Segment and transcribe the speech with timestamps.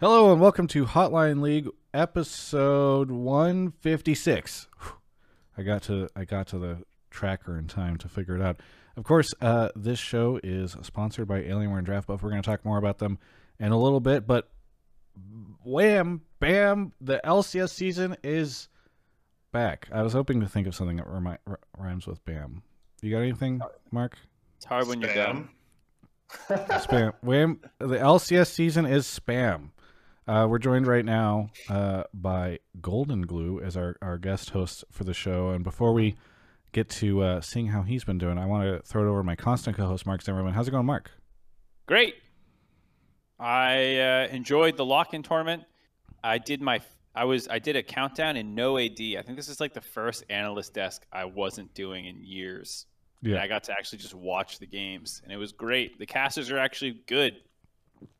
[0.00, 4.68] Hello and welcome to Hotline League episode 156.
[5.56, 8.60] I got to I got to the tracker in time to figure it out.
[8.96, 12.22] Of course, uh, this show is sponsored by Alienware and Draft Buff.
[12.22, 13.18] We're going to talk more about them
[13.58, 14.50] in a little bit, but
[15.64, 18.68] wham, bam, the LCS season is
[19.52, 19.88] back.
[19.92, 22.62] I was hoping to think of something that remi- r- rhymes with bam.
[23.00, 24.16] You got anything, Mark?
[24.56, 25.24] It's hard when you're Spam.
[25.26, 25.48] dumb.
[26.48, 27.12] spam.
[27.22, 29.70] Wham, the LCS season is spam.
[30.26, 35.04] Uh, we're joined right now uh, by Golden Glue as our, our guest host for
[35.04, 35.50] the show.
[35.50, 36.16] And before we
[36.72, 39.24] get to uh, seeing how he's been doing, I want to throw it over to
[39.24, 40.54] my constant co host, Mark Zimmerman.
[40.54, 41.10] How's it going, Mark?
[41.86, 42.14] Great.
[43.38, 45.64] I uh, enjoyed the lock-in tournament.
[46.22, 46.80] I did my
[47.14, 48.98] I was I did a countdown in no AD.
[48.98, 52.86] I think this is like the first analyst desk I wasn't doing in years.
[53.32, 55.98] And I got to actually just watch the games, and it was great.
[55.98, 57.34] The casters are actually good.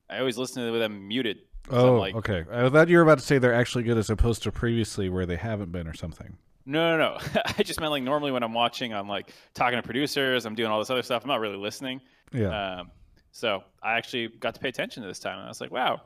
[0.08, 1.38] I always listen to them muted.
[1.70, 2.44] Oh, like, okay.
[2.50, 5.24] I thought you were about to say they're actually good as opposed to previously where
[5.26, 6.36] they haven't been or something.
[6.66, 7.40] No, no, no.
[7.58, 10.70] I just meant like normally when I'm watching, I'm like talking to producers, I'm doing
[10.70, 11.22] all this other stuff.
[11.24, 12.00] I'm not really listening.
[12.32, 12.78] Yeah.
[12.80, 12.90] Um,
[13.32, 16.02] so I actually got to pay attention to this time, and I was like, "Wow,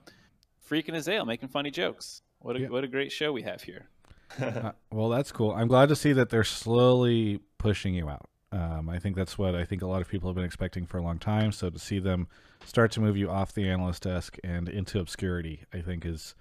[0.70, 2.22] freaking Azael making funny jokes.
[2.38, 2.68] What a Yeah.
[2.68, 3.88] what a great show we have here."
[4.42, 5.52] Uh, well, that's cool.
[5.52, 8.28] I'm glad to see that they're slowly pushing you out.
[8.50, 10.98] Um, I think that's what I think a lot of people have been expecting for
[10.98, 11.52] a long time.
[11.52, 12.28] So to see them
[12.64, 16.34] start to move you off the analyst desk and into obscurity, I think is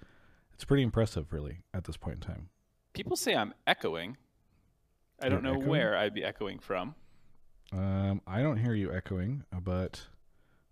[0.54, 2.48] it's pretty impressive, really, at this point in time.
[2.94, 4.16] People say I'm echoing.
[5.20, 5.68] I don't know echoing?
[5.68, 6.94] where I'd be echoing from.
[7.72, 10.00] Um, I don't hear you echoing, but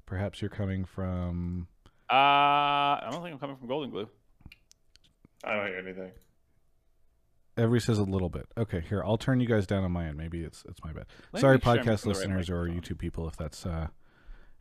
[0.06, 1.68] perhaps you're coming from.
[2.10, 4.08] Uh, I don't think I'm coming from Golden Glue.
[5.44, 6.12] I don't hear anything.
[7.56, 8.46] Every says a little bit.
[8.58, 10.16] Okay, here I'll turn you guys down on my end.
[10.18, 11.06] Maybe it's it's my bad.
[11.32, 12.66] Let sorry, make sure I'm podcast using the right listeners or.
[12.66, 13.88] YouTube people, if that's uh,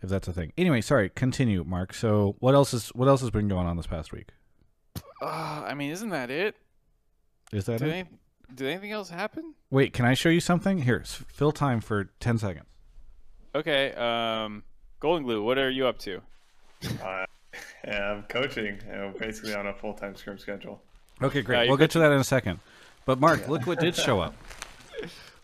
[0.01, 0.53] if that's a thing.
[0.57, 1.09] Anyway, sorry.
[1.09, 1.93] Continue, Mark.
[1.93, 4.29] So what else is what else has been going on this past week?
[5.21, 6.55] Uh, I mean, isn't that it?
[7.51, 7.91] Is that Did, it?
[7.93, 8.09] any,
[8.53, 9.53] did anything else happen?
[9.69, 10.79] Wait, can I show you something?
[10.79, 12.65] Here, fill time for 10 seconds.
[13.53, 13.93] Okay.
[13.93, 14.63] Um,
[14.99, 16.21] Golden Glue, what are you up to?
[17.03, 17.25] I
[17.85, 20.81] am coaching, you know, basically on a full time scrim schedule.
[21.21, 21.63] Okay, Uh, great.
[21.63, 22.59] you we'll get to that in a second.
[23.05, 24.33] But Mark, look what did show up.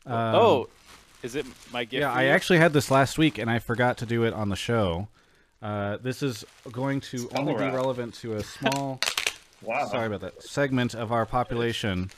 [0.03, 0.69] Um, oh,
[1.21, 2.01] is it my gift?
[2.01, 4.55] yeah, I actually had this last week and I forgot to do it on the
[4.55, 5.09] show.
[5.61, 8.99] Uh, this is going to only be relevant to a small,
[9.61, 9.85] Wow.
[9.85, 12.09] sorry about that, segment of our population.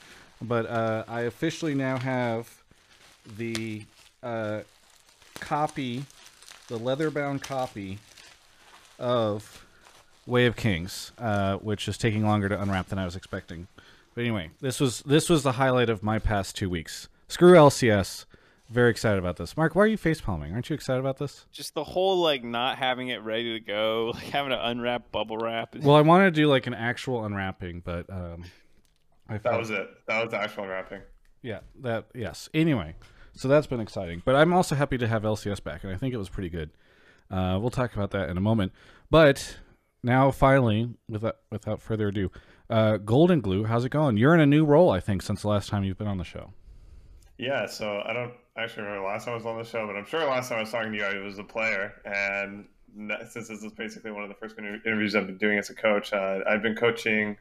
[0.41, 2.49] But uh, I officially now have
[3.37, 3.83] the
[4.23, 4.61] uh,
[5.41, 6.05] copy,
[6.69, 7.99] the leather-bound copy
[8.97, 9.65] of
[10.25, 13.67] Way of Kings, uh, which is taking longer to unwrap than I was expecting.
[14.15, 17.09] But anyway, this was this was the highlight of my past two weeks.
[17.27, 18.25] Screw LCS.
[18.69, 19.55] Very excited about this.
[19.57, 20.53] Mark, why are you face palming?
[20.53, 21.45] Aren't you excited about this?
[21.51, 25.37] just the whole like not having it ready to go, like having to unwrap bubble
[25.37, 25.75] wrap.
[25.81, 28.45] Well, I wanted to do like an actual unwrapping, but um,
[29.29, 29.87] I That felt, was it.
[30.07, 31.01] That was the actual wrapping.
[31.41, 32.49] yeah, that yes.
[32.53, 32.95] Anyway,
[33.35, 34.21] so that's been exciting.
[34.25, 36.71] But I'm also happy to have LCS back, and I think it was pretty good.
[37.29, 38.71] Uh, we'll talk about that in a moment.
[39.11, 39.57] But
[40.01, 42.31] now, finally, without without further ado,
[42.69, 44.17] uh, Golden Glue, how's it going?
[44.17, 46.23] You're in a new role, I think, since the last time you've been on the
[46.23, 46.53] show.
[47.37, 50.05] Yeah, so I don't actually remember last time I was on the show, but I'm
[50.05, 51.93] sure last time I was talking to you, I was a player.
[52.05, 52.67] And
[53.29, 56.13] since this is basically one of the first interviews I've been doing as a coach,
[56.13, 57.37] uh, I've been coaching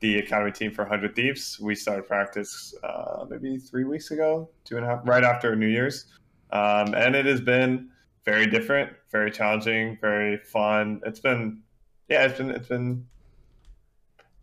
[0.00, 1.58] the academy team for 100 Thieves.
[1.60, 5.68] We started practice uh, maybe three weeks ago, two and a half, right after New
[5.68, 6.06] Year's.
[6.50, 7.88] Um, and it has been
[8.24, 11.00] very different, very challenging, very fun.
[11.06, 11.62] It's been,
[12.08, 13.06] yeah, it's been, it's been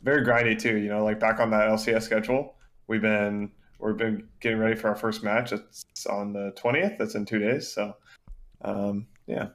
[0.02, 0.78] very grindy too.
[0.78, 2.56] You know, like back on that LCS schedule,
[2.88, 5.52] we've been we've been getting ready for our first match.
[5.52, 6.98] It's on the twentieth.
[6.98, 7.72] That's in two days.
[7.72, 7.96] So,
[8.62, 9.50] um, yeah,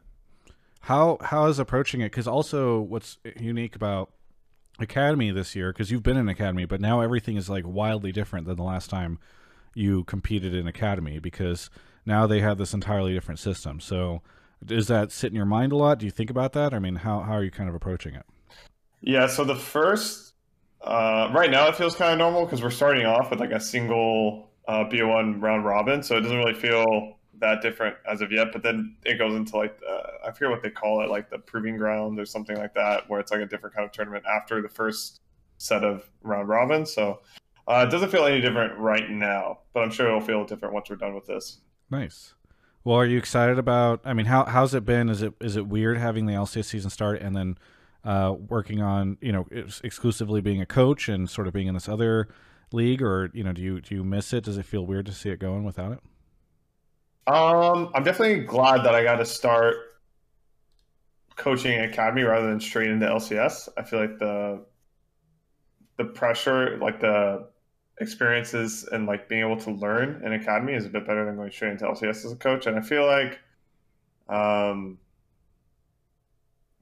[0.81, 2.11] How how is approaching it?
[2.11, 4.13] Because also, what's unique about
[4.79, 5.73] Academy this year?
[5.73, 8.91] Because you've been in Academy, but now everything is like wildly different than the last
[8.91, 9.19] time
[9.75, 11.19] you competed in Academy.
[11.19, 11.71] Because
[12.07, 13.81] now they have this entirely different system.
[13.81, 14.23] So,
[14.65, 15.99] does that sit in your mind a lot?
[15.99, 16.75] Do you think about that?
[16.75, 18.27] I mean, how how are you kind of approaching it?
[19.01, 19.27] yeah.
[19.27, 20.24] So the first
[20.85, 23.61] uh, right now it feels kind of normal because we're starting off with like a
[23.61, 28.49] single uh, BO1 round robin, so it doesn't really feel that different as of yet.
[28.53, 31.39] But then it goes into like uh, I forget what they call it, like the
[31.39, 34.61] proving ground or something like that, where it's like a different kind of tournament after
[34.61, 35.21] the first
[35.59, 36.85] set of round robin.
[36.85, 37.21] So
[37.67, 40.91] uh, it doesn't feel any different right now, but I'm sure it'll feel different once
[40.91, 41.61] we're done with this.
[41.91, 42.35] Nice.
[42.85, 44.03] Well, are you excited about?
[44.05, 45.09] I mean, how how's it been?
[45.09, 47.57] Is it is it weird having the LCS season start and then
[48.05, 49.47] uh, working on you know
[49.83, 52.29] exclusively being a coach and sort of being in this other
[52.73, 54.45] league, or you know, do you do you miss it?
[54.45, 56.01] Does it feel weird to see it going without it?
[57.27, 59.77] Um, I'm definitely glad that I got to start
[61.37, 63.69] coaching academy rather than straight into LCS.
[63.77, 64.65] I feel like the
[65.97, 67.47] the pressure, like the
[68.01, 71.51] experiences and like being able to learn in academy is a bit better than going
[71.51, 72.67] straight into LCS as a coach.
[72.67, 73.39] And I feel like,
[74.29, 74.99] um,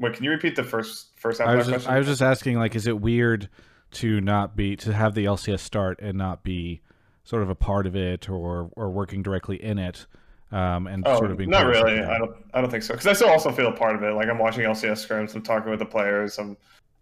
[0.02, 1.94] wait, can you repeat the first first half I of was that just, question?
[1.94, 3.49] I was just asking, like, is it weird
[3.93, 6.82] to not be to have the LCS start and not be
[7.25, 10.06] sort of a part of it or or working directly in it,
[10.50, 12.00] um, and Oh, sort of being not really.
[12.00, 12.37] I don't.
[12.52, 12.94] I don't think so.
[12.94, 14.12] Because I still also feel a part of it.
[14.12, 15.34] Like I'm watching LCS scrims.
[15.34, 16.38] I'm talking with the players.
[16.38, 16.56] I'm,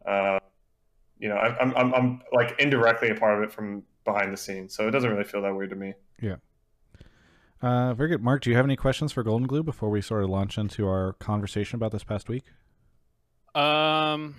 [0.06, 0.38] uh,
[1.19, 4.37] you know, I'm, I'm, I'm, I'm like indirectly a part of it from behind the
[4.37, 4.75] scenes.
[4.75, 5.94] So it doesn't really feel that weird to me.
[6.20, 6.37] Yeah.
[7.62, 8.43] Uh, very good, Mark.
[8.43, 11.12] Do you have any questions for Golden Glue before we sort of launch into our
[11.14, 12.44] conversation about this past week?
[13.55, 14.37] Um,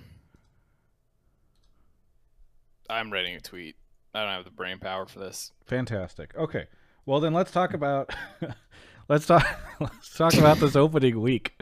[2.89, 3.75] I'm writing a tweet.
[4.13, 5.51] I don't have the brain power for this.
[5.65, 6.35] Fantastic.
[6.35, 6.67] Okay.
[7.05, 8.13] Well, then let's talk about
[9.09, 9.45] let's talk
[9.79, 11.61] let's talk about this opening week.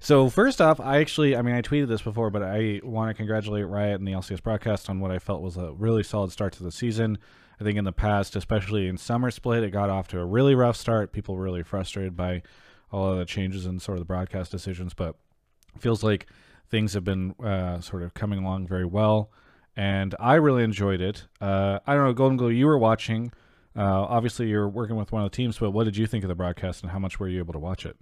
[0.00, 3.14] So first off, I actually, I mean, I tweeted this before, but I want to
[3.14, 6.52] congratulate Riot and the LCS broadcast on what I felt was a really solid start
[6.54, 7.16] to the season.
[7.58, 10.54] I think in the past, especially in summer split, it got off to a really
[10.54, 11.12] rough start.
[11.12, 12.42] People were really frustrated by
[12.92, 15.16] all of the changes and sort of the broadcast decisions, but
[15.78, 16.26] feels like
[16.74, 19.30] things have been uh, sort of coming along very well,
[19.76, 21.24] and I really enjoyed it.
[21.40, 23.32] Uh, I don't know, Golden Glue, you were watching.
[23.76, 26.28] Uh, obviously, you're working with one of the teams, but what did you think of
[26.28, 27.96] the broadcast, and how much were you able to watch it?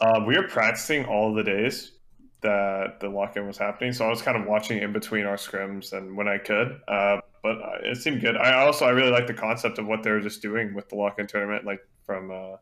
[0.00, 1.92] Um, we were practicing all the days
[2.40, 5.92] that the lock-in was happening, so I was kind of watching in between our scrims
[5.92, 6.80] and when I could.
[6.88, 8.38] Uh, but uh, it seemed good.
[8.38, 10.94] I also I really like the concept of what they were just doing with the
[10.94, 12.56] lock-in tournament, like from uh,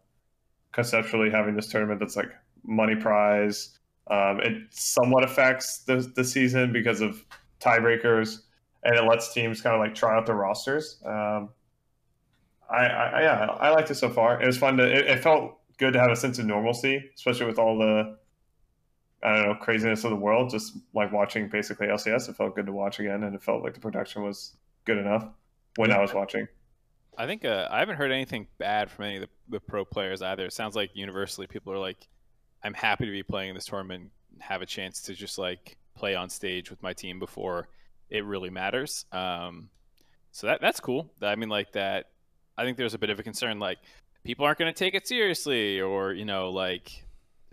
[0.73, 2.33] conceptually having this tournament that's like
[2.65, 3.79] money prize.
[4.11, 7.25] Um, it somewhat affects the the season because of
[7.61, 8.41] tiebreakers,
[8.83, 11.01] and it lets teams kind of like try out their rosters.
[11.05, 11.51] Um,
[12.71, 14.41] I, I yeah, I liked it so far.
[14.43, 14.85] It was fun to.
[14.85, 18.17] It, it felt good to have a sense of normalcy, especially with all the
[19.23, 20.51] I don't know craziness of the world.
[20.51, 23.75] Just like watching basically LCS, it felt good to watch again, and it felt like
[23.75, 25.27] the production was good enough
[25.77, 26.47] when I was watching.
[27.17, 30.21] I think uh, I haven't heard anything bad from any of the, the pro players
[30.21, 30.47] either.
[30.47, 32.09] It sounds like universally people are like,
[32.65, 35.77] I'm happy to be playing in this tournament, and have a chance to just like
[35.95, 37.69] play on stage with my team before
[38.11, 39.05] it really matters.
[39.13, 39.69] Um,
[40.33, 41.11] so that that's cool.
[41.23, 42.07] I mean, like that.
[42.57, 43.79] I think there's a bit of a concern, like
[44.25, 47.05] people aren't going to take it seriously, or you know, like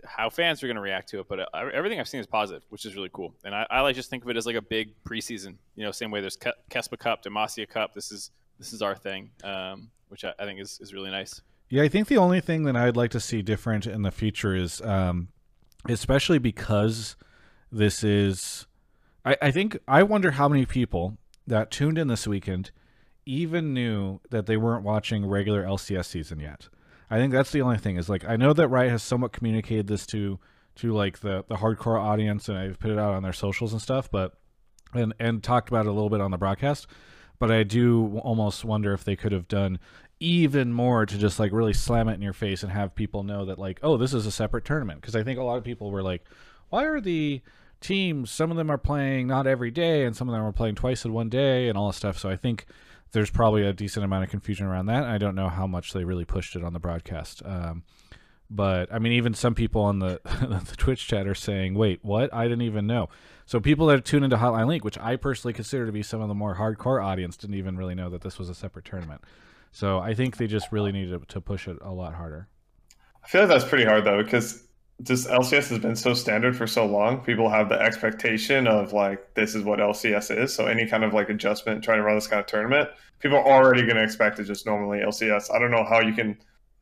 [0.04, 1.28] how fans are going to react to it.
[1.28, 3.34] But uh, everything I've seen is positive, which is really cool.
[3.44, 5.56] And I, I like just think of it as like a big preseason.
[5.76, 7.94] You know, same way there's Kespa Cup, Demacia Cup.
[7.94, 11.40] This is this is our thing, um, which I, I think is, is really nice.
[11.72, 14.54] Yeah, I think the only thing that I'd like to see different in the future
[14.54, 15.28] is, um,
[15.88, 17.16] especially because
[17.70, 18.66] this is,
[19.24, 21.16] I, I think I wonder how many people
[21.46, 22.72] that tuned in this weekend
[23.24, 26.68] even knew that they weren't watching regular LCS season yet.
[27.10, 29.86] I think that's the only thing is like I know that Riot has somewhat communicated
[29.86, 30.38] this to
[30.74, 33.80] to like the the hardcore audience and I've put it out on their socials and
[33.80, 34.34] stuff, but
[34.92, 36.86] and and talked about it a little bit on the broadcast.
[37.38, 39.78] But I do almost wonder if they could have done
[40.22, 43.44] even more to just like really slam it in your face and have people know
[43.44, 45.90] that like oh this is a separate tournament because I think a lot of people
[45.90, 46.24] were like
[46.70, 47.40] why are the
[47.80, 50.76] teams some of them are playing not every day and some of them are playing
[50.76, 52.66] twice in one day and all this stuff so I think
[53.12, 55.04] there's probably a decent amount of confusion around that.
[55.04, 57.42] I don't know how much they really pushed it on the broadcast.
[57.44, 57.84] Um,
[58.50, 62.32] but I mean, even some people on the, the Twitch chat are saying, "Wait, what?
[62.34, 63.08] I didn't even know."
[63.46, 66.28] So people that tune into Hotline League which I personally consider to be some of
[66.28, 69.22] the more hardcore audience, didn't even really know that this was a separate tournament.
[69.72, 72.48] So I think they just really needed to push it a lot harder.
[73.24, 74.68] I feel like that's pretty hard though, because
[75.02, 77.20] just LCS has been so standard for so long.
[77.24, 80.54] People have the expectation of like this is what LCS is.
[80.54, 83.44] So any kind of like adjustment trying to run this kind of tournament, people are
[83.64, 85.52] already going to expect it just normally LCS.
[85.54, 86.36] I don't know how you can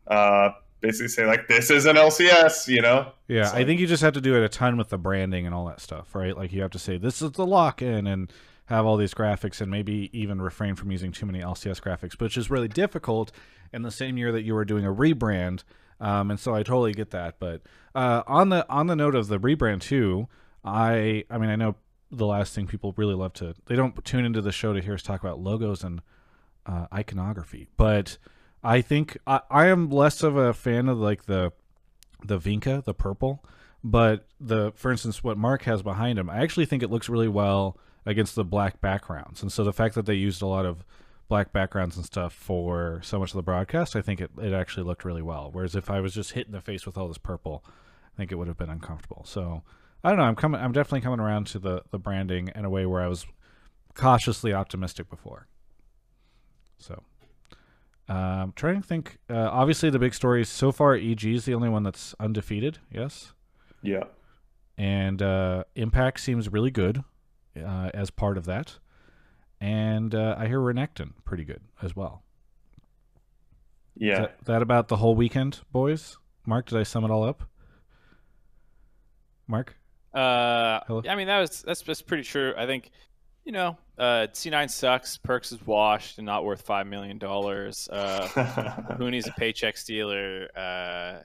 [0.08, 3.12] uh, basically say like this is an LCS, you know?
[3.28, 5.46] Yeah, So- I think you just have to do it a ton with the branding
[5.46, 6.36] and all that stuff, right?
[6.36, 8.30] Like you have to say this is the lock in and
[8.70, 12.36] have all these graphics and maybe even refrain from using too many LCS graphics, which
[12.36, 13.32] is really difficult
[13.72, 15.64] in the same year that you were doing a rebrand.
[15.98, 17.40] Um, and so I totally get that.
[17.40, 17.62] But
[17.96, 20.28] uh, on the on the note of the rebrand too,
[20.64, 21.74] I I mean I know
[22.12, 24.94] the last thing people really love to they don't tune into the show to hear
[24.94, 26.00] us talk about logos and
[26.64, 28.18] uh, iconography, but
[28.62, 31.52] I think I, I am less of a fan of like the
[32.24, 33.44] the Vinca, the purple,
[33.82, 37.28] but the for instance what Mark has behind him, I actually think it looks really
[37.28, 37.76] well
[38.06, 39.42] against the black backgrounds.
[39.42, 40.84] And so the fact that they used a lot of
[41.28, 44.84] black backgrounds and stuff for so much of the broadcast, I think it, it actually
[44.84, 45.50] looked really well.
[45.52, 47.64] Whereas if I was just hit in the face with all this purple,
[48.12, 49.22] I think it would have been uncomfortable.
[49.26, 49.62] So
[50.02, 50.24] I don't know.
[50.24, 50.60] I'm coming.
[50.60, 53.26] I'm definitely coming around to the the branding in a way where I was
[53.94, 55.46] cautiously optimistic before.
[56.78, 57.02] So,
[58.08, 59.18] um, trying to think.
[59.28, 60.94] Uh, obviously, the big story is so far.
[60.94, 62.78] EG is the only one that's undefeated.
[62.90, 63.34] Yes,
[63.82, 64.04] Yeah.
[64.78, 67.04] and uh, Impact seems really good
[67.56, 68.78] uh, as part of that.
[69.60, 72.22] And uh, I hear Renekton pretty good as well.
[73.96, 74.12] Yeah.
[74.12, 76.16] Is that, that about the whole weekend, boys?
[76.46, 77.44] Mark, did I sum it all up?
[79.46, 79.76] Mark?
[80.14, 81.02] Uh, Hello?
[81.08, 82.52] I mean that was that's that's pretty true.
[82.56, 82.90] I think,
[83.44, 85.18] you know, uh, C9 sucks.
[85.18, 87.88] Perkz is washed and not worth five million dollars.
[87.90, 88.26] Uh,
[88.98, 90.48] Huni's a paycheck stealer.
[90.56, 91.22] Uh,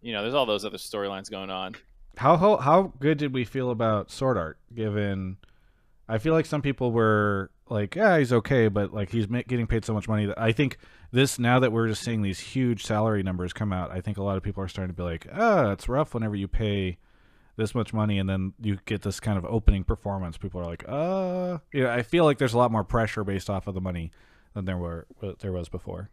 [0.00, 1.74] you know, there's all those other storylines going on.
[2.16, 4.54] How, how how good did we feel about SwordArt?
[4.74, 5.36] Given,
[6.08, 9.84] I feel like some people were like, "Yeah, he's okay," but like he's getting paid
[9.84, 10.76] so much money that I think
[11.12, 14.22] this now that we're just seeing these huge salary numbers come out, I think a
[14.22, 16.98] lot of people are starting to be like, "Ah, it's rough whenever you pay
[17.56, 20.84] this much money and then you get this kind of opening performance." People are like,
[20.86, 24.10] "Uh, yeah." I feel like there's a lot more pressure based off of the money
[24.52, 25.06] than there were
[25.40, 26.10] there was before.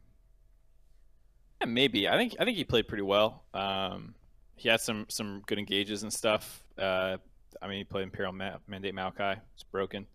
[1.60, 2.08] Yeah, maybe.
[2.08, 3.44] I think I think he played pretty well.
[3.54, 4.16] Um,
[4.56, 6.64] he had some some good engages and stuff.
[6.78, 7.18] Uh,
[7.62, 9.40] I mean, he played Imperial Ma- Mandate Maokai.
[9.54, 10.06] It's broken.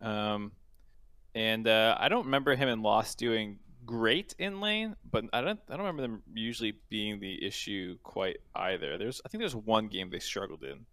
[0.00, 0.52] Um,
[1.34, 5.60] and uh, I don't remember him and Lost doing great in lane, but I don't
[5.68, 8.98] I don't remember them usually being the issue quite either.
[8.98, 10.86] There's I think there's one game they struggled in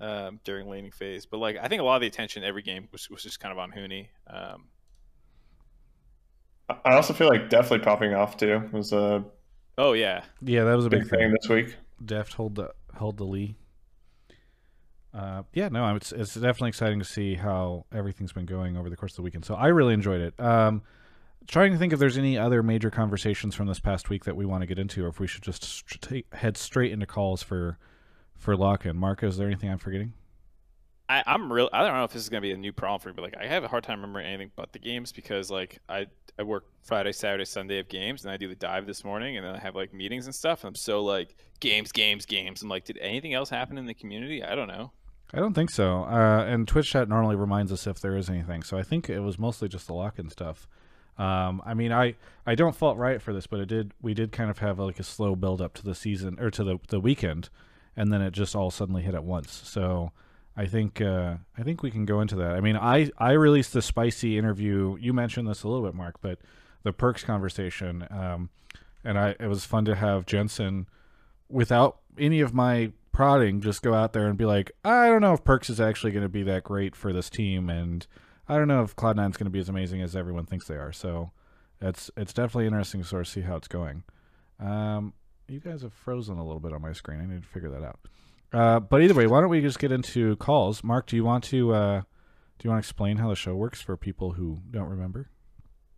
[0.00, 2.88] um, during laning phase, but like I think a lot of the attention every game
[2.92, 4.08] was, was just kind of on Huni.
[4.26, 4.66] Um,
[6.84, 9.24] I also feel like Deftly popping off too was a
[9.76, 11.76] oh yeah, Yeah, that was a big, big thing this week.
[12.04, 13.56] Deft hold the hold the lead.
[15.12, 18.96] Uh, yeah, no, it's it's definitely exciting to see how everything's been going over the
[18.96, 19.44] course of the weekend.
[19.44, 20.38] So I really enjoyed it.
[20.38, 20.82] Um,
[21.46, 24.46] trying to think if there's any other major conversations from this past week that we
[24.46, 27.78] want to get into, or if we should just st- head straight into calls for
[28.36, 28.96] for lock in.
[28.96, 30.14] Marco, is there anything I'm forgetting?
[31.08, 31.68] I, I'm real.
[31.72, 33.36] I don't know if this is gonna be a new problem for me, but like
[33.36, 36.06] I have a hard time remembering anything but the games because like I
[36.38, 39.44] I work Friday, Saturday, Sunday of games, and I do the dive this morning, and
[39.44, 40.62] then I have like meetings and stuff.
[40.62, 42.62] And I'm so like games, games, games.
[42.62, 44.44] I'm like, did anything else happen in the community?
[44.44, 44.92] I don't know.
[45.32, 46.04] I don't think so.
[46.04, 48.62] Uh, and Twitch chat normally reminds us if there is anything.
[48.62, 50.66] So I think it was mostly just the lock in stuff.
[51.18, 54.32] Um, I mean, I, I don't fault Riot for this, but it did we did
[54.32, 56.98] kind of have like a slow build up to the season or to the the
[56.98, 57.50] weekend,
[57.96, 59.52] and then it just all suddenly hit at once.
[59.52, 60.12] So
[60.56, 62.52] I think uh, I think we can go into that.
[62.52, 64.96] I mean, I I released the spicy interview.
[64.98, 66.38] You mentioned this a little bit, Mark, but
[66.84, 68.48] the Perkz conversation, um,
[69.04, 70.86] and I it was fun to have Jensen
[71.50, 75.34] without any of my prodding just go out there and be like, I don't know
[75.34, 78.06] if Perkz is actually going to be that great for this team, and
[78.48, 80.76] I don't know if Cloud9 is going to be as amazing as everyone thinks they
[80.76, 80.92] are.
[80.92, 81.30] So
[81.80, 84.04] it's it's definitely interesting to sort of see how it's going.
[84.58, 85.14] Um,
[85.48, 87.20] you guys have frozen a little bit on my screen.
[87.20, 88.00] I need to figure that out.
[88.52, 90.82] Uh, but either way, why don't we just get into calls?
[90.82, 93.80] Mark, do you want to uh, do you want to explain how the show works
[93.80, 95.30] for people who don't remember?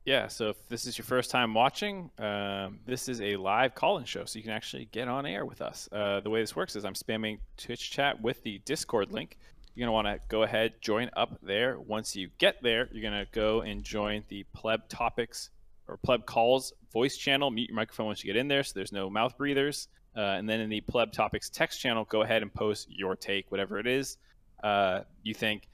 [0.05, 4.05] Yeah, so if this is your first time watching, um, this is a live call-in
[4.05, 5.89] show, so you can actually get on air with us.
[5.93, 9.39] Uh, the way this works is I'm spamming Twitch chat with the Discord link.
[9.75, 11.79] You're gonna want to go ahead, join up there.
[11.79, 15.51] Once you get there, you're gonna go and join the Pleb Topics
[15.87, 17.53] or Pleb Calls voice channel.
[17.53, 19.87] Mute your microphone once you get in there, so there's no mouth breathers.
[20.17, 23.53] Uh, and then in the Pleb Topics text channel, go ahead and post your take,
[23.53, 24.19] whatever it is.
[24.65, 25.69] Uh, you think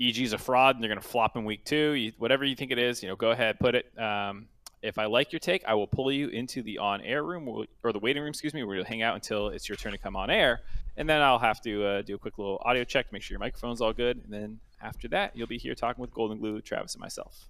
[0.00, 2.56] EG is a fraud and they're going to flop in week two, you, whatever you
[2.56, 3.98] think it is, you know, go ahead, put it.
[3.98, 4.48] Um,
[4.82, 7.92] if I like your take, I will pull you into the on air room or
[7.92, 10.14] the waiting room, excuse me, where you'll hang out until it's your turn to come
[10.14, 10.60] on air.
[10.96, 13.34] And then I'll have to uh, do a quick little audio check, to make sure
[13.34, 14.20] your microphone's all good.
[14.22, 17.48] And then after that, you'll be here talking with Golden Glue, Travis, and myself.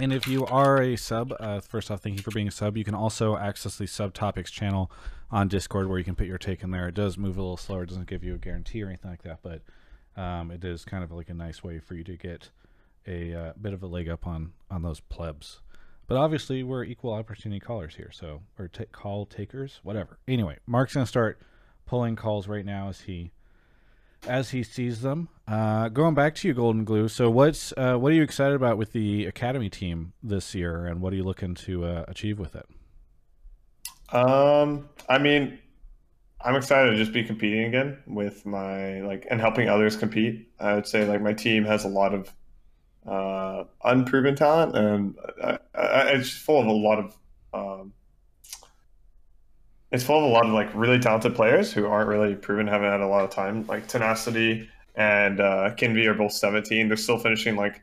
[0.00, 2.76] And if you are a sub, uh, first off, thank you for being a sub.
[2.76, 4.90] You can also access the subtopics channel
[5.30, 6.88] on Discord where you can put your take in there.
[6.88, 9.22] It does move a little slower, it doesn't give you a guarantee or anything like
[9.22, 9.62] that, but
[10.16, 12.50] um, it is kind of like a nice way for you to get
[13.06, 15.60] a uh, bit of a leg up on on those plebs.
[16.06, 20.18] But obviously, we're equal opportunity callers here, so or t- call takers, whatever.
[20.26, 21.40] Anyway, Mark's gonna start
[21.86, 23.32] pulling calls right now as he
[24.26, 25.28] as he sees them.
[25.46, 27.08] Uh, going back to you, Golden Glue.
[27.08, 31.00] So, what's uh, what are you excited about with the academy team this year, and
[31.00, 32.66] what are you looking to uh, achieve with it?
[34.14, 35.58] Um, I mean,
[36.42, 40.48] I'm excited to just be competing again with my like and helping others compete.
[40.58, 42.32] I would say like my team has a lot of
[43.06, 47.16] uh, unproven talent, and I, I, it's full of a lot of
[47.52, 47.92] um,
[49.92, 52.90] it's full of a lot of like really talented players who aren't really proven, haven't
[52.90, 53.66] had a lot of time.
[53.66, 56.88] Like Tenacity and uh, Kenvi are both 17.
[56.88, 57.82] They're still finishing like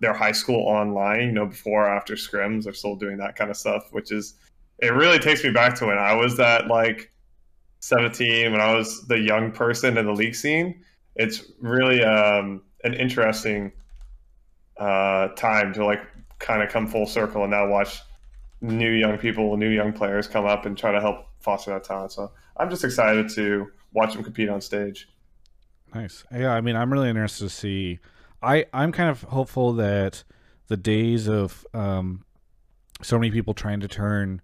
[0.00, 2.64] their high school online, you know, before or after scrims.
[2.64, 4.34] They're still doing that kind of stuff, which is
[4.78, 7.10] it really takes me back to when I was that like
[7.80, 10.84] 17 when I was the young person in the league scene.
[11.16, 13.72] It's really um, an interesting
[14.78, 16.02] uh, time to like
[16.38, 18.00] kind of come full circle and now watch
[18.60, 22.12] new young people, new young players come up and try to help foster that talent.
[22.12, 25.08] So I'm just excited to watch them compete on stage.
[25.94, 26.24] Nice.
[26.32, 27.98] Yeah, I mean, I'm really interested to see.
[28.42, 30.22] I I'm kind of hopeful that
[30.68, 32.24] the days of um,
[33.02, 34.40] so many people trying to turn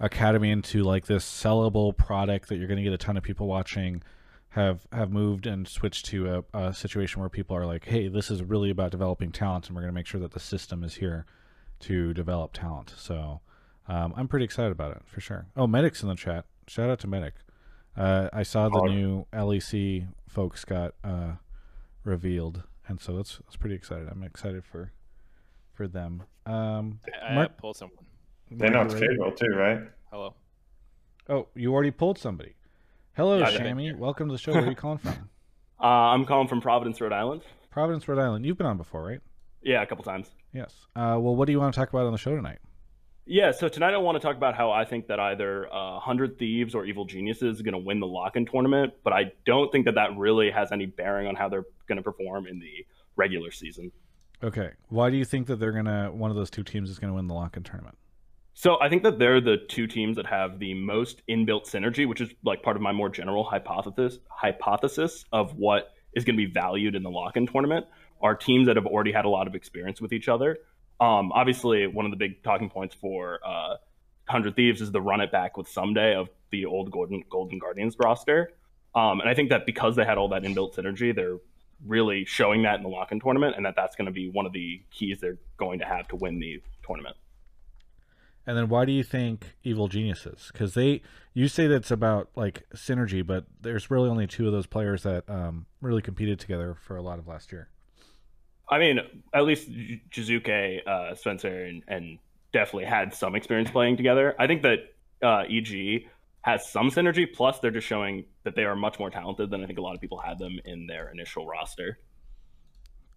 [0.00, 3.46] Academy into like this sellable product that you're going to get a ton of people
[3.46, 4.02] watching
[4.50, 8.30] have have moved and switched to a, a situation where people are like, hey, this
[8.30, 10.94] is really about developing talent, and we're going to make sure that the system is
[10.94, 11.26] here
[11.80, 12.92] to develop talent.
[12.96, 13.40] So
[13.88, 15.46] um, I'm pretty excited about it for sure.
[15.56, 16.44] Oh, Medic's in the chat.
[16.66, 17.34] Shout out to Medic.
[17.96, 18.86] Uh, I saw the Oh.
[18.86, 21.32] new LEC folks got uh,
[22.04, 24.08] revealed, and so that's that's pretty excited.
[24.10, 24.92] I'm excited for
[25.74, 26.22] for them.
[26.46, 27.98] Um, I, I Mark- pulled someone.
[28.50, 29.18] They know it's Mark, you ready?
[29.18, 29.80] Cahill too, right?
[30.10, 30.34] Hello.
[31.28, 32.54] Oh, you already pulled somebody.
[33.14, 33.96] Hello, Yeah, Shammy.
[33.96, 34.52] Welcome to the show.
[34.52, 35.14] Where are you calling from?
[35.82, 37.40] Uh, I'm calling from Providence, Rhode Island.
[37.70, 38.44] Providence, Rhode Island.
[38.44, 39.20] You've been on before, right?
[39.62, 40.28] Yeah, a couple times.
[40.52, 40.74] Yes.
[40.94, 42.58] Uh, well, what do you want to talk about on the show tonight?
[43.24, 46.38] Yeah, so tonight I want to talk about how I think that either uh, Hundred
[46.38, 49.86] Thieves or Evil Geniuses is going to win the lock-in tournament, but I don't think
[49.86, 52.84] that that really has any bearing on how they're going to perform in the
[53.16, 53.90] regular season.
[54.42, 54.72] Okay.
[54.88, 57.26] Why do you think that they're gonna one of those two teams is gonna win
[57.26, 57.96] the lock-in tournament?
[58.60, 62.20] So I think that they're the two teams that have the most inbuilt synergy, which
[62.20, 66.52] is like part of my more general hypothesis hypothesis of what is going to be
[66.52, 67.86] valued in the lock-in tournament
[68.20, 70.58] are teams that have already had a lot of experience with each other.
[71.00, 73.76] Um, obviously, one of the big talking points for uh,
[74.28, 77.96] Hundred Thieves is the run it back with someday of the old Golden Golden Guardians
[77.98, 78.52] roster,
[78.94, 81.38] um, and I think that because they had all that inbuilt synergy, they're
[81.86, 84.52] really showing that in the lock-in tournament, and that that's going to be one of
[84.52, 87.16] the keys they're going to have to win the tournament.
[88.50, 90.50] And then why do you think Evil Geniuses?
[90.52, 91.02] Because they,
[91.34, 95.04] you say that it's about like synergy, but there's really only two of those players
[95.04, 97.68] that um, really competed together for a lot of last year.
[98.68, 98.98] I mean,
[99.32, 102.18] at least Jiizuke, uh, Spencer, and, and
[102.52, 104.34] definitely had some experience playing together.
[104.36, 104.78] I think that
[105.22, 106.06] uh, EG
[106.40, 107.32] has some synergy.
[107.32, 109.94] Plus, they're just showing that they are much more talented than I think a lot
[109.94, 112.00] of people had them in their initial roster.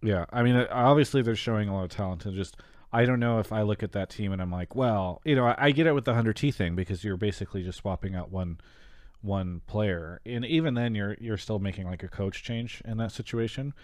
[0.00, 2.56] Yeah, I mean, obviously they're showing a lot of talent, and just
[2.94, 5.46] I don't know if I look at that team and I'm like, well, you know,
[5.46, 8.30] I, I get it with the hundred T thing because you're basically just swapping out
[8.30, 8.58] one
[9.20, 13.10] one player, and even then you're you're still making like a coach change in that
[13.10, 13.74] situation,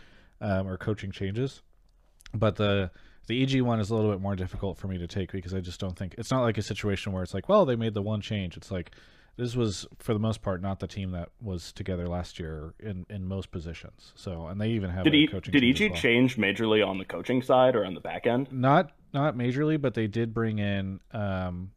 [0.41, 1.63] um, or coaching changes.
[2.33, 2.91] But the
[3.27, 5.61] the EG one is a little bit more difficult for me to take because I
[5.61, 8.03] just don't think it's not like a situation where it's like, well, they made the
[8.03, 8.57] one change.
[8.57, 8.93] It's like
[9.37, 13.07] this was for the most part not the team that was together last year in
[13.11, 14.13] in most positions.
[14.15, 16.01] So, and they even have Did a e- coaching did EG well.
[16.01, 18.53] change majorly on the coaching side or on the back end?
[18.53, 21.71] Not not majorly, but they did bring in um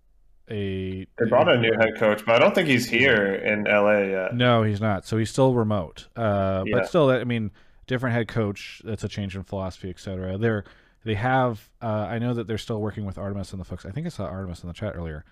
[0.50, 4.00] a They brought a new head coach, but I don't think he's here in LA
[4.00, 4.36] yet.
[4.36, 5.06] No, he's not.
[5.06, 6.08] So he's still remote.
[6.18, 6.80] Uh, Yeah.
[6.80, 7.52] but still, I mean,
[7.88, 8.82] different head coach.
[8.84, 10.38] That's a change in philosophy, etc.
[10.38, 10.66] They're
[11.06, 11.70] they have.
[11.82, 13.86] Uh, I know that they're still working with Artemis and the folks.
[13.86, 15.24] I think I saw Artemis in the chat earlier.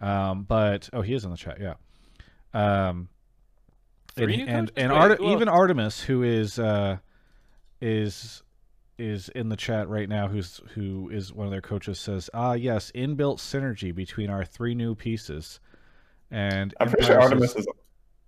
[0.00, 1.58] Um, but oh, he is in the chat.
[1.60, 1.74] Yeah.
[2.54, 3.08] Um,
[4.16, 6.96] Three and and, and Wait, Arte- even Artemis, who is uh,
[7.80, 8.42] is
[9.00, 12.52] is in the chat right now, who's who is one of their coaches, says, "Ah,
[12.52, 15.58] yes, inbuilt synergy between our three new pieces."
[16.30, 17.72] And I'm pretty sure Empire Artemis says- is.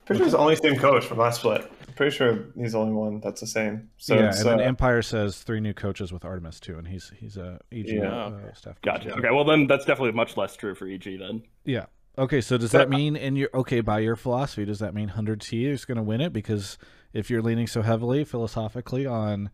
[0.04, 1.60] Pretty sure he's the only same coach from last split.
[1.86, 3.88] I'm pretty sure he's the only one that's the same.
[3.98, 6.88] So yeah, it's, and then uh, Empire says three new coaches with Artemis too, and
[6.88, 8.08] he's he's a EG Yeah.
[8.24, 8.48] uh, Okay.
[8.54, 8.74] staff.
[8.74, 8.82] coach.
[8.82, 9.12] Gotcha.
[9.18, 11.44] Okay, well then that's definitely much less true for EG then.
[11.64, 11.86] Yeah.
[12.18, 15.40] Okay, so does that mean in your okay by your philosophy does that mean hundred
[15.40, 16.78] T is going to win it because
[17.12, 19.50] if you're leaning so heavily philosophically on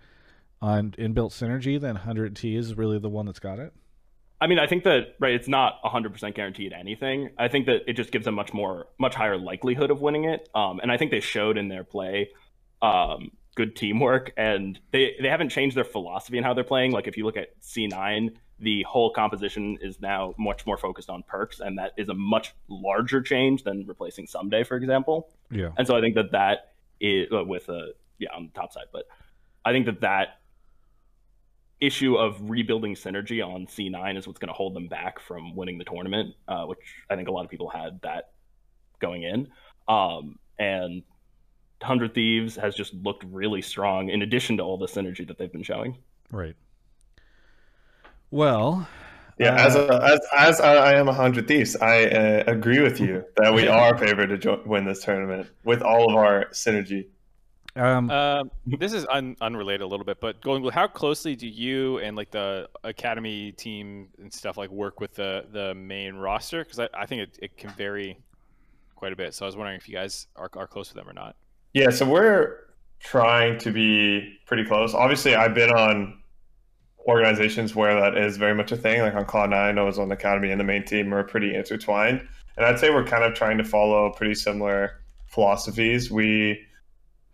[0.60, 3.72] on inbuilt synergy, then hundred T is really the one that's got it.
[4.40, 7.30] I mean, I think that right, it's not 100% guaranteed anything.
[7.38, 10.48] I think that it just gives them much more, much higher likelihood of winning it.
[10.54, 12.30] Um, and I think they showed in their play
[12.80, 16.92] um, good teamwork, and they they haven't changed their philosophy in how they're playing.
[16.92, 21.24] Like if you look at C9, the whole composition is now much more focused on
[21.24, 25.28] Perkz, and that is a much larger change than replacing Ssumday, for example.
[25.50, 25.70] Yeah.
[25.76, 28.86] And so I think that that is uh, with a yeah on the top side,
[28.92, 29.04] but
[29.64, 30.37] I think that that
[31.80, 35.78] issue of rebuilding synergy on C9 is what's going to hold them back from winning
[35.78, 38.30] the tournament, uh, which I think a lot of people had that
[39.00, 39.48] going in.
[39.86, 41.02] Um, and
[41.82, 45.52] Hundred Thieves has just looked really strong in addition to all the synergy that they've
[45.52, 45.96] been showing.
[46.30, 46.56] Right.
[48.30, 48.88] Well,
[49.38, 53.00] yeah, uh, as a, as as I am a hundred thieves, I uh, agree with
[53.00, 57.06] you that we are favored to jo- win this tournament with all of our synergy.
[57.78, 61.98] Um, Um, this is un- unrelated a little bit, but going, how closely do you
[61.98, 66.64] and like the academy team and stuff like work with the the main roster?
[66.64, 68.18] Because I, I think it, it can vary
[68.96, 69.34] quite a bit.
[69.34, 71.36] So I was wondering if you guys are, are close with them or not.
[71.72, 72.56] Yeah, so we're
[73.00, 74.94] trying to be pretty close.
[74.94, 76.20] Obviously, I've been on
[77.06, 79.00] organizations where that is very much a thing.
[79.00, 82.26] Like on Cloud9, I was on the Academy and the main team are pretty intertwined.
[82.56, 86.10] And I'd say we're kind of trying to follow pretty similar philosophies.
[86.10, 86.60] We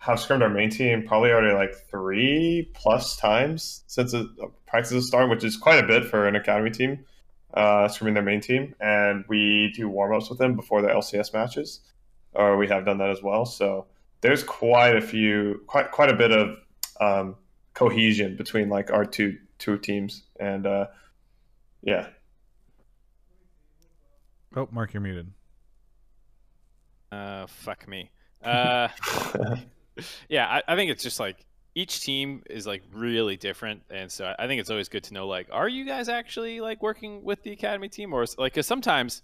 [0.04, 4.28] have scrimmed our main team probably already like three plus times since the
[4.66, 7.06] practices start, which is quite a bit for an academy team,
[7.54, 8.74] uh, scrimming their main team.
[8.80, 11.80] And we do warm ups with them before the LCS matches,
[12.34, 13.46] or we have done that as well.
[13.46, 13.86] So
[14.20, 16.58] there's quite a few, quite quite a bit of
[17.00, 17.36] um,
[17.72, 20.86] cohesion between like our two two teams, and uh,
[21.82, 22.08] yeah.
[24.54, 25.32] Oh, Mark, you're muted.
[27.10, 28.10] Uh, fuck me.
[28.42, 28.88] Uh,
[30.28, 34.34] yeah, I, I think it's just like each team is like really different, and so
[34.38, 37.42] I think it's always good to know like, are you guys actually like working with
[37.42, 39.22] the academy team, or is, like, because sometimes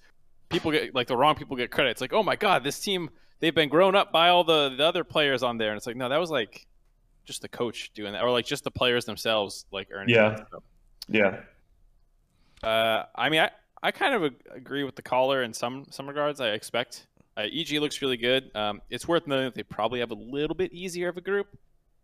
[0.48, 1.90] people get like the wrong people get credit.
[1.90, 4.84] It's like, oh my god, this team they've been grown up by all the the
[4.84, 6.66] other players on there, and it's like, no, that was like
[7.24, 10.14] just the coach doing that, or like just the players themselves like earning.
[10.14, 10.32] Yeah.
[10.32, 10.46] it.
[11.08, 11.40] Yeah.
[12.68, 13.50] uh, I mean, I,
[13.82, 16.40] I kind of agree with the caller in some some regards.
[16.40, 17.06] I expect
[17.36, 18.50] uh, EG looks really good.
[18.54, 21.46] Um, it's worth noting that they probably have a little bit easier of a group.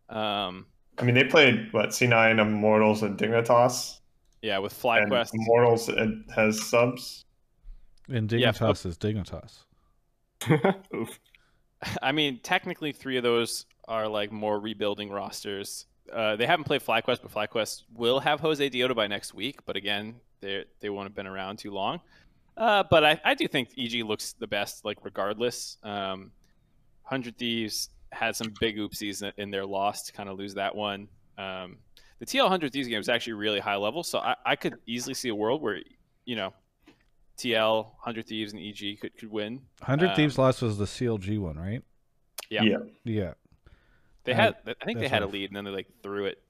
[0.08, 0.66] Um,
[0.98, 4.00] I mean, they played what C9, Immortals, and Dignitas.
[4.42, 5.30] yeah, with And FlyQuest.
[5.34, 7.24] Immortals it has subs.
[8.08, 9.64] And Yeah, Dignitas is Dignitas.
[10.94, 11.18] Oof.
[12.02, 15.86] I mean, technically, three of those are like more rebuilding rosters.
[16.12, 19.64] Uh, they haven't played FlyQuest, but FlyQuest will have Josedeodo by next week.
[19.66, 22.00] But again, they they won't have been around too long.
[22.56, 25.76] Uh, but I, I do think EG looks the best, like regardless.
[25.82, 26.32] Um,
[27.02, 30.74] Hundred Thieves had some big oopsies in- in their loss to kind of lose that
[30.74, 31.08] one.
[31.38, 31.76] Um,
[32.18, 35.12] the TL Hundred Thieves game is actually really high level, so I, I could easily
[35.14, 35.80] see a world where
[36.24, 36.54] you know
[37.38, 39.60] TL Hundred Thieves and EG could could win.
[39.80, 41.82] 100 Um, Thieves lost was the CLG one, right?
[42.48, 42.62] Yeah.
[42.62, 42.76] Yeah.
[43.04, 43.34] Yeah.
[44.24, 46.42] They Uh, had, I think they had a lead, and then they like threw it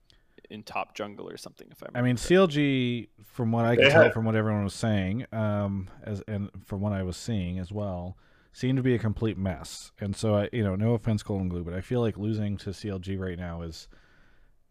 [0.49, 1.67] in top jungle or something.
[1.71, 1.99] If I remember.
[1.99, 2.17] I mean.
[2.17, 6.81] CLG, from what I can tell from what everyone was saying, um, as and from
[6.81, 8.17] what I was seeing as well,
[8.57, 9.91] seemed to be a complete mess.
[9.99, 12.71] And so, I, you know, no offense, Golden Glue, but I feel like losing to
[12.71, 13.87] CLG right now is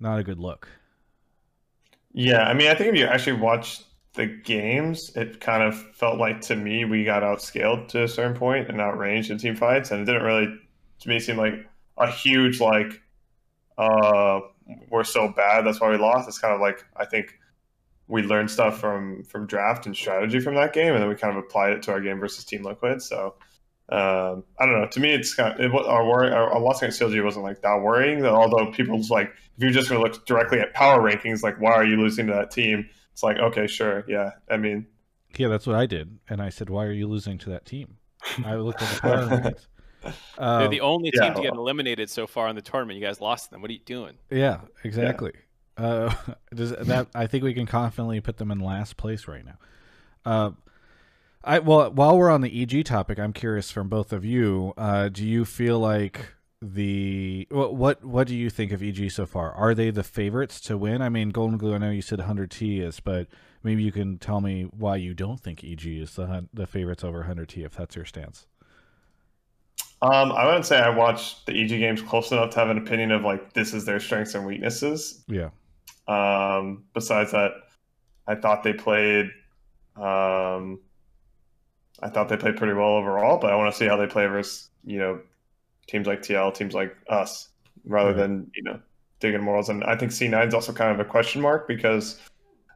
[0.01, 0.69] not a good look.
[2.13, 3.83] Yeah, I mean, I think if you actually watch
[4.15, 8.37] the games, it kind of felt like to me we got outscaled to a certain
[8.37, 10.59] point and outranged in team fights, and it didn't really,
[11.01, 11.55] to me, seem like
[11.99, 13.01] a huge like,
[13.79, 14.41] uh,
[14.89, 16.29] we're so bad that's why we lost.
[16.29, 17.39] It's kind of like I think
[18.09, 21.37] we learned stuff from from draft and strategy from that game, and then we kind
[21.37, 23.03] of applied it to our game versus Team Liquid.
[23.03, 23.35] So.
[23.89, 24.89] Um, I don't know.
[24.89, 26.33] To me, it's kind of, it, our worry.
[26.33, 28.27] Our, our loss against CLG wasn't like that worrying.
[28.27, 31.71] Although people's like, if you're just going to look directly at power rankings, like, why
[31.71, 32.89] are you losing to that team?
[33.13, 34.33] It's like, okay, sure, yeah.
[34.51, 34.89] I mean,
[35.37, 36.19] Yeah, that's what I did.
[36.29, 37.97] And I said, why are you losing to that team?
[38.45, 39.67] I looked at the power rankings.
[40.39, 42.99] They're Um, the only yeah, team to get eliminated so far in the tournament.
[42.99, 43.63] You guys lost them.
[43.63, 44.19] What are you doing?
[44.31, 45.33] Yeah, exactly.
[45.77, 46.15] Uh,
[46.55, 49.59] does that I think we can confidently put them in last place right now.
[50.25, 50.51] Uh,
[51.45, 54.75] I well, while we're on the EG topic, I'm curious from both of you.
[54.77, 59.27] Uh, do you feel like the what, what what do you think of EG so
[59.27, 59.53] far?
[59.53, 61.03] Are they the favorites to win?
[61.03, 61.75] I mean, Golden Glue.
[61.75, 63.29] I know you said 100T is, but
[63.63, 67.25] maybe you can tell me why you don't think EG is the the favorites over
[67.25, 68.47] 100T if that's your stance.
[70.03, 73.11] Um, I wouldn't say I watched the EG games close enough to have an opinion
[73.13, 75.25] of like this is their strengths and weaknesses.
[75.29, 75.51] Yeah.
[76.07, 77.53] Um, besides that,
[78.27, 79.27] I thought they played.
[79.97, 80.81] Um,
[82.03, 84.27] I thought they played pretty well overall, but I want to see how they play
[84.27, 85.21] versus you know
[85.87, 87.49] teams like TL, teams like us,
[87.85, 88.17] rather Right.
[88.19, 88.79] than you know
[89.21, 89.71] digging morals.
[89.71, 92.21] And I think C9 is also kind of a question mark because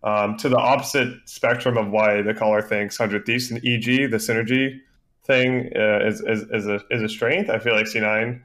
[0.03, 4.17] um, to the opposite spectrum of why the caller thinks Hundred Thieves and EG, the
[4.17, 4.81] synergy
[5.25, 7.51] thing uh, is, is a is a strength.
[7.51, 8.41] I feel like C9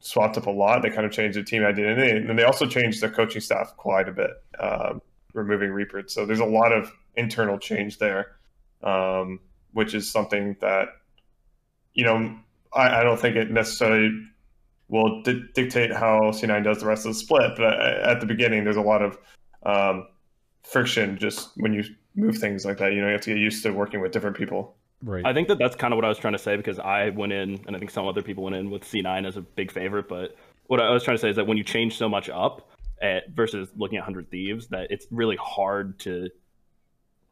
[0.00, 0.82] swapped up a lot.
[0.82, 3.74] They kind of changed their team identity, and then they also changed their coaching staff
[3.76, 5.00] quite a bit, um,
[5.32, 6.10] removing Reapered.
[6.10, 8.32] So there's a lot of internal change there,
[8.82, 9.40] um,
[9.72, 10.88] which is something that
[11.94, 12.36] you know
[12.72, 14.10] I, I don't think it necessarily
[14.88, 17.52] will di- dictate how C9 does the rest of the split.
[17.56, 19.18] But I- at the beginning, there's a lot of
[19.64, 20.06] um,
[20.64, 22.92] friction just when you move things like that.
[22.92, 24.76] You know, you have to get used to working with different people.
[25.04, 25.24] Right.
[25.24, 27.32] I think that that's kind of what I was trying to say because I went
[27.32, 30.08] in, and I think some other people went in with C9 as a big favorite.
[30.08, 30.34] But
[30.66, 32.70] what I was trying to say is that when you change so much up
[33.02, 36.30] at, versus looking at 100 Thieves, that it's really hard to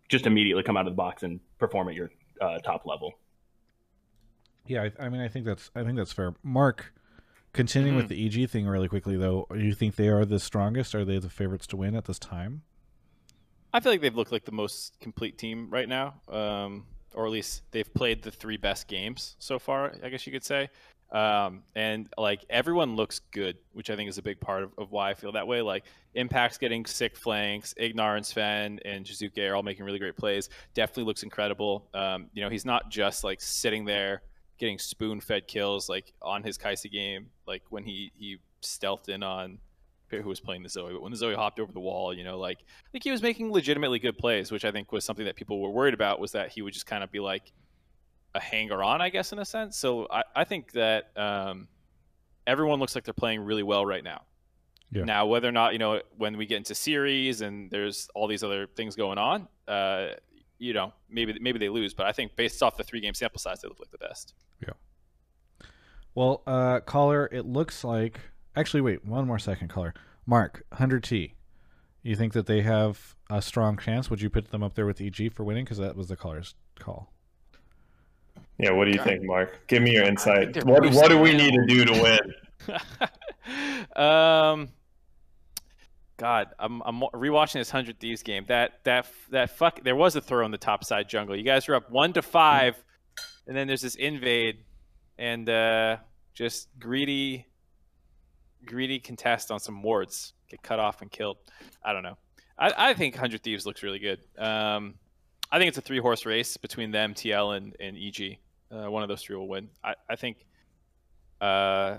[0.09, 2.11] just immediately come out of the box and perform at your
[2.43, 3.15] uh, top level.
[4.67, 6.35] Yeah, I, I mean, I think that's I think that's fair.
[6.43, 6.93] Mark,
[7.55, 10.95] continuing with the EG thing really quickly though, do you think they are the strongest?
[10.95, 12.63] Are they the favorites to win at this time?
[13.73, 17.33] I feel like they've looked like the most complete team right now, um, or at
[17.33, 19.93] least they've played the three best games so far.
[20.03, 20.69] I guess you could say.
[21.13, 24.93] Um, and like everyone looks good, which I think is a big part of, of
[24.93, 25.61] why I feel that way.
[25.61, 30.17] Like Impact's getting sick flanks, Ignar and Sven and Jiizuke are all making really great
[30.17, 30.49] plays.
[30.73, 31.87] Deftly looks incredible.
[31.93, 34.23] Um, you know, he's not just like sitting there
[34.59, 39.23] getting spoon fed kills like on his Kai'Sa game, like when he he stealthed in
[39.23, 39.59] on
[40.21, 42.39] who was playing the Zoe, but when the Zoe hopped over the wall, you know,
[42.39, 42.59] like
[42.93, 45.71] like he was making legitimately good plays, which I think was something that people were
[45.71, 47.53] worried about was that he would just kind of be like
[48.35, 49.77] a hanger on, I guess, in a sense.
[49.77, 51.69] So I, I think that um,
[52.47, 54.23] everyone looks like they're playing really well right now.
[54.91, 55.05] Yeah.
[55.05, 58.43] Now, whether or not you know when we get into series and there's all these
[58.43, 60.09] other things going on, uh,
[60.59, 61.95] you know, maybe maybe they lose.
[61.95, 64.35] But I think based off the three game sample size, they look like the best.
[64.61, 64.75] Yeah.
[66.15, 68.21] Well, uh, caller, it looks like
[68.57, 69.95] actually wait one more second, caller.
[70.27, 71.35] Mark, hundred T.
[72.03, 74.11] You think that they have a strong chance?
[74.11, 75.65] Would you put them up there with EG for winning?
[75.65, 77.13] Because that was the caller's call.
[78.59, 79.07] Yeah, what do you God.
[79.07, 79.67] think, Mark?
[79.67, 80.65] Give me your insight.
[80.65, 81.93] What what do we need to do to
[83.97, 83.97] win?
[83.97, 84.69] um,
[86.17, 88.45] God, I'm I'm rewatching this Hundred Thieves game.
[88.49, 89.83] That that that fuck.
[89.83, 91.37] There was a throw in the top side jungle.
[91.37, 92.83] You guys are up one to five,
[93.47, 94.59] and then there's this invade,
[95.19, 95.97] and uh,
[96.35, 97.47] just greedy,
[98.65, 101.39] greedy contest on some wards get cut off and killed.
[101.85, 102.19] I don't know.
[102.59, 104.21] I, I think Hundred Thieves looks really good.
[104.39, 104.95] Um,
[105.51, 108.39] I think it's a three horse race between them, TL, and, and EG.
[108.71, 109.69] Uh, one of those three will win.
[109.83, 110.39] I, I think.
[111.41, 111.99] Uh,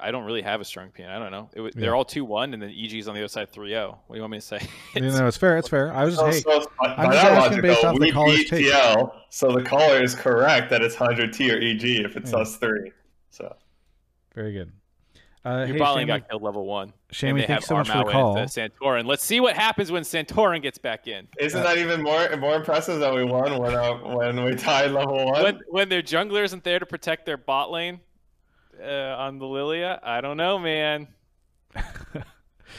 [0.00, 1.12] I don't really have a strong opinion.
[1.12, 1.50] I don't know.
[1.52, 1.80] It, yeah.
[1.80, 3.88] They're all two one, and then EG's on the other side 3-0.
[3.88, 4.60] What do you want me to say?
[4.94, 5.58] you know, it's fair.
[5.58, 5.92] It's fair.
[5.92, 8.66] I was just, hey, so, I'm just asking based off the caller's take.
[8.66, 12.38] TL, so the caller is correct that it's hundred T or EG if it's yeah.
[12.38, 12.92] us three.
[13.30, 13.54] So
[14.34, 14.70] very good.
[15.44, 16.92] Uh, Your hey, bot lane got killed level one.
[17.10, 18.36] Shamey, thanks so much for the call.
[18.36, 19.06] Santorin.
[19.06, 21.28] Let's see what happens when Santorin gets back in.
[21.38, 24.90] Isn't uh, that even more more impressive that we won when uh, when we tied
[24.90, 25.42] level one?
[25.42, 28.00] When when their jungler isn't there to protect their bot lane
[28.82, 31.08] uh, on the Lilia, I don't know, man.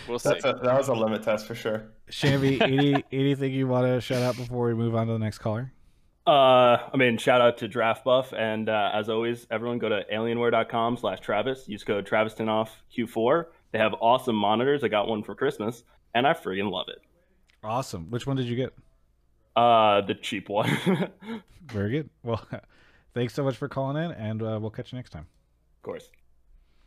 [0.07, 0.29] We'll see.
[0.29, 1.83] A, that was a limit test for sure.
[2.09, 5.39] Shamby, any, anything you want to shout out before we move on to the next
[5.39, 5.71] caller?
[6.31, 10.05] Uh, I mean, shout out to Draft Buff, and uh, as always, everyone go to
[10.13, 11.67] alienware.com slash Travis.
[11.67, 13.47] Use code TravisTinoff Q4.
[13.73, 14.81] They have awesome monitors.
[14.81, 15.83] I got one for Christmas,
[16.15, 17.01] and I freaking love it.
[17.65, 18.09] Awesome.
[18.09, 18.73] Which one did you get?
[19.57, 20.69] Uh, the cheap one.
[21.67, 22.09] Very good.
[22.23, 22.41] Well,
[23.13, 25.27] thanks so much for calling in, and uh, we'll catch you next time.
[25.79, 26.11] Of course.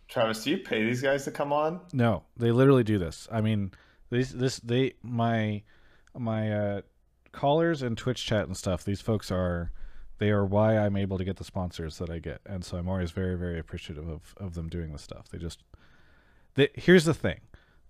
[0.09, 1.81] Travis, do you pay these guys to come on?
[1.93, 3.29] No, they literally do this.
[3.31, 3.73] I mean,
[4.09, 5.63] this this they my
[6.17, 6.81] my uh
[7.35, 9.73] callers and Twitch chat and stuff, these folks are
[10.19, 12.89] they are why I'm able to get the sponsors that I get, and so I'm
[12.89, 15.29] always very very appreciative of of them doing this stuff.
[15.29, 15.63] They just
[16.55, 17.41] they, here's the thing,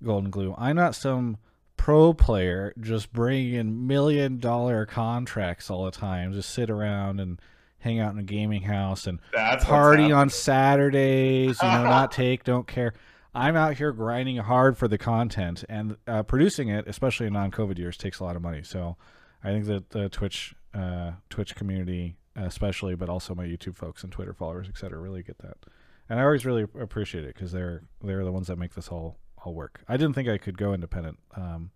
[0.02, 0.54] Golden Glue.
[0.56, 1.38] I'm not some
[1.76, 7.40] pro player just bringing in million dollar contracts all the time, just sit around and
[7.78, 12.42] hang out in a gaming house and That's party on Saturdays, you know, not take,
[12.42, 12.94] don't care.
[13.34, 17.76] I'm out here grinding hard for the content and uh, producing it, especially in non-COVID
[17.76, 18.62] years, takes a lot of money.
[18.62, 18.96] So
[19.44, 24.10] I think that the Twitch uh, Twitch community, especially, but also my YouTube folks and
[24.10, 25.58] Twitter followers, etc., really get that.
[26.08, 29.18] And I always really appreciate it because they're they're the ones that make this all
[29.44, 29.82] all work.
[29.86, 31.70] I didn't think I could go independent um,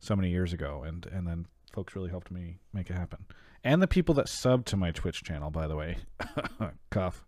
[0.00, 3.24] so many years ago, and and then folks really helped me make it happen.
[3.64, 5.98] And the people that sub to my Twitch channel, by the way,
[6.90, 7.24] cough,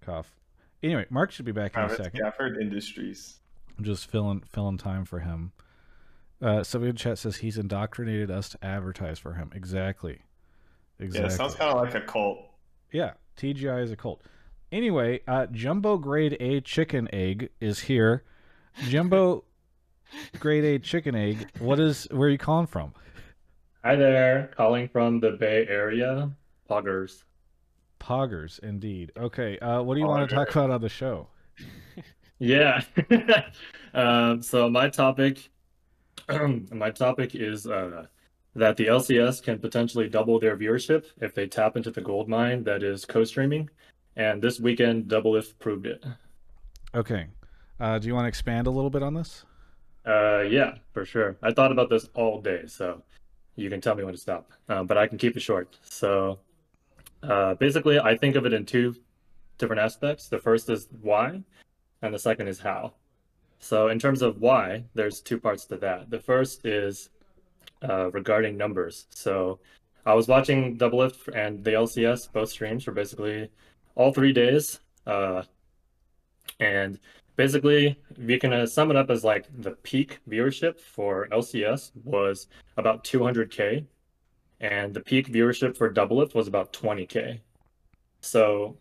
[0.00, 0.34] cough.
[0.82, 2.20] Anyway, Mark should be back in a second.
[2.20, 3.40] Gafford Industries.
[3.78, 5.52] I'm just filling filling time for him.
[6.44, 9.50] Uh, somebody in chat says he's indoctrinated us to advertise for him.
[9.54, 10.20] Exactly.
[10.98, 11.30] Exactly.
[11.30, 12.38] Yeah, sounds kind of like a cult.
[12.92, 14.20] Yeah, TGI is a cult.
[14.70, 18.24] Anyway, uh, Jumbo Grade A Chicken Egg is here.
[18.88, 19.44] Jumbo
[20.38, 21.48] Grade A Chicken Egg.
[21.60, 22.06] What is?
[22.10, 22.92] Where are you calling from?
[23.82, 26.30] Hi there, calling from the Bay Area.
[26.70, 27.22] Poggers.
[28.00, 29.12] Poggers, indeed.
[29.16, 30.08] Okay, uh, what do you Poggers.
[30.10, 31.28] want to talk about on the show?
[32.38, 32.82] yeah.
[33.94, 35.48] um, so my topic
[36.72, 38.06] my topic is uh,
[38.54, 42.64] that the LCS can potentially double their viewership if they tap into the gold mine
[42.64, 43.68] that is co-streaming,
[44.16, 46.04] and this weekend Doublelift proved it.
[46.94, 47.26] Okay,
[47.80, 49.44] uh, do you want to expand a little bit on this?
[50.06, 51.36] Uh, yeah, for sure.
[51.42, 53.02] I thought about this all day, so
[53.56, 55.78] you can tell me when to stop, uh, but I can keep it short.
[55.82, 56.38] So,
[57.22, 58.94] uh, basically, I think of it in two
[59.58, 60.28] different aspects.
[60.28, 61.42] The first is why,
[62.02, 62.94] and the second is how.
[63.58, 66.10] So in terms of why, there's two parts to that.
[66.10, 67.10] The first is
[67.88, 69.06] uh, regarding numbers.
[69.10, 69.58] So
[70.06, 73.50] I was watching Doublelift and the LCS, both streams for basically
[73.94, 74.80] all three days.
[75.06, 75.42] Uh,
[76.60, 76.98] and
[77.36, 82.48] basically, we can uh, sum it up as like the peak viewership for LCS was
[82.76, 83.86] about 200K,
[84.60, 87.40] and the peak viewership for Doublelift was about 20K.
[88.20, 88.76] So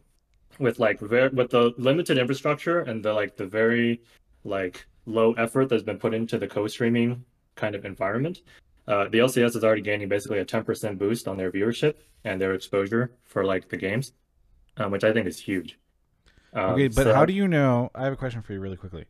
[0.59, 4.01] with like very with the limited infrastructure and the like the very
[4.43, 7.23] like low effort that's been put into the co-streaming
[7.55, 8.41] kind of environment,
[8.87, 12.53] uh, the LCS is already gaining basically a 10% boost on their viewership and their
[12.53, 14.13] exposure for like the games,
[14.77, 15.79] um, which I think is huge.
[16.53, 17.89] Um, okay, but so, how do you know?
[17.95, 19.05] I have a question for you, really quickly.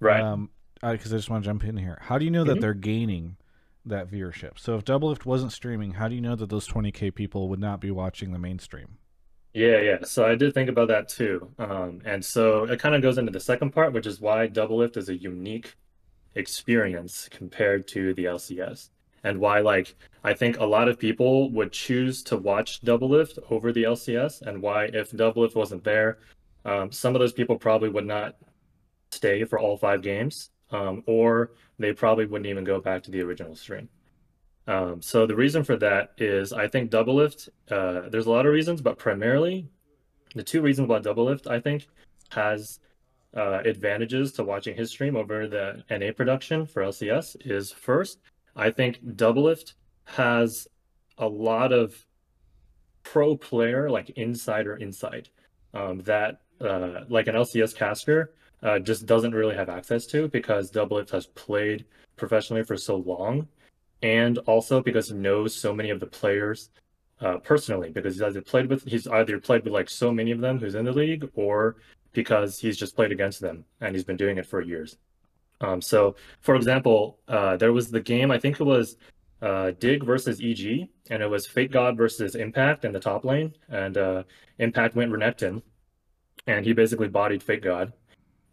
[0.00, 0.20] Right.
[0.20, 1.98] Um, because I, I, just want to jump in here.
[2.00, 2.54] How do you know mm-hmm.
[2.54, 3.36] that they're gaining
[3.84, 4.58] that viewership?
[4.58, 7.80] So if Doublelift wasn't streaming, how do you know that those 20k people would not
[7.80, 8.98] be watching the mainstream?
[9.58, 9.98] Yeah, yeah.
[10.04, 11.50] So I did think about that too.
[11.58, 14.96] Um, and so it kind of goes into the second part, which is why Doublelift
[14.96, 15.74] is a unique
[16.36, 18.90] experience compared to the LCS.
[19.24, 23.72] And why, like, I think a lot of people would choose to watch Doublelift over
[23.72, 26.18] the LCS, and why, if Doublelift wasn't there,
[26.64, 28.36] um, some of those people probably would not
[29.10, 33.22] stay for all five games, um, or they probably wouldn't even go back to the
[33.22, 33.88] original stream.
[34.68, 38.52] Um, so the reason for that is I think Doublelift, uh, there's a lot of
[38.52, 39.66] reasons, but primarily
[40.34, 41.88] the two reasons why Doublelift, I think,
[42.28, 42.78] has
[43.34, 48.18] uh, advantages to watching his stream over the NA production for LCS is first,
[48.54, 49.72] I think Doublelift
[50.04, 50.68] has
[51.16, 52.06] a lot of
[53.04, 55.30] pro player, like insider insight,
[55.72, 60.70] um, that uh, like an LCS caster uh, just doesn't really have access to because
[60.70, 63.48] Doublelift has played professionally for so long
[64.02, 66.70] and also because he knows so many of the players
[67.20, 70.40] uh, personally because he's either played with he's either played with like so many of
[70.40, 71.76] them who's in the league or
[72.12, 74.96] because he's just played against them and he's been doing it for years.
[75.60, 78.96] Um, so, for example, uh, there was the game I think it was
[79.42, 83.96] uh, Dig versus EG, and it was FakeGod versus Impact in the top lane, and
[83.96, 84.22] uh,
[84.58, 85.62] Impact went Renekton,
[86.46, 87.92] and he basically bodied FakeGod,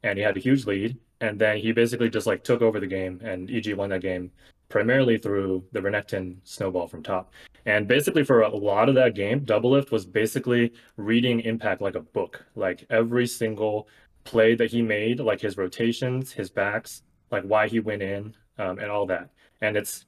[0.03, 2.88] and he had a huge lead, and then he basically just like took over the
[2.88, 4.31] game, and EG won that game
[4.69, 7.34] primarily through the Renekton snowball from top.
[7.65, 12.01] And basically, for a lot of that game, Doublelift was basically reading Impact like a
[12.01, 12.45] book.
[12.56, 13.88] Like every single
[14.23, 18.80] play that he made, like his rotations, his backs, like why he went in, um,
[18.80, 19.30] and all that.
[19.62, 20.06] And it's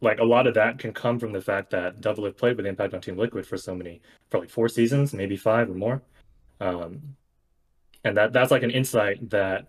[0.00, 2.94] like a lot of that can come from the fact that Doublelift played with Impact
[2.94, 4.00] on Team Liquid for so many,
[4.30, 6.02] for like four seasons, maybe five or more.
[6.60, 7.16] Um,
[8.04, 9.68] and that that's like an insight that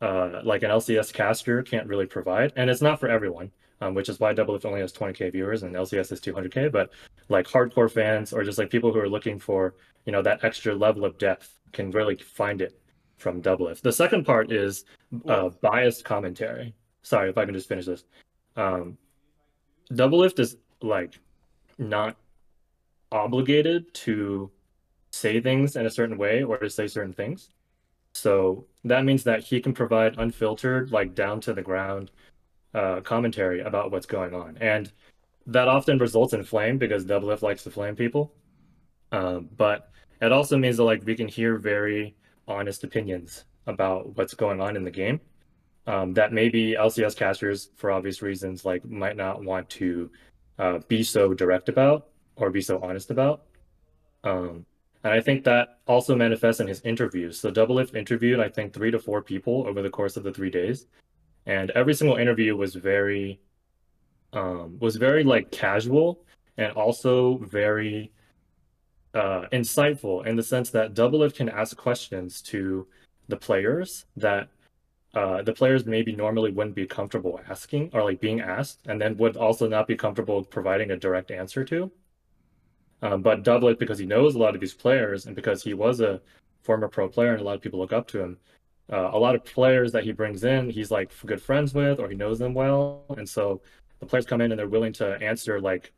[0.00, 4.08] uh, like an LCS caster can't really provide, and it's not for everyone um, which
[4.08, 6.70] is why Doublelift only has 20k viewers and LCS is 200k.
[6.70, 6.90] But
[7.28, 10.74] like hardcore fans or just like people who are looking for you know that extra
[10.74, 12.80] level of depth can really find it
[13.18, 13.82] from Doublelift.
[13.82, 14.84] The second part is
[15.28, 16.74] uh, biased commentary.
[17.02, 18.04] Sorry if I can just finish this.
[18.56, 18.96] Um,
[19.92, 21.18] Doublelift is like
[21.78, 22.16] not
[23.12, 24.50] obligated to
[25.12, 27.50] say things in a certain way or to say certain things.
[28.14, 32.10] So that means that he can provide unfiltered, like down to the ground
[32.74, 34.92] uh, commentary about what's going on, and
[35.46, 38.32] that often results in flame because Doublelift likes to flame people.
[39.12, 42.14] Um, but it also means that like we can hear very
[42.46, 45.20] honest opinions about what's going on in the game.
[45.86, 50.10] Um, that maybe LCS casters, for obvious reasons, like might not want to
[50.58, 53.42] uh, be so direct about or be so honest about.
[54.22, 54.66] Um,
[55.04, 57.40] and I think that also manifests in his interviews.
[57.40, 60.50] So Doublelift interviewed, I think, three to four people over the course of the three
[60.50, 60.86] days
[61.46, 63.40] and every single interview was very
[64.32, 66.22] um, was very like casual
[66.56, 68.12] and also very
[69.14, 72.86] uh, insightful in the sense that Doublelift can ask questions to
[73.28, 74.48] the players that
[75.14, 79.16] uh, the players maybe normally wouldn't be comfortable asking or like being asked, and then
[79.16, 81.90] would also not be comfortable providing a direct answer to.
[83.02, 86.00] Um, but Doublelift, because he knows a lot of these players and because he was
[86.00, 86.20] a
[86.62, 88.38] former pro player and a lot of people look up to him,
[88.92, 92.08] uh, a lot of players that he brings in, he's like good friends with or
[92.08, 93.60] he knows them well, and so
[94.00, 95.92] the players come in and they're willing to answer like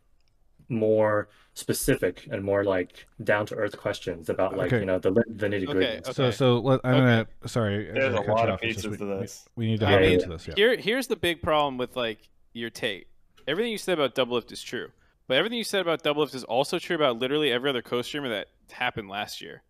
[0.68, 4.80] more specific and more like down to earth questions about like okay.
[4.80, 5.86] you know the the nitty gritty.
[5.86, 6.12] Okay, okay.
[6.12, 7.00] So so let, I'm okay.
[7.00, 7.90] gonna sorry.
[7.92, 9.48] There's a lot of pieces we, to this.
[9.56, 10.48] We, need to yeah, into this.
[10.48, 10.54] Yeah.
[10.56, 13.06] Here here's the big problem with like your take.
[13.46, 14.90] Everything you said about Doublelift is true,
[15.26, 18.48] but everything you said about Doublelift is also true about literally every other co-streamer that
[18.70, 19.62] happened last year.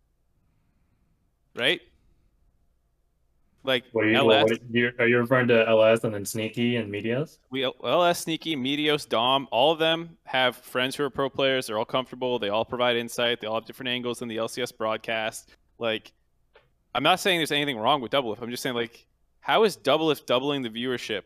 [1.55, 1.81] Right?
[3.63, 4.43] Like what are you, LS.
[4.43, 4.59] What,
[4.99, 7.37] are you referring to LS and then Sneaky and Meteos?
[7.49, 11.67] We LS, Sneaky, Meteos, Dom, all of them have friends who are pro players.
[11.67, 12.39] They're all comfortable.
[12.39, 13.39] They all provide insight.
[13.39, 15.55] They all have different angles in the LCS broadcast.
[15.79, 16.11] Like,
[16.93, 18.41] I'm not saying there's anything wrong with Doublelift.
[18.41, 19.05] I'm just saying like,
[19.39, 21.23] how is Doublelift doubling the viewership?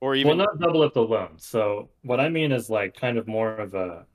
[0.00, 1.38] Or even well, not Doublelift alone.
[1.38, 4.06] So what I mean is like kind of more of a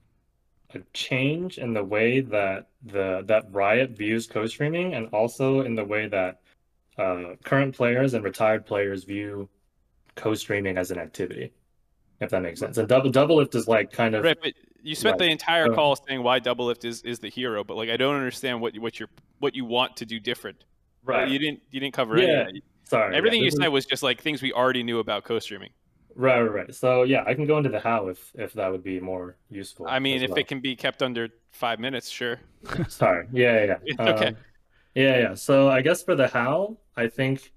[0.73, 5.84] a change in the way that the that Riot views co-streaming, and also in the
[5.84, 6.39] way that
[6.97, 9.49] uh, current players and retired players view
[10.15, 11.51] co-streaming as an activity,
[12.19, 12.77] if that makes sense.
[12.77, 14.53] And double Doublelift is like kind of right, but
[14.84, 15.27] You spent Right.
[15.27, 18.15] the entire Uh, call saying why Doublelift is, is the hero, but like I don't
[18.15, 19.07] understand what what you
[19.39, 20.63] what you want to do different.
[21.03, 21.27] Right.
[21.29, 22.47] You didn't you didn't cover any Yeah.
[22.47, 22.55] of
[22.91, 23.13] Sorry.
[23.13, 25.69] yeah, Everything you said was just like things we already knew about co-streaming.
[26.13, 26.75] Right, right, right.
[26.75, 29.87] So yeah, I can go into the how if if that would be more useful.
[29.87, 30.39] I mean, if well.
[30.39, 32.41] it can be kept under five minutes, sure.
[32.89, 33.27] Sorry.
[33.31, 33.95] Yeah, yeah, yeah.
[34.13, 34.27] Okay.
[34.27, 34.37] Um,
[34.93, 35.33] yeah, yeah.
[35.35, 37.53] So I guess for the how, I think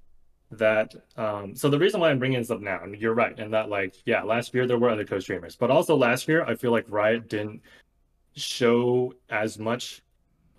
[0.52, 3.52] that um so the reason why I'm bringing this up now, and you're right, and
[3.54, 6.70] that like yeah, last year there were other co-streamers, but also last year I feel
[6.70, 7.60] like Riot didn't
[8.36, 10.00] show as much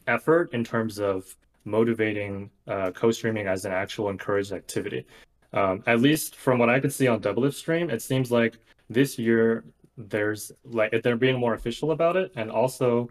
[0.06, 1.34] effort in terms of
[1.66, 5.06] motivating uh, co-streaming as an actual encouraged activity.
[5.54, 8.58] Um, at least from what I could see on Doublelift stream, it seems like
[8.90, 9.64] this year
[9.98, 13.10] there's like they're being more official about it, and also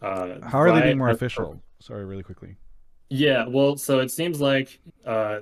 [0.00, 1.62] uh, How are they being more official?
[1.80, 2.56] Sorry, really quickly.
[3.10, 5.40] yeah, well, so it seems like, uh,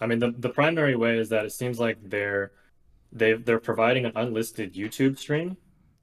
[0.00, 2.52] I mean, the, the primary way is that it seems like they're
[3.12, 5.56] they they're providing an unlisted YouTube stream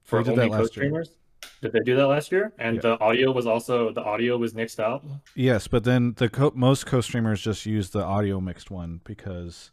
[0.04, 1.04] for did that only last year.
[1.40, 1.60] Co-streamers.
[1.60, 2.52] Did they do that last year?
[2.58, 2.82] And Yeah.
[2.82, 5.04] the audio was also the audio was nixed out.
[5.34, 9.70] Yes, but then the co- most co-streamers just use the audio mixed one because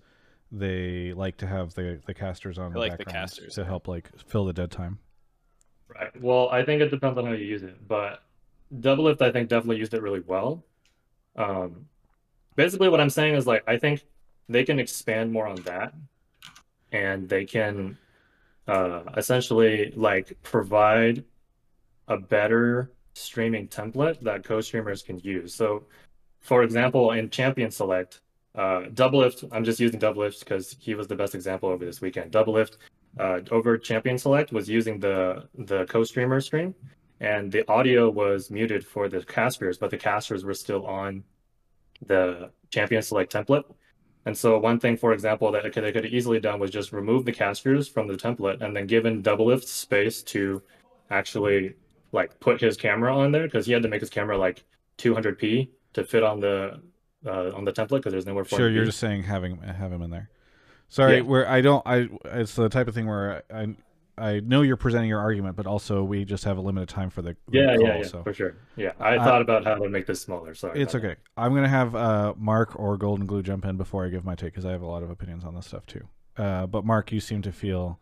[0.52, 3.88] they like to have the the casters on the like the background casters, to help
[3.88, 5.00] like fill the dead time.
[5.88, 6.22] Right.
[6.22, 8.24] Well, I think it depends on how you use it, but
[8.74, 10.64] Doublelift, I think, definitely used it really well.
[11.36, 11.88] Um,
[12.56, 14.04] basically, what I'm saying is like I think
[14.50, 15.94] they can expand more on that,
[16.92, 17.98] and they can
[18.68, 21.24] uh, essentially like provide
[22.08, 25.54] a better streaming template that co-streamers can use.
[25.54, 25.86] So,
[26.42, 28.22] for example, in Champion Select,
[28.56, 32.32] uh, Doublelift, I'm just using Doublelift because he was the best example over this weekend.
[32.32, 32.78] Doublelift
[33.20, 36.76] uh, over Champion Select was using the the co-streamer stream,
[37.20, 41.24] and the audio was muted for the casters, but the casters were still on
[42.06, 43.64] the Champion Select template.
[44.26, 47.26] And so one thing, for example, that they could, have easily done was just remove
[47.26, 50.64] the casters from the template and then given Doublelift space to
[51.12, 51.76] actually
[52.16, 54.64] like put his camera on there because he had to make his camera like
[54.98, 56.82] 200p to fit on the
[57.26, 60.02] uh, on the template because there's nowhere for Sure, you're just saying having have him
[60.02, 60.30] in there.
[60.90, 61.22] Sorry, Yeah.
[61.22, 63.76] where I don't I it's the type of thing where I
[64.18, 67.22] I know you're presenting your argument, but also we just have a limited time for
[67.22, 68.56] the, the yeah, call, yeah, yeah, so for sure.
[68.76, 70.54] Yeah, I Uh, thought about how to make this smaller.
[70.54, 71.08] Sorry, it's about that.
[71.12, 71.16] okay.
[71.38, 74.54] I'm gonna have uh, Mark or Golden Glue jump in before I give my take
[74.54, 76.08] because I have a lot of opinions on this stuff too.
[76.38, 78.00] Uh, but Mark, you seem to feel.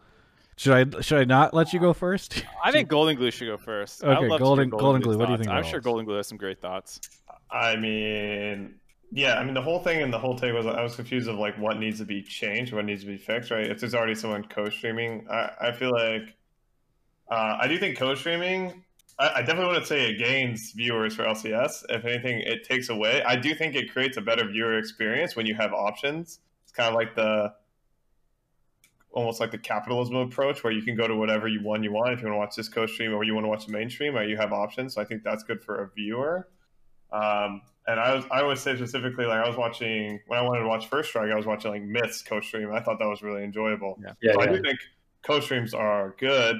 [0.56, 2.45] Should I should I not let you go first?
[2.64, 4.04] I think Golden Glue should go first.
[4.04, 5.80] Okay, love to Golden- hear Golden Glue's Glue, what do you think I'm sure?
[5.80, 6.99] Golden Glue has some great thoughts.
[7.49, 8.76] I mean,
[9.12, 11.38] yeah, I mean the whole thing and the whole take was I was confused of
[11.38, 13.66] like what needs to be changed, what needs to be fixed, right?
[13.70, 16.36] If there's already someone co-streaming, I, I feel like
[17.30, 18.84] uh, I do think co-streaming.
[19.20, 21.84] I, I definitely wouldn't say it gains viewers for LCS.
[21.89, 23.24] If anything, it takes away.
[23.24, 26.39] I do think it creates a better viewer experience when you have options.
[26.64, 27.54] It's kind of like the
[29.14, 32.11] almost like the capitalism approach where you can go to whatever you one you want
[32.14, 34.24] if you want to watch this co-stream or you want to watch the mainstream or
[34.24, 36.47] you have options so i think that's good for a viewer
[37.14, 40.61] um, and I was I always say specifically like I was watching when I wanted
[40.61, 42.72] to watch First Strike, I was watching like Myths co-stream.
[42.74, 43.99] I thought that was really enjoyable.
[44.01, 44.14] Yeah.
[44.22, 44.80] Yeah, so I do think
[45.22, 46.57] co-streams are good,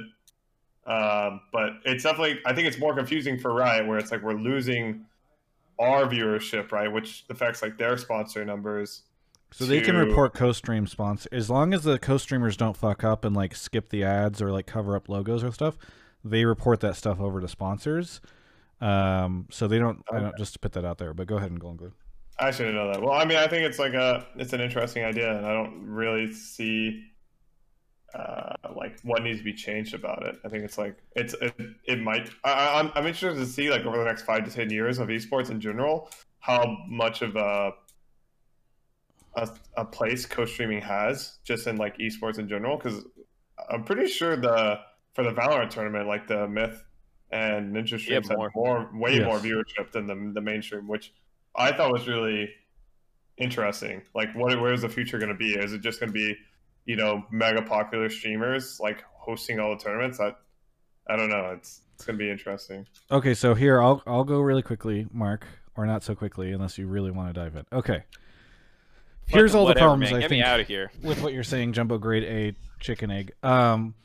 [0.86, 4.34] um, but it's definitely I think it's more confusing for Riot where it's like we're
[4.34, 5.06] losing
[5.80, 9.04] our viewership, right, which affects like their sponsor numbers.
[9.54, 13.36] So they can report co-stream sponsor as long as the co-streamers don't fuck up and
[13.36, 15.78] like skip the ads or like cover up logos or stuff.
[16.24, 18.22] They report that stuff over to sponsors.
[18.82, 20.04] Um, so they don't.
[20.12, 21.14] I don't just to put that out there.
[21.14, 21.94] But go ahead and Golden Glue.
[22.40, 23.02] I shouldn't know that.
[23.02, 25.86] Well, I mean, I think it's like a it's an interesting idea, and I don't
[25.86, 27.06] really see
[28.14, 30.36] uh, like what needs to be changed about it.
[30.46, 31.54] I think it's like it's it,
[31.86, 32.30] it might.
[32.44, 35.00] I, I- I'm I'm interested to see like over the next five to ten years
[35.00, 37.72] of esports in general how much of a
[39.36, 43.04] a, a place co-streaming has just in like esports in general because
[43.70, 44.80] I'm pretty sure the
[45.14, 46.84] for the Valorant tournament like the Myth
[47.32, 48.52] and Ninja streams had more.
[48.56, 51.14] more way more viewership than the the mainstream, which
[51.56, 52.50] I thought was really
[53.38, 54.04] interesting.
[54.14, 55.54] Like, what where's the future going to be?
[55.54, 56.36] Is it just going to be,
[56.86, 60.20] you know, mega popular streamers like hosting all the tournaments?
[60.20, 60.34] I,
[61.10, 61.54] I don't know.
[61.58, 62.86] It's it's going to be interesting.
[63.12, 66.88] Okay, so here I'll I'll go really quickly, Mark, or not so quickly unless you
[66.88, 67.66] really want to dive in.
[67.72, 68.04] Okay.
[69.28, 70.18] Here's all the problems man.
[70.18, 70.92] I Get think me out of here.
[71.02, 73.34] with what you're saying, Jumbo Grade A chicken egg.
[73.42, 73.96] Um,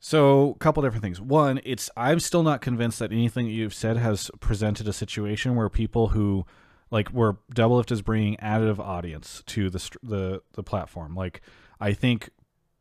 [0.00, 1.20] so a couple different things.
[1.20, 5.54] One, it's I'm still not convinced that anything that you've said has presented a situation
[5.56, 6.44] where people who
[6.90, 11.14] like where Doublelift is bringing additive audience to the the the platform.
[11.14, 11.40] Like
[11.80, 12.30] I think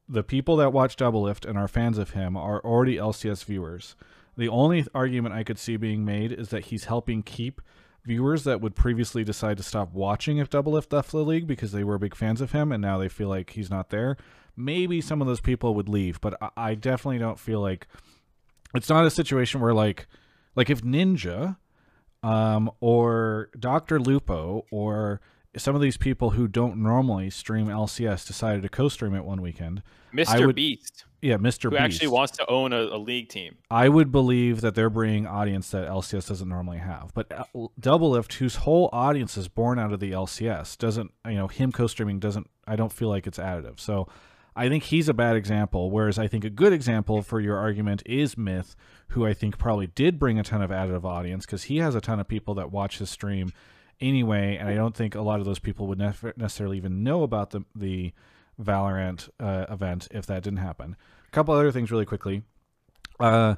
[0.09, 3.95] the people that watch Doublelift and are fans of him are already LCS viewers.
[4.35, 7.61] The only argument I could see being made is that he's helping keep
[8.05, 11.83] viewers that would previously decide to stop watching if Doublelift left the league because they
[11.83, 14.17] were big fans of him and now they feel like he's not there.
[14.55, 17.87] Maybe some of those people would leave, but I, I definitely don't feel like
[18.75, 20.07] it's not a situation where like
[20.55, 21.57] like if Ninja
[22.21, 23.99] um or Dr.
[23.99, 25.21] Lupo or
[25.55, 29.81] some of these people who don't normally stream LCS decided to co-stream it one weekend.
[30.13, 30.47] Mr.
[30.47, 31.63] would- Beast, Yeah, Mr.
[31.63, 31.81] who Beast.
[31.81, 33.55] actually wants to own a, a league team.
[33.71, 37.11] I would believe that they're bringing audience that LCS doesn't normally have.
[37.13, 37.45] But uh,
[37.79, 42.19] Doublelift, whose whole audience is born out of the LCS, doesn't you know him co-streaming
[42.19, 42.49] doesn't.
[42.67, 43.79] I don't feel like it's additive.
[43.79, 44.09] So
[44.53, 45.91] I think he's a bad example.
[45.91, 48.75] Whereas I think a good example for your argument is Myth,
[49.09, 52.01] who I think probably did bring a ton of additive audience because he has a
[52.01, 53.53] ton of people that watch his stream
[54.01, 57.51] anyway, and I don't think a lot of those people would necessarily even know about
[57.51, 58.11] the the
[58.61, 60.95] Valorant uh, event if that didn't happen.
[61.27, 62.43] A couple other things really quickly.
[63.19, 63.55] Uh,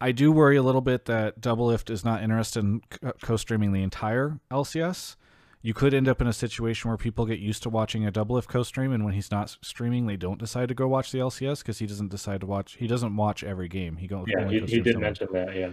[0.00, 3.82] I do worry a little bit that Doublelift is not interested in co- co-streaming the
[3.82, 5.16] entire LCS.
[5.60, 8.46] You could end up in a situation where people get used to watching a Doublelift
[8.46, 11.78] co-stream, and when he's not streaming, they don't decide to go watch the LCS because
[11.80, 12.76] he doesn't decide to watch.
[12.78, 13.96] He doesn't watch every game.
[13.96, 14.26] He goes.
[14.28, 15.56] Yeah, he, he did mention that.
[15.56, 15.70] Yeah.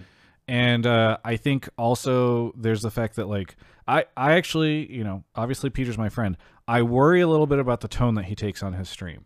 [0.48, 3.56] And uh, I think also there's the fact that like
[3.88, 6.38] I I actually you know obviously Peter's my friend.
[6.68, 9.26] I worry a little bit about the tone that he takes on his stream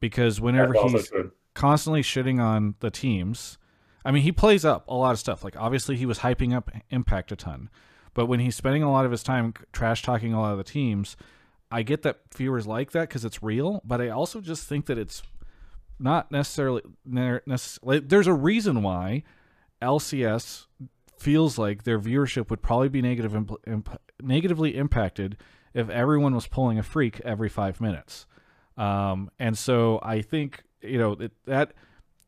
[0.00, 1.12] because whenever That's he's
[1.54, 3.58] constantly shitting on the teams.
[4.04, 5.42] I mean, he plays up a lot of stuff.
[5.44, 7.68] Like obviously he was hyping up Impact a ton,
[8.14, 10.64] but when he's spending a lot of his time trash talking a lot of the
[10.64, 11.16] teams,
[11.70, 13.82] I get that viewers like that because it's real.
[13.84, 15.22] But I also just think that it's
[15.98, 17.98] not necessarily necessarily.
[17.98, 19.24] There's a reason why
[19.80, 20.66] LCS
[21.18, 25.36] feels like their viewership would probably be negative imp- imp- negatively impacted
[25.74, 28.26] if everyone was pulling a freak every five minutes.
[28.76, 31.72] Um, and so I think you know that, that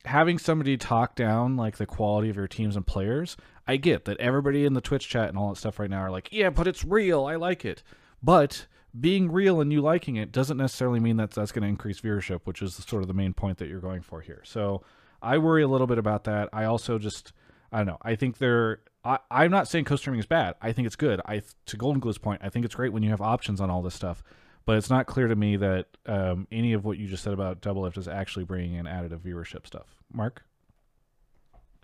[0.04, 3.36] having somebody talk down like the quality of your teams and players,
[3.66, 6.10] I get that everybody in the Twitch chat and all that stuff right now are
[6.10, 7.26] like, yeah, but it's real.
[7.26, 7.82] I like it.
[8.22, 8.66] But
[8.98, 12.40] being real and you liking it doesn't necessarily mean that that's going to increase viewership,
[12.44, 14.42] which is sort of the main point that you're going for here.
[14.44, 14.82] So
[15.22, 16.48] I worry a little bit about that.
[16.52, 17.32] I also just,
[17.72, 17.98] I don't know.
[18.02, 18.80] I think they're.
[19.04, 20.54] I, I'm not saying co-streaming is bad.
[20.60, 21.20] I think it's good.
[21.24, 23.82] I to Golden Glue's point, I think it's great when you have options on all
[23.82, 24.22] this stuff.
[24.66, 27.62] But it's not clear to me that um, any of what you just said about
[27.62, 29.86] Doublelift is actually bringing in additive viewership stuff.
[30.12, 30.44] Mark,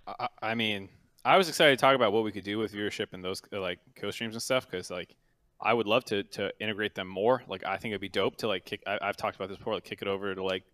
[0.07, 0.91] I, I mean,
[1.25, 3.61] I was excited to talk about what we could do with viewership and those uh,
[3.61, 5.17] like co-streams and stuff because like
[5.61, 7.43] I would love to to integrate them more.
[7.49, 8.83] Like I think it'd be dope to like kick.
[8.87, 9.75] I, I've talked about this before.
[9.75, 10.65] Like kick it over to like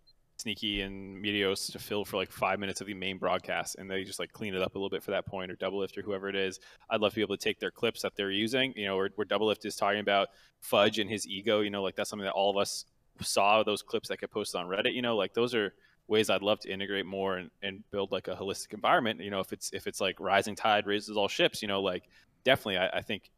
[0.42, 4.04] Sneaky and Meteos to fill for like five minutes of the main broadcast, and they
[4.04, 6.28] just like clean it up a little bit for that point, or Doublelift or whoever
[6.28, 6.58] it is.
[6.90, 8.72] I'd love to be able to take their clips that they're using.
[8.76, 10.28] You know, where, where Doublelift is talking about
[10.60, 11.60] Fudge and his ego.
[11.60, 12.84] You know, like that's something that all of us
[13.20, 14.94] saw those clips that get posted on Reddit.
[14.94, 15.72] You know, like those are
[16.08, 19.20] ways I'd love to integrate more and, and build like a holistic environment.
[19.20, 22.04] You know, if it's if it's like rising tide raises all ships, you know, like
[22.44, 23.30] definitely I, I think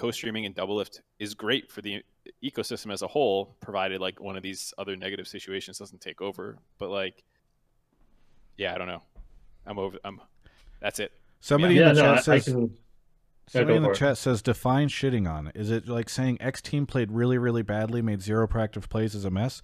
[0.00, 2.02] co-streaming and Doublelift is great for the
[2.42, 6.56] ecosystem as a whole, provided like one of these other negative situations doesn't take over.
[6.78, 7.22] But like,
[8.56, 9.02] yeah, I don't know.
[9.66, 9.98] I'm over.
[10.02, 10.18] I'm.
[10.80, 11.12] That's it.
[11.40, 12.78] somebody Yeah, in the no, I, chat I says can.
[13.46, 13.98] somebody in the for it.
[13.98, 15.52] chat says define shitting on.
[15.54, 19.26] Is it like saying X team played really really badly, made zero proactive plays as
[19.26, 19.60] a mess?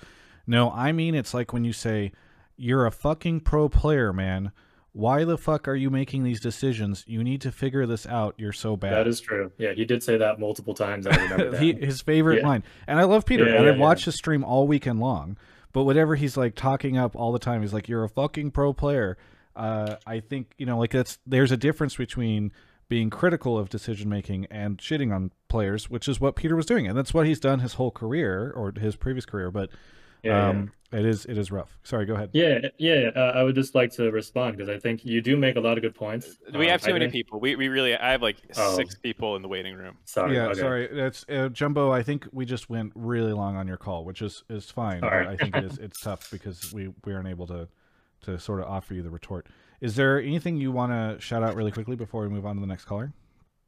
[0.47, 2.13] No, I mean it's like when you say
[2.59, 4.53] you're a fucking pro player, man.
[4.97, 7.05] Why the fuck are you making these decisions?
[7.07, 8.35] You need to figure this out.
[8.39, 8.95] You're so bad.
[8.95, 9.53] That is true.
[9.59, 11.07] Yeah, he did say that multiple times.
[11.07, 11.61] I remember that.
[11.63, 12.49] he, his favorite Yeah.
[12.49, 12.65] line.
[12.87, 13.47] And I love Peter.
[13.47, 15.37] Yeah, and yeah, I've watched his stream all weekend long.
[15.75, 18.73] But whatever he's like talking up all the time, he's like, "You're a fucking pro
[18.73, 19.19] player."
[19.55, 22.51] Uh, I think you know, like that's there's a difference between
[22.89, 26.87] being critical of decision making and shitting on players, which is what Peter was doing,
[26.87, 29.51] and that's what he's done his whole career or his previous career.
[29.51, 29.69] But
[30.23, 31.77] yeah, um, it is it is rough.
[31.83, 32.31] Sorry, go ahead.
[32.33, 32.95] yeah, yeah.
[32.95, 33.09] yeah.
[33.17, 35.77] Uh, I would just like to respond because I think you do make a lot
[35.79, 36.39] of good points.
[36.55, 37.41] We Um, have too I many think- people.
[37.41, 37.97] We, we really.
[37.97, 38.77] I have like Oh.
[38.77, 39.97] six people in the waiting room.
[40.05, 40.35] Sorry.
[40.35, 40.61] yeah, okay.
[40.61, 40.89] sorry.
[40.93, 41.91] That's uh, Jumbo.
[41.91, 45.01] I think we just went really long on your call, which is is fine.
[45.01, 45.27] But right.
[45.29, 47.69] I think it is it's tough because we we aren't able to
[48.23, 49.47] to sort of offer you the retort.
[49.81, 52.61] Is there anything you want to shout out really quickly before we move on to
[52.61, 53.13] the next caller?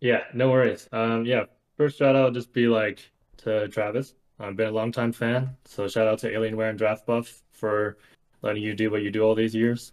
[0.00, 0.88] Yeah, no worries.
[0.92, 1.44] Um, yeah,
[1.76, 4.14] first shout out would just be like to Travis.
[4.40, 7.98] I've been a long time fan, so shout out to Alienware and Draft Buff for
[8.42, 9.92] letting you do what you do all these years.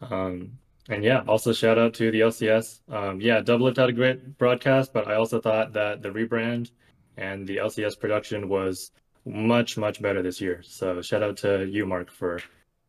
[0.00, 0.58] Um,
[0.88, 2.80] and yeah, also shout out to the LCS.
[2.90, 6.70] Um, yeah, Doublelift had a great broadcast, but I also thought that the rebrand
[7.16, 8.90] and the LCS production was
[9.24, 10.62] much, much better this year.
[10.62, 12.40] So shout out to you, Mark, for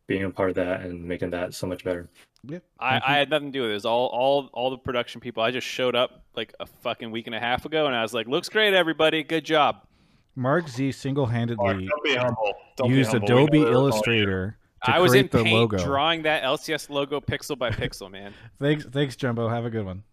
[0.08, 2.10] being a part of that and making that so much better.
[2.48, 2.60] Yeah.
[2.80, 3.72] I, I had nothing to do with it.
[3.72, 5.42] It was all, all, all the production people.
[5.42, 8.14] I just showed up like a fucking week and a half ago, and I was
[8.14, 9.24] like, "Looks great, everybody.
[9.24, 9.88] Good job."
[10.36, 12.54] Mark Z single-handedly don't be humble.
[12.76, 13.26] Don't be used humble.
[13.28, 15.78] Adobe We know they're all Illustrator to I was in the paint logo.
[15.84, 18.34] drawing that LCS logo pixel by pixel, man.
[18.60, 19.48] Thanks, thanks, Jumbo.
[19.48, 20.04] Have a good one.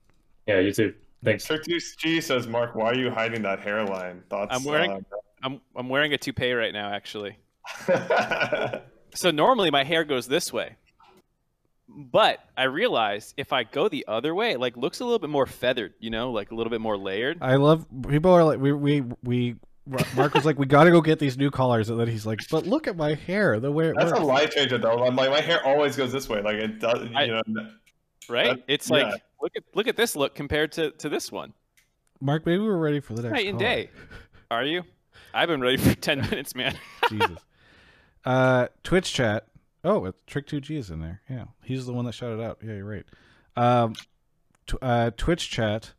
[0.47, 0.95] Yeah, you too.
[1.25, 1.45] Thanks.
[1.45, 4.23] Trick G says, Mark, why are you hiding that hairline?
[4.31, 4.55] Thoughts?
[4.55, 5.05] I'm wearing-
[5.45, 7.37] I'm I'm wearing a toupee right now, actually.
[7.89, 8.79] uh,
[9.15, 10.77] So normally my hair goes this way.
[11.89, 15.47] but I realized if I go the other way, like looks a little bit more
[15.47, 17.39] feathered, you know, like a little bit more layered.
[17.43, 19.57] I love people are like we we we.
[20.15, 22.41] Mark was like, "We got to go get these new collars," and then he's like,
[22.51, 25.05] "But look at my hair, the way it That's works." a life changer though.
[25.05, 26.41] I'm like my, my hair always goes this way.
[26.41, 27.09] Like it does.
[27.11, 27.43] You I- know.
[28.29, 28.57] right?
[28.57, 28.97] That- it's yeah.
[29.11, 31.53] like look at look at this look compared to to this one.
[32.21, 33.91] Mark, maybe we're ready for the next Night and day.
[34.53, 34.85] Are you?
[35.35, 36.79] I've been ready for ten minutes, man.
[37.09, 37.39] Jesus.
[38.25, 39.47] Uh, Twitch chat.
[39.83, 41.23] Oh, it's Trick Two G is in there.
[41.29, 42.59] Yeah, he's the one that shouted out.
[42.63, 43.05] Yeah, you're right.
[43.57, 43.95] Um,
[44.69, 45.93] tw- uh, Twitch chat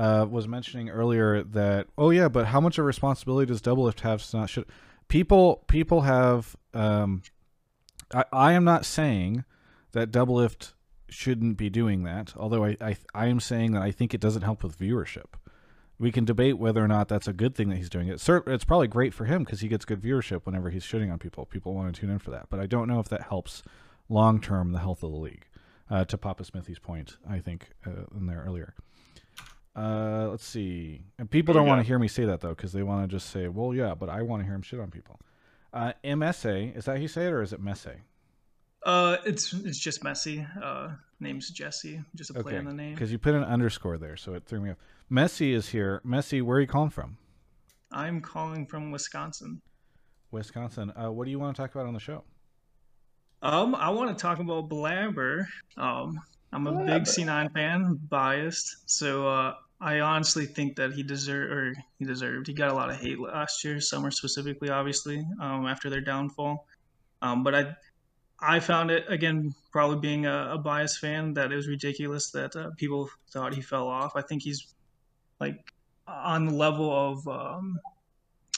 [0.00, 4.24] uh, was mentioning earlier that oh yeah, but how much of responsibility does Doublelift have?
[4.32, 4.64] Not should
[5.08, 6.56] people people have.
[6.72, 7.22] Um,
[8.14, 9.44] I, I am not saying
[9.92, 10.72] that Doublelift
[11.10, 12.32] shouldn't be doing that.
[12.34, 15.34] Although I, I I am saying that I think it doesn't help with viewership.
[15.98, 18.26] We can debate whether or not that's a good thing that he's doing it.
[18.26, 21.44] It's probably great for him because he gets good viewership whenever he's shooting on people.
[21.44, 22.46] People want to tune in for that.
[22.48, 23.62] But I don't know if that helps
[24.08, 25.44] long term the health of the league.
[25.90, 28.74] Uh, to Papa Smithy's point, I think uh, in there earlier.
[29.76, 31.02] Uh, let's see.
[31.18, 31.70] And people don't Yeah.
[31.70, 33.94] want to hear me say that though because they want to just say, "Well, yeah,"
[33.94, 35.20] but I want to hear him shit on people.
[35.72, 37.86] Uh, MSA is that how you say it or is it Messe?
[38.84, 40.46] Uh, it's it's just messy.
[40.60, 42.02] Uh, name's Jesse.
[42.14, 42.94] Just a play on the name.
[42.94, 44.76] Because you put an underscore there, so it threw me off.
[45.10, 46.00] Messi is here.
[46.04, 47.18] Messi, where are you calling from?
[47.92, 49.60] I'm calling from Wisconsin.
[50.30, 50.92] Wisconsin.
[50.96, 52.24] Uh, what do you want to talk about on the show?
[53.42, 55.46] Um, I want to talk about Blabber.
[55.76, 56.18] Um,
[56.52, 58.90] I'm a big C9 fan, biased.
[58.90, 62.48] So uh, I honestly think that he deserved, or he deserved.
[62.48, 66.66] He got a lot of hate last year, summer specifically, obviously, um, after their downfall.
[67.22, 67.76] Um, but I,
[68.40, 72.56] I found it again, probably being a, a biased fan, that it was ridiculous that
[72.56, 74.12] uh, people thought he fell off.
[74.16, 74.74] I think he's
[75.38, 75.72] like
[76.08, 77.78] on the level of um,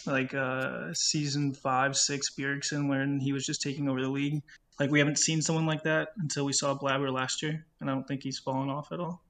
[0.06, 4.42] like uh, season five, six Bjergsen, when he was just taking over the league.
[4.80, 7.94] Like we haven't seen someone like that until we saw Blabber last year, and I
[7.94, 9.22] don't think he's fallen off at all.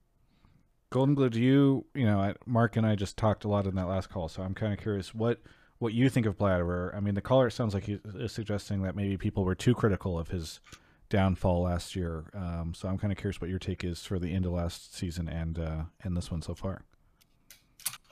[0.90, 3.88] Golden Glue, do you, you know, Mark and I just talked a lot in that
[3.88, 5.40] last call, so I'm kind of curious what
[5.78, 6.94] what you think of Blabber.
[6.94, 10.16] I mean, the caller sounds like he is suggesting that maybe people were too critical
[10.18, 10.60] of his
[11.08, 12.30] downfall last year.
[12.34, 14.94] Um, so I'm kind of curious what your take is for the end of last
[14.94, 16.84] season and uh, and this one so far.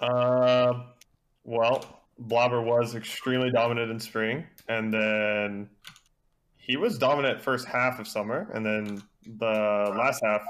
[0.01, 0.85] Uh,
[1.45, 5.71] well, Blabber was extremely dominant in spring, and then
[6.61, 9.03] he was dominant first half of summer, and then
[9.39, 10.43] the last half,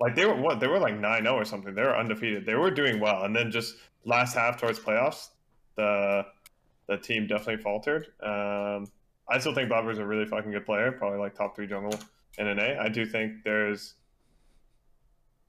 [0.00, 1.74] like they were what they were like 9-0 or something.
[1.74, 2.44] They were undefeated.
[2.44, 5.28] They were doing well, and then just last half towards playoffs,
[5.76, 6.26] the
[6.88, 8.08] the team definitely faltered.
[8.22, 8.88] Um,
[9.28, 11.98] I still think Blabber's a really fucking good player, probably like top three jungle
[12.36, 12.80] in NA.
[12.80, 13.94] I do think there's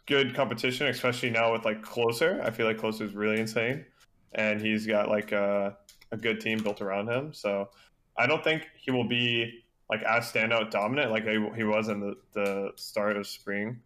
[0.06, 2.42] good competition, especially now with like Closer.
[2.44, 3.86] I feel like Closer is really insane,
[4.34, 5.78] and he's got like a,
[6.12, 7.34] a good team built around him.
[7.34, 7.70] So
[8.18, 12.00] I don't think he will be like as standout dominant like he, he was in
[12.00, 13.82] the, the start of spring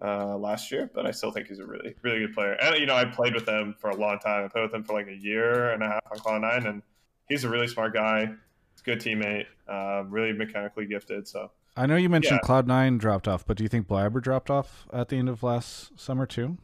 [0.00, 0.90] uh, last year.
[0.94, 2.52] But I still think he's a really really good player.
[2.54, 4.44] And you know I played with him for a long time.
[4.44, 6.82] I played with him for like a year and a half on Cloud Nine, and
[7.28, 8.20] he's a really smart guy.
[8.26, 9.46] He's a good teammate.
[9.68, 11.28] Uh, really mechanically gifted.
[11.28, 11.50] So.
[11.76, 12.46] I know you mentioned Yeah.
[12.46, 15.42] Cloud Nine dropped off, but do you think Blabber dropped off at the end of
[15.42, 16.58] last summer too?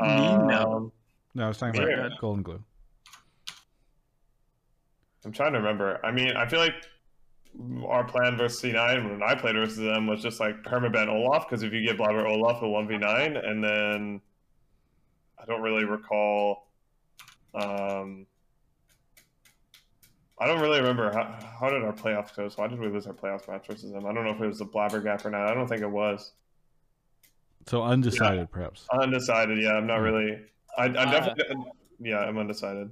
[0.00, 0.72] Me, no.
[0.76, 0.92] Um,
[1.34, 2.06] No, I was talking Yeah.
[2.06, 2.62] about Golden Glue.
[5.24, 6.04] I'm trying to remember.
[6.04, 6.74] I mean, I feel like
[7.86, 11.62] our plan versus C9 when I played versus them was just like permaban Olaf because
[11.62, 13.46] if you get Blabber Olaf, he'll 1v9.
[13.46, 14.20] And then
[15.38, 16.68] I don't really recall.
[17.54, 18.26] Um,
[20.38, 22.48] I don't really remember how, how did our playoffs go.
[22.48, 24.06] So why did we lose our playoffs match versus them?
[24.06, 25.48] I don't know if it was the Blabber gap or not.
[25.48, 26.32] I don't think it was.
[27.68, 28.86] So undecided, perhaps.
[28.92, 29.62] Undecided.
[29.62, 30.38] Yeah, I'm not really.
[30.76, 31.56] I, I Uh, definitely.
[32.00, 32.90] Yeah, I'm undecided.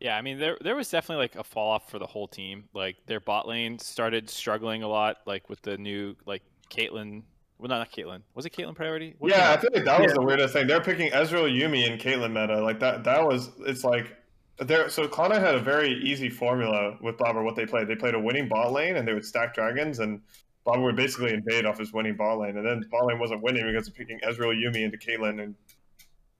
[0.00, 2.64] Yeah, I mean there there was definitely like a fall off for the whole team.
[2.74, 7.22] Like their bot lane started struggling a lot, like with the new like Caitlyn.
[7.58, 8.20] Well, not, not Caitlyn.
[8.34, 9.14] Was it Caitlyn priority?
[9.18, 10.66] What yeah, I feel like that was the weirdest thing.
[10.66, 12.62] They're picking Ezreal, Yuumi, and Caitlyn meta.
[12.62, 13.04] Like that.
[13.04, 13.50] That was.
[13.60, 14.16] It's like.
[14.58, 17.42] There, so Cloud9 had a very easy formula with Blabber.
[17.42, 20.20] What they played, they played a winning bot lane, and they would stack dragons, and
[20.66, 22.56] Blabber would basically invade off his winning bot lane.
[22.56, 25.54] And then bot lane wasn't winning because of picking Ezreal, Yuumi into Caitlyn, and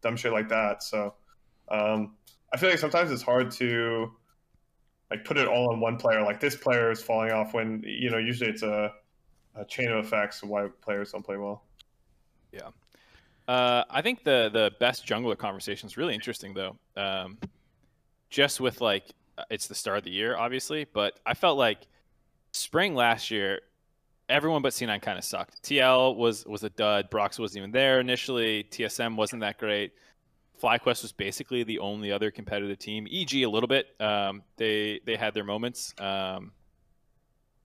[0.03, 0.83] dumb shit like that.
[0.83, 1.15] So,
[1.71, 2.17] um,
[2.53, 4.13] I feel like sometimes it's hard to
[5.11, 6.23] like put it all on one player.
[6.23, 8.93] Like this player is falling off when you know usually it's a,
[9.55, 11.63] a chain of effects why players don't play well.
[12.53, 12.71] Yeah,
[13.49, 16.77] uh, I think the the best jungler conversation is really interesting though.
[16.97, 17.39] Um,
[18.31, 19.05] just with like
[19.39, 21.87] uh, it's the start of the year, obviously, but I felt like
[22.53, 23.61] spring last year,
[24.29, 25.63] everyone but C9 kind of sucked.
[25.63, 27.11] TL was was a dud.
[27.11, 28.65] Brox wasn't even there initially.
[28.65, 29.93] TSM wasn't that great.
[30.63, 33.07] FlyQuest was basically the only other competitive team.
[33.11, 33.89] EG a little bit.
[34.01, 35.95] Um, they they had their moments.
[35.99, 36.53] Um,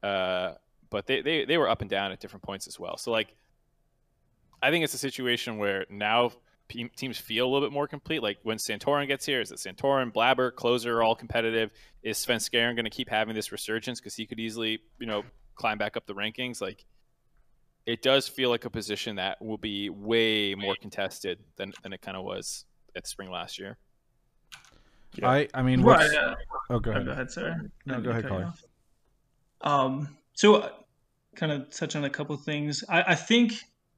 [0.04, 0.54] uh,
[0.90, 2.98] but they, they they were up and down at different points as well.
[2.98, 3.36] So like,
[4.62, 6.32] I think it's a situation where now
[6.96, 8.22] teams feel a little bit more complete.
[8.24, 11.72] Like when Santorin gets here, is it Santorin, Blabber, Closer all competitive?
[12.04, 15.24] Is Svenskeren going to keep having this resurgence because he could easily, you know,
[15.56, 16.62] climb back up the rankings?
[16.62, 16.86] Like,
[17.86, 22.02] it does feel like a position that will be way more contested than, than it
[22.02, 22.66] kind of was
[22.96, 23.78] at spring last year.
[25.16, 25.30] Yeah.
[25.30, 26.36] I I mean, right, uh,
[26.70, 27.06] oh, go ahead.
[27.06, 27.70] Go ahead, sir.
[27.86, 28.54] No, go ahead, Colin.
[29.62, 30.70] Um, so, uh,
[31.36, 32.84] kind of touch on a couple things.
[32.88, 33.54] I, I think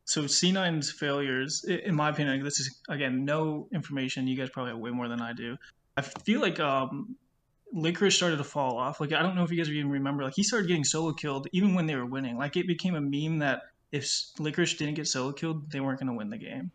[0.06, 4.28] so C9's failures, in my opinion, this is again no information.
[4.28, 5.58] You guys probably have way more than I do.
[5.96, 7.16] I feel like um,
[7.74, 9.00] Licorice started to fall off.
[9.00, 11.48] Like I don't know if you guys even remember, like he started getting solo killed
[11.52, 12.38] even when they were winning.
[12.38, 14.06] Like it became a meme that if
[14.40, 16.72] Licorice didn't get solo killed, they weren't going to win the game.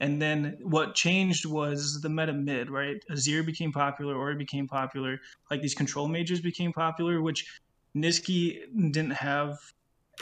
[0.00, 2.96] And then what changed was the meta mid, right?
[3.10, 5.20] Azir became popular, Ori became popular,
[5.50, 7.46] like these control mages became popular, which
[7.94, 8.60] Nisqy
[8.92, 9.58] didn't have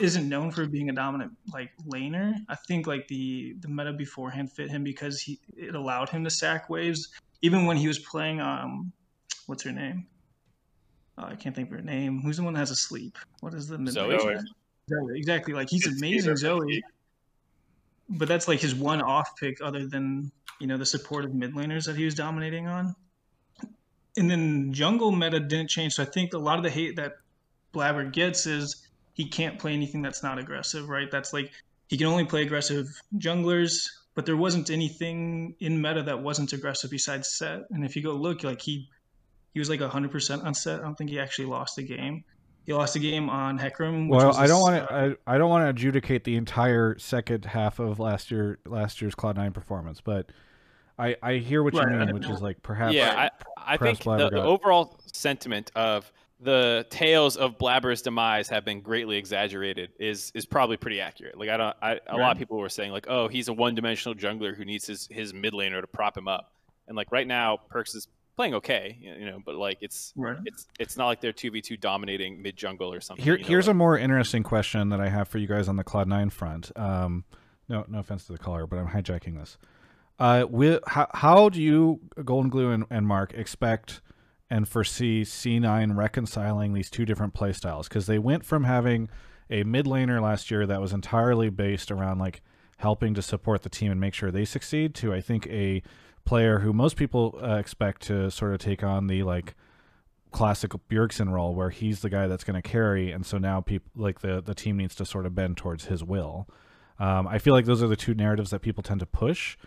[0.01, 2.33] isn't known for being a dominant like laner.
[2.47, 6.29] I think like the the meta beforehand fit him because he it allowed him to
[6.29, 7.09] sack waves
[7.41, 8.91] even when he was playing um
[9.45, 10.07] what's her name?
[11.17, 12.21] Uh, I can't think of her name.
[12.21, 13.17] Who's the one that has a sleep?
[13.41, 14.17] What is the mid Zoe?
[14.17, 15.17] Zoe.
[15.17, 15.53] Exactly.
[15.53, 16.81] Like he's it's, amazing, Zoe.
[18.09, 21.85] But that's like his one off pick other than, you know, the supportive mid laners
[21.85, 22.95] that he was dominating on.
[24.17, 25.93] And then jungle meta didn't change.
[25.93, 27.13] So I think a lot of the hate that
[27.71, 31.09] Blabber gets is he can't play anything that's not aggressive, right?
[31.11, 31.51] That's like
[31.87, 32.87] he can only play aggressive
[33.17, 37.61] junglers, but there wasn't anything in meta that wasn't aggressive besides Sett.
[37.69, 38.89] And if you go look, like he
[39.53, 40.79] he was like 100% on Sett.
[40.79, 42.23] I don't think he actually lost a game.
[42.69, 44.09] He lost a game on Hecarim.
[44.09, 44.93] Well, I don't want to.
[45.25, 49.15] I, I don't want to adjudicate the entire second half of last year last year's
[49.15, 50.31] Cloud Nine performance, but
[50.99, 51.91] I I hear what right.
[51.91, 52.93] you mean, which is like perhaps.
[52.93, 58.65] Yeah, I, I think the, the overall sentiment of the tales of Blabber's demise have
[58.65, 61.39] been greatly exaggerated is is probably pretty accurate.
[61.39, 62.19] Like I don't, I, a right.
[62.19, 65.07] lot of people were saying like, oh, he's a one dimensional jungler who needs his
[65.09, 66.51] his mid laner to prop him up,
[66.87, 68.07] and like right now, Perkz is
[68.39, 70.37] playing okay, you know, but like it's right.
[70.45, 73.21] it's it's not like they're two v two dominating mid jungle or something.
[73.21, 75.67] Here, you know, here's like, a more interesting question that I have for you guys
[75.67, 76.71] on the Cloud Nine front.
[76.77, 77.25] Um,
[77.67, 79.57] no, no offense to the caller, but I'm hijacking this.
[80.19, 83.99] Uh, with, how, how do you, Golden Glue and, and Mark, expect
[84.49, 89.09] and foresee C9 reconciling these two different playstyles because they went from having
[89.49, 92.41] a mid laner last year that was entirely based around like
[92.77, 95.83] helping to support the team and make sure they succeed to I think a
[96.25, 99.55] player who most people uh, expect to sort of take on the like
[100.31, 103.89] classic Bjergsen role where he's the guy that's going to carry and so now people
[103.95, 106.47] like the the team needs to sort of bend towards his will.
[106.99, 109.57] Um, I feel like those are the two narratives that people tend to push.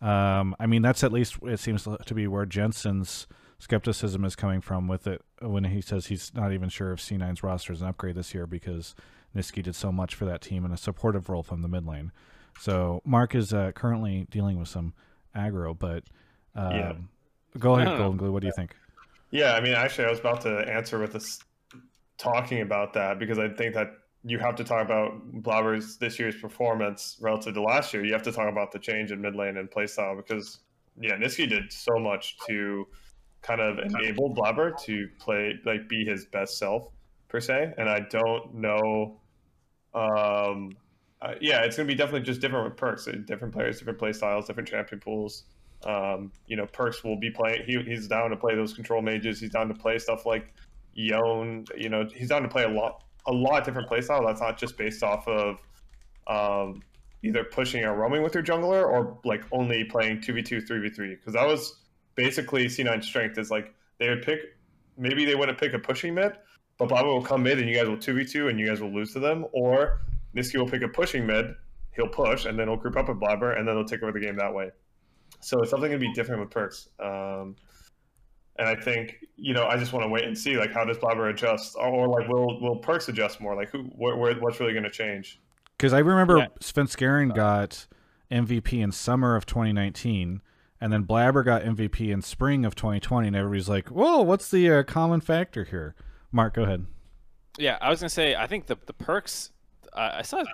[0.00, 3.26] Um, I mean that's at least it seems to be where Jensen's
[3.58, 7.42] skepticism is coming from with it when he says he's not even sure if C9's
[7.42, 8.94] roster is an upgrade this year because
[9.36, 12.12] Nisqy did so much for that team in a supportive role from the mid lane.
[12.58, 14.94] So Mark is uh, currently dealing with some
[15.38, 16.04] aggro, but
[16.54, 16.92] um, yeah.
[17.58, 18.32] go ahead, Golden Glue.
[18.32, 18.74] What do you think?
[19.30, 21.40] Yeah, I mean, actually, I was about to answer with this
[22.16, 23.92] talking about that because I think that
[24.24, 28.04] you have to talk about Blabber's this year's performance relative to last year.
[28.04, 30.60] You have to talk about the change in mid lane and playstyle because
[31.00, 32.86] yeah, Nisqy did so much to
[33.42, 36.88] kind of enable Blabber to play like be his best self
[37.28, 37.74] per se.
[37.78, 39.20] And I don't know.
[39.94, 40.72] Um,
[41.22, 43.08] uh, yeah, it's gonna be definitely just different with Perkz.
[43.08, 45.44] Uh, different players, different play styles, different champion pools.
[45.84, 47.62] Um, you know, Perkz will be playing.
[47.64, 49.40] He, he's down to play those control mages.
[49.40, 50.52] He's down to play stuff like
[50.94, 51.64] Yone.
[51.76, 54.26] You know, he's down to play a lot, a lot different play style.
[54.26, 55.58] That's not just based off of
[56.26, 56.82] um,
[57.22, 60.80] either pushing or roaming with your jungler or like only playing two v two, three
[60.80, 61.14] v three.
[61.14, 61.78] Because that was
[62.14, 64.40] basically C9 strength is like they would pick
[64.98, 66.32] maybe they wouldn't pick a pushing mid,
[66.76, 69.12] but Blabber will come mid and you guys will 2v2 and you guys will lose
[69.12, 70.00] to them, or
[70.34, 71.54] Nisqy will pick a pushing mid,
[71.94, 74.20] he'll push, and then he'll group up with Blabber, and then they'll take over the
[74.20, 74.70] game that way.
[75.40, 76.88] So it's something going to be different with Perkz.
[77.00, 77.56] Um,
[78.58, 80.98] and I think you know I just want to wait and see like how does
[80.98, 83.54] Blabber adjust, or, or like will will Perkz adjust more?
[83.54, 85.40] Like who where, where what's really going to change?
[85.76, 86.46] Because I remember yeah.
[86.60, 87.86] Svenskeren got
[88.32, 90.42] MVP in summer of 2019
[90.80, 94.70] and then Blabber got MVP in spring of 2020, and everybody's like, "Whoa, what's the
[94.70, 95.94] uh, common factor here?"
[96.30, 96.86] Mark, go ahead.
[97.58, 99.50] Yeah, I was gonna say I think the the Perkz.
[99.94, 100.44] I saw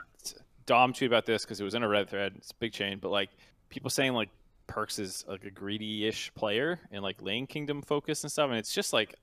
[0.66, 2.32] Dom tweet about this because it was in a red thread.
[2.36, 3.30] It's a big chain, but like
[3.68, 4.30] people saying like
[4.66, 8.72] Perkz is like a greedy-ish player and like lane kingdom focus and stuff, and it's
[8.72, 9.14] just like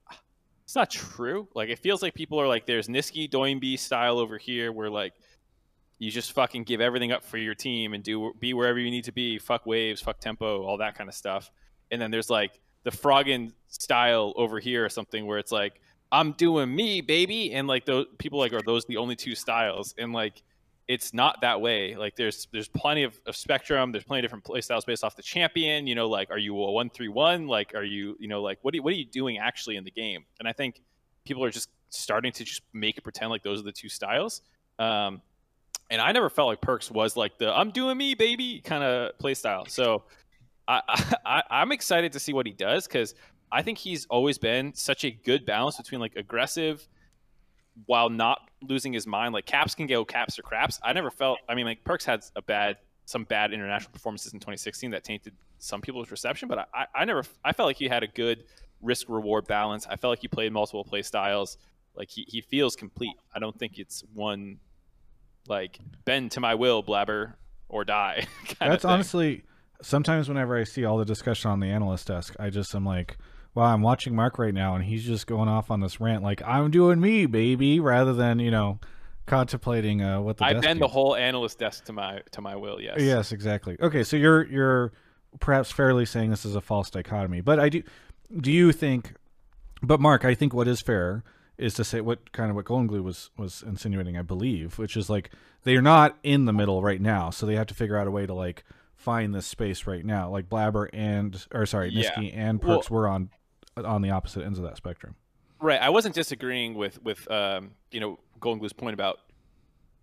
[0.64, 1.48] it's not true.
[1.56, 5.14] Like it feels like people are like, there's Nisqy Doinb style over here, where like
[5.98, 9.04] you just fucking give everything up for your team and do be wherever you need
[9.06, 9.38] to be.
[9.38, 11.52] Fuck waves, fuck tempo, all that kind of stuff.
[11.92, 15.82] And then there's like the Froggen style over here or something where it's like
[16.12, 19.96] I'm doing me, baby, and like those people like are those the only two styles,
[19.98, 20.42] and like
[20.88, 21.96] it's not that way.
[21.96, 23.92] Like there's there's plenty of, of spectrum.
[23.92, 25.88] There's plenty of different play styles based off the champion.
[25.88, 27.48] You know, like are you a one three one?
[27.48, 30.26] Like are you you know like what what are you doing actually in the game?
[30.40, 30.82] And I think
[31.24, 34.42] people are just starting to just make it pretend like those are the two styles.
[34.80, 35.22] Um,
[35.90, 39.18] and I never felt like Perkz was like the I'm doing me baby kind of
[39.18, 39.66] play style.
[39.68, 40.04] So
[40.68, 40.82] I,
[41.26, 43.16] I I'm excited to see what he does because
[43.52, 46.88] I think he's always been such a good balance between like aggressive
[47.86, 49.34] while not losing his mind.
[49.34, 50.80] Like Caps can go Caps or craps.
[50.84, 51.40] I never felt.
[51.50, 55.34] I mean, like Perkz had a bad, some bad international performances in 2016 that tainted
[55.60, 56.48] some people's reception.
[56.48, 57.24] But I, I never.
[57.44, 58.44] I felt like he had a good
[58.82, 59.86] risk reward balance.
[59.88, 61.58] I felt like he played multiple play styles.
[61.96, 63.16] Like he, he feels complete.
[63.36, 64.60] I don't think it's one
[65.48, 67.36] like bend to my will, blabber
[67.68, 68.28] or die.
[68.60, 69.44] That's honestly
[69.82, 73.18] sometimes whenever I see all the discussion on the analyst desk, I just am like,
[73.54, 76.42] wow, I'm watching Mark right now, and he's just going off on this rant like
[76.44, 78.80] I'm doing me, baby, rather than you know
[79.26, 82.82] contemplating uh, what the I bend the whole analyst desk to my to my will.
[82.82, 82.98] Yes.
[83.00, 83.78] Yes, exactly.
[83.80, 84.92] Okay, so you're you're
[85.40, 87.84] perhaps fairly saying this is a false dichotomy, but I do.
[88.36, 89.16] Do you think?
[89.84, 91.24] But Mark, I think what is fair
[91.58, 94.96] is to say what kind of what Golden Glue was was insinuating, I believe, which
[94.96, 95.32] is like
[95.64, 98.26] they're not in the middle right now, so they have to figure out a way
[98.26, 98.64] to like
[98.96, 100.30] find this space right now.
[100.30, 102.48] Like Blabber and or sorry, Nisqy yeah.
[102.48, 103.30] and Perkz well, were on
[103.78, 105.16] on the opposite ends of that spectrum.
[105.60, 105.82] Right.
[105.82, 109.20] I wasn't disagreeing with with um, you know Golden Glue's point about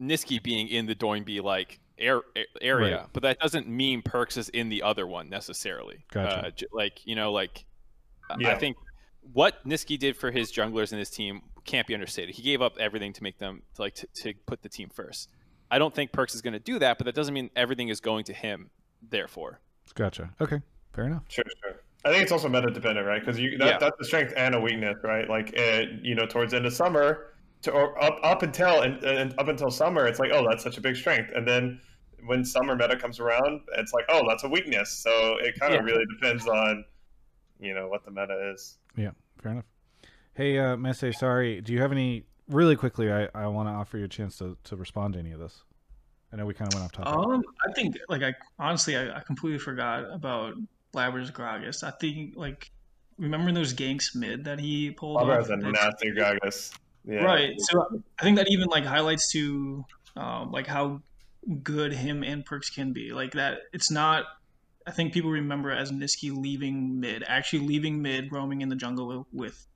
[0.01, 2.23] Nisqy being in the Doinb like air,
[2.61, 3.07] area, right.
[3.13, 6.05] but that doesn't mean Perkz is in the other one necessarily.
[6.13, 6.47] Gotcha.
[6.47, 7.65] Uh, like you know, like
[8.39, 8.51] yeah.
[8.51, 8.77] I think
[9.33, 12.35] what Nisqy did for his junglers and his team can't be understated.
[12.35, 15.29] He gave up everything to make them to like to, to put the team first.
[15.71, 18.01] I don't think Perkz is going to do that, but that doesn't mean everything is
[18.01, 18.71] going to him.
[19.07, 19.61] Therefore,
[19.95, 20.31] gotcha.
[20.41, 20.61] Okay,
[20.93, 21.25] fair enough.
[21.29, 21.81] Sure, sure.
[22.05, 23.21] I think it's also meta dependent, right?
[23.21, 23.79] Because you that, yeah.
[23.79, 25.29] that's a strength and a weakness, right?
[25.29, 29.03] Like it, you know, towards the end of summer, to or up up until and,
[29.05, 31.81] and up until summer, it's like, oh, that's such a big strength, and then
[32.25, 34.91] when summer meta comes around, it's like, oh, that's a weakness.
[34.91, 35.93] So it kind of yeah.
[35.93, 36.85] really depends on,
[37.61, 38.79] you know, what the meta is.
[38.97, 39.65] Yeah, fair enough.
[40.35, 43.13] Hey, uh, Messe, sorry, do you have any really quickly?
[43.13, 45.63] I, I want to offer you a chance to, to respond to any of this.
[46.33, 47.13] I know we kind of went off topic.
[47.13, 50.55] Um, I think like I honestly I, I completely forgot about
[50.93, 51.83] Blabber's Gragas.
[51.83, 52.71] I think like
[53.19, 55.19] remember those ganks mid that he pulled.
[55.19, 56.73] Blabber has a nasty Gragas.
[57.05, 57.25] Yeah.
[57.25, 57.55] Right.
[57.59, 59.85] So I think that even like highlights to
[60.17, 61.01] um, like how
[61.63, 63.13] good him and Perkz can be.
[63.13, 64.25] Like that, it's not.
[64.87, 69.27] I think people remember as Nisqy leaving mid, actually leaving mid, roaming in the jungle
[69.33, 69.67] with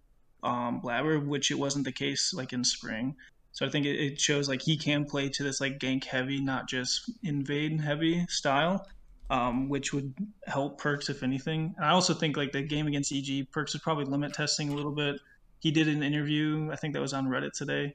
[0.42, 3.16] um, Blabber, which it wasn't the case like in spring.
[3.52, 6.40] So I think it, it shows like he can play to this like gank heavy,
[6.40, 8.86] not just invade heavy style
[9.30, 10.14] um, which would
[10.46, 11.74] help Perkz if anything.
[11.76, 14.74] And I also think like the game against EG, Perkz is probably limit testing a
[14.74, 15.20] little bit.
[15.60, 17.94] He did an interview, I think that was on Reddit today,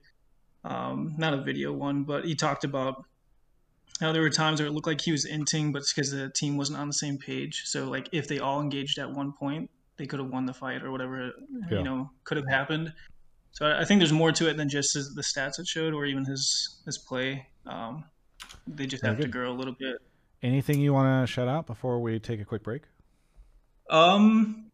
[0.64, 3.04] um, not a video one, but he talked about
[4.00, 6.30] how there were times where it looked like he was inting, but it's because the
[6.30, 7.64] team wasn't on the same page.
[7.66, 10.84] So like if they all engaged at one point, they could have won the fight
[10.84, 11.32] or whatever
[11.70, 11.78] yeah.
[11.78, 12.94] you know could have happened.
[13.52, 16.06] So I think there's more to it than just his, the stats it showed or
[16.06, 17.48] even his his play.
[17.66, 18.06] Um,
[18.68, 19.98] they just have to grow a little bit.
[20.44, 22.84] Anything you want to shout out before we take a quick break?
[23.90, 24.72] Um,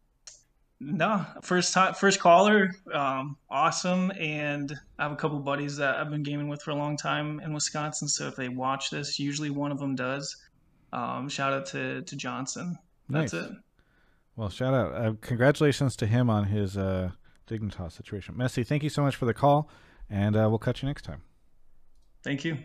[0.80, 1.24] no.
[1.42, 2.70] First time, first caller.
[2.92, 4.12] Um, awesome.
[4.18, 7.40] And I have a couple buddies that I've been gaming with for a long time
[7.40, 8.08] in Wisconsin.
[8.08, 10.36] So if they watch this, usually one of them does.
[10.92, 12.78] Um, shout out to to Johnson.
[13.08, 13.42] That's nice.
[13.42, 13.50] it.
[14.36, 14.94] Well, shout out.
[14.94, 17.10] Uh, congratulations to him on his uh,
[17.48, 18.36] Dignitas situation.
[18.36, 19.68] Messe, thank you so much for the call,
[20.10, 21.22] and uh, we'll catch you next time.
[22.22, 22.58] Thank you.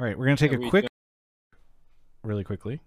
[0.00, 0.86] All right, we're gonna take Are a quick,
[2.24, 2.80] really quickly.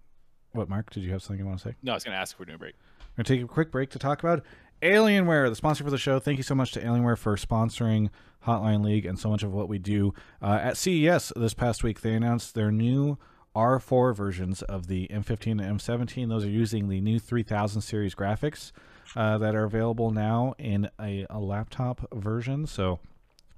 [0.54, 0.90] What, Mark?
[0.90, 1.76] Did you have something you want to say?
[1.84, 2.74] No, I was gonna ask if we're doing a break.
[3.02, 4.44] We're gonna take a quick break to talk about
[4.82, 6.18] Alienware, the sponsor for the show.
[6.18, 8.10] Thank you so much to Alienware for sponsoring
[8.48, 10.16] Hotline League and so much of what we do.
[10.42, 13.20] Uh, at CES this past week, they announced their new
[13.56, 16.30] R4 versions of the M15 and M17.
[16.30, 18.72] Those are using the new 3000 series graphics
[19.16, 22.66] uh, that are available now in a, a laptop version.
[22.66, 23.02] So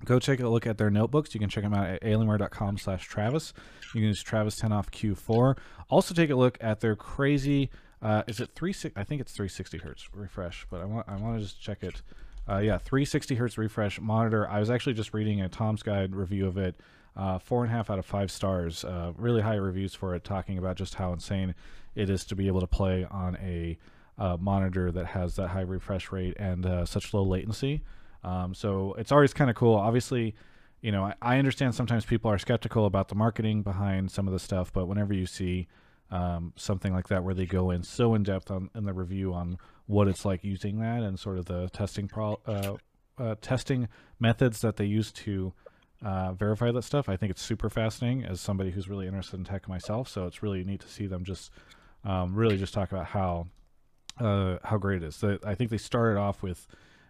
[0.03, 1.33] go take a look at their notebooks.
[1.33, 3.53] You can check them out at alienware.com slash Travis.
[3.93, 5.57] You can use Travis 10 off Q4.
[5.89, 7.69] Also take a look at their crazy,
[8.01, 11.37] uh, is it 3, I think it's 360 hertz refresh, but I want, I want
[11.37, 12.01] to just check it.
[12.47, 14.47] Uh, yeah, 360 hertz refresh monitor.
[14.47, 16.79] I was actually just reading a Tom's Guide review of it.
[17.15, 18.83] Uh, four and a half out of five stars.
[18.83, 21.55] Uh, really high reviews for it, talking about just how insane
[21.95, 23.77] it is to be able to play on a
[24.17, 27.81] uh, monitor that has that high refresh rate and uh, such low latency.
[28.26, 29.76] Um, so it's always kind of cool.
[29.76, 30.34] Obviously,
[30.82, 34.34] you know, I, I, understand sometimes people are skeptical about the marketing behind some of
[34.34, 35.67] the stuff, but whenever you see
[36.09, 39.32] um, something like that where they go in so in depth on in the review
[39.34, 42.76] on what it's like using that and sort of the testing pro uh,
[43.17, 43.88] uh, testing
[44.19, 45.53] methods that they use to
[46.03, 47.07] uh, verify that stuff.
[47.07, 50.09] I think it's super fascinating as somebody who's really interested in tech myself.
[50.09, 51.51] So it's really neat to see them just
[52.03, 53.47] um, really just talk about how
[54.19, 55.17] uh, how great it is.
[55.17, 56.67] The, I think they started off with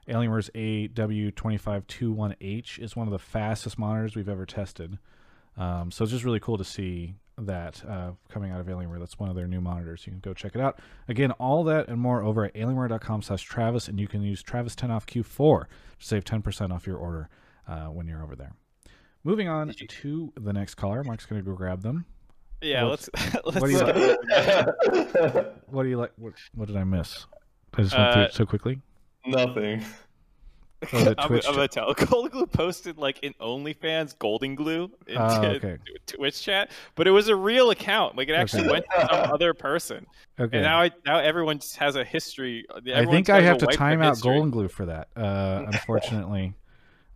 [0.07, 4.97] Alienware's AW2521H is one of the fastest monitors we've ever tested.
[5.57, 8.99] Um, so it's just really cool to see that uh, coming out of Alienware.
[8.99, 10.05] That's one of their new monitors.
[10.05, 10.79] You can go check it out.
[11.07, 14.75] Again, all that and more over at alienware.com slash Travis, and you can use Travis
[14.75, 15.67] 10 off Q4 to
[16.05, 17.29] save 10% off your order
[17.67, 18.53] uh, when you're over there.
[19.23, 21.03] Moving on to the next caller.
[21.03, 22.05] Mark's going to go grab them.
[22.61, 23.35] Yeah, What's- let's.
[23.45, 25.55] let's what do you like?
[25.67, 26.11] What do you like?
[26.17, 27.25] What, what did I miss?
[27.73, 28.79] I just went through Uh, it so quickly.
[29.27, 29.83] Nothing.
[30.93, 31.91] Oh, I'm, Twitch I'm gonna tell.
[31.95, 35.77] Golden Glue posted like in OnlyFans Golden Glue into Ah, okay.
[36.05, 38.15] Twitch chat, but it was a real account.
[38.15, 38.71] Like it actually Okay.
[38.71, 40.05] went to some other person,
[40.39, 40.57] Okay.
[40.57, 42.65] and now I, now everyone just has a history.
[42.93, 44.33] I think I have to time out history.
[44.33, 45.07] Golden Glue for that.
[45.15, 46.53] Uh, unfortunately,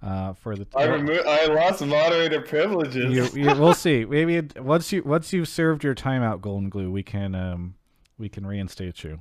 [0.01, 1.27] uh, for the I removed.
[1.27, 3.13] I lost moderator privileges.
[3.35, 4.03] you, you, we'll see.
[4.03, 7.75] Maybe it, once you once you've served your timeout, Golden Glue, we can um
[8.17, 9.19] we can reinstate you.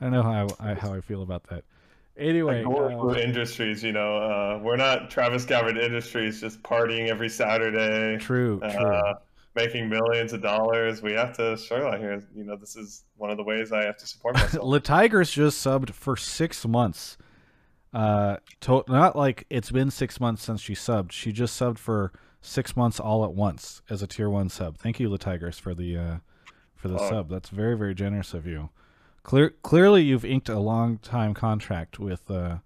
[0.00, 1.62] I don't know how I, how I feel about that.
[2.16, 4.16] Anyway, uh, industries, you know.
[4.18, 8.68] Uh, we're not Travis Gafford Industries, just partying every Saturday, true, true.
[8.68, 9.14] uh,
[9.56, 11.02] making millions of dollars.
[11.02, 12.22] We have to show out here.
[12.34, 14.64] You know, this is one of the ways I have to support myself.
[14.64, 17.16] Le Tigers just subbed for six months.
[17.92, 21.10] Uh, to, not like it's been six months since she subbed.
[21.12, 24.78] She just subbed for six months all at once as a tier one sub.
[24.78, 26.16] Thank you, Le Tigers, for the uh,
[26.76, 27.08] for the Oh.
[27.08, 27.28] sub.
[27.28, 28.70] That's very very generous of you.
[29.24, 32.58] Clear, clearly, you've inked a long time contract with uh,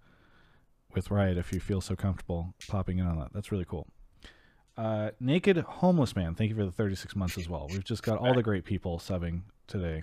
[0.92, 1.38] with Riot.
[1.38, 3.86] If you feel so comfortable popping in on that, that's really cool.
[4.76, 7.68] Uh, Naked Homeless Man, thank you for the 36 months as well.
[7.70, 10.02] We've just got all the great people subbing today.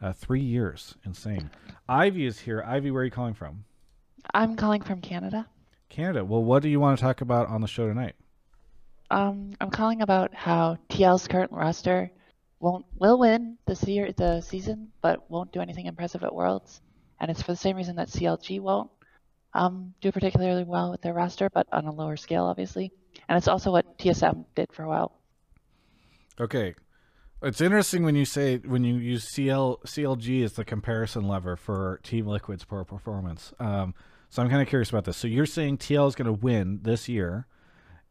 [0.00, 1.50] Uh, three years, insane.
[1.88, 2.64] Ivy is here.
[2.66, 3.64] Ivy, where are you calling from?
[4.34, 5.46] I'm calling from Canada.
[5.88, 6.24] Canada.
[6.24, 8.16] Well, what do you want to talk about on the show tonight?
[9.10, 12.10] Um, I'm calling about how TL's current roster
[12.62, 16.80] won't will win this year the season, but won't do anything impressive at Worlds,
[17.20, 18.90] and it's for the same reason that CLG won't
[19.54, 22.92] um, do particularly well with their roster, but on a lower scale, obviously.
[23.28, 25.12] And it's also what TSM did for a while.
[26.40, 26.74] Okay.
[27.42, 31.98] It's interesting when you say when you use CL CLG as the comparison lever for
[32.04, 33.52] Team Liquid's poor performance.
[33.58, 33.94] Um,
[34.30, 35.16] so I'm kind of curious about this.
[35.16, 37.48] So you're saying TL is going to win this year,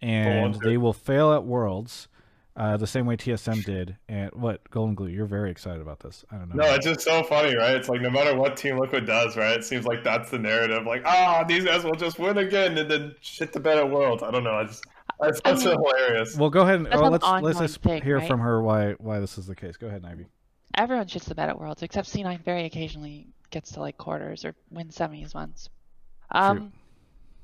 [0.02, 2.10] and they will fail at Worlds,
[2.56, 3.98] uh, the same way TSM did.
[4.10, 5.08] And what Golden Glue?
[5.08, 6.26] You're very excited about this.
[6.32, 6.64] I don't know.
[6.66, 7.76] No, it's just so funny, right?
[7.76, 9.58] It's like no matter what Team Liquid does, right?
[9.58, 10.86] It seems like that's the narrative.
[10.86, 14.24] Like, ah, these guys will just win again and then shit the bed at Worlds.
[14.24, 14.56] I don't know.
[14.56, 14.84] I just
[15.20, 16.36] that's I such mean- hilarious.
[16.36, 18.28] Well, go ahead and That's oh, let's let's just thing, hear right?
[18.28, 19.78] from her why why this is the case.
[19.78, 20.26] Go ahead, Ivy.
[20.76, 24.56] Everyone shits the bed at Worlds, except C9 very occasionally gets to like quarters or
[24.72, 25.70] win semis once.
[26.32, 26.72] Um,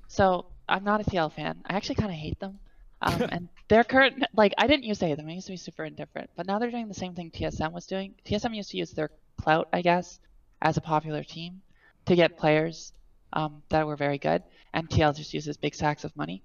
[0.08, 1.62] so I'm not a TL fan.
[1.66, 2.60] I actually kind of hate them.
[3.02, 5.28] Um, and their current, like, I didn't use them.
[5.28, 6.30] I used to be super indifferent.
[6.36, 8.16] But now they're doing the same thing TSM was doing.
[8.26, 9.12] TSM used to use their
[9.42, 10.20] clout, I guess,
[10.62, 11.62] as a popular team
[12.06, 12.94] to get players
[13.34, 14.44] um, that were very good.
[14.74, 16.44] And TL just uses big sacks of money.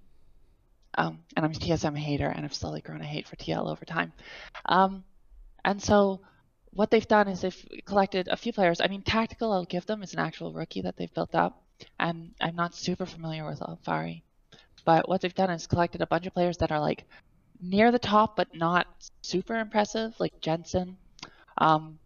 [0.95, 3.85] Um, and I'm a TSM hater, and I've slowly grown a hate for TL over
[3.85, 4.13] time.
[4.67, 5.05] Um,
[5.65, 6.21] and so
[6.73, 8.81] what they've done is they've collected a few players.
[8.81, 11.63] I mean, Tactical, I'll give them, is an actual rookie that they've built up.
[11.99, 14.23] And I'm not super familiar with Alphari.
[14.85, 17.05] But what they've done is collected a bunch of players that are like
[17.61, 18.87] near the top, but not
[19.23, 20.97] super impressive, like Jensen.
[21.59, 21.99] Um,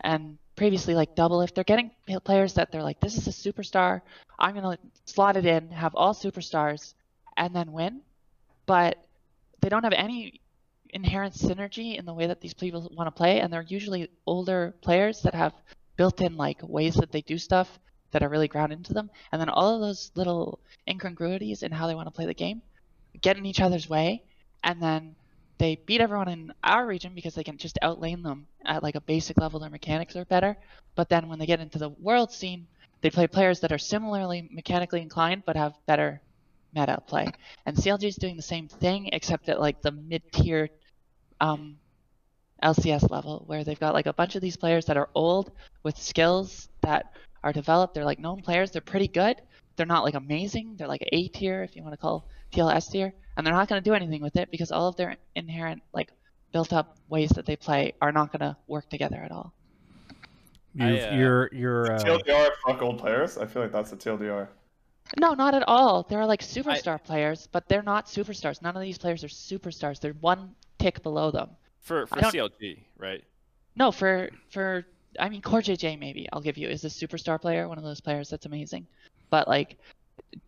[0.00, 1.90] and previously, like Double, if they're getting
[2.24, 4.00] players that they're like, this is a superstar,
[4.38, 6.94] I'm going to slot it in, have all superstars,
[7.36, 8.00] and then win.
[8.66, 8.98] But
[9.60, 10.40] they don't have any
[10.90, 14.74] inherent synergy in the way that these people want to play, and they're usually older
[14.80, 15.52] players that have
[15.96, 17.78] built-in like ways that they do stuff
[18.14, 20.58] that are really grounded into them, and then all of those little
[20.88, 22.62] incongruities in how they want to play the game
[23.20, 24.22] get in each other's way,
[24.62, 25.14] and then
[25.58, 29.00] they beat everyone in our region because they can just outlane them at like a
[29.00, 29.60] basic level.
[29.60, 30.56] Their mechanics are better,
[30.94, 32.66] but then when they get into the world scene,
[33.02, 36.20] they play players that are similarly mechanically inclined but have better
[36.74, 37.28] meta play.
[37.66, 40.70] And CLG is doing the same thing, except at like the mid-tier
[41.40, 41.76] um,
[42.62, 45.52] LCS level, where they've got like a bunch of these players that are old
[45.82, 47.12] with skills that
[47.44, 47.94] are developed.
[47.94, 48.72] They're like known players.
[48.72, 49.36] They're pretty good.
[49.76, 50.76] They're not like amazing.
[50.76, 53.82] They're like A tier, if you want to call TLS tier, and they're not going
[53.82, 56.10] to do anything with it because all of their inherent like
[56.52, 59.52] built-up ways that they play are not going to work together at all.
[60.74, 63.38] You've, uh, you're you're uh, TLDR fuck old players.
[63.38, 64.48] I feel like that's a TLDR.
[65.20, 66.04] No, not at all.
[66.08, 68.62] There are like superstar players, but they're not superstars.
[68.62, 70.00] None of these players are superstars.
[70.00, 71.50] They're one tick below them.
[71.80, 73.22] for for I CLG, right?
[73.76, 74.86] No, for for
[75.18, 78.28] I mean, CoreJJ maybe I'll give you is a superstar player, one of those players
[78.30, 78.86] that's amazing.
[79.30, 79.78] But like,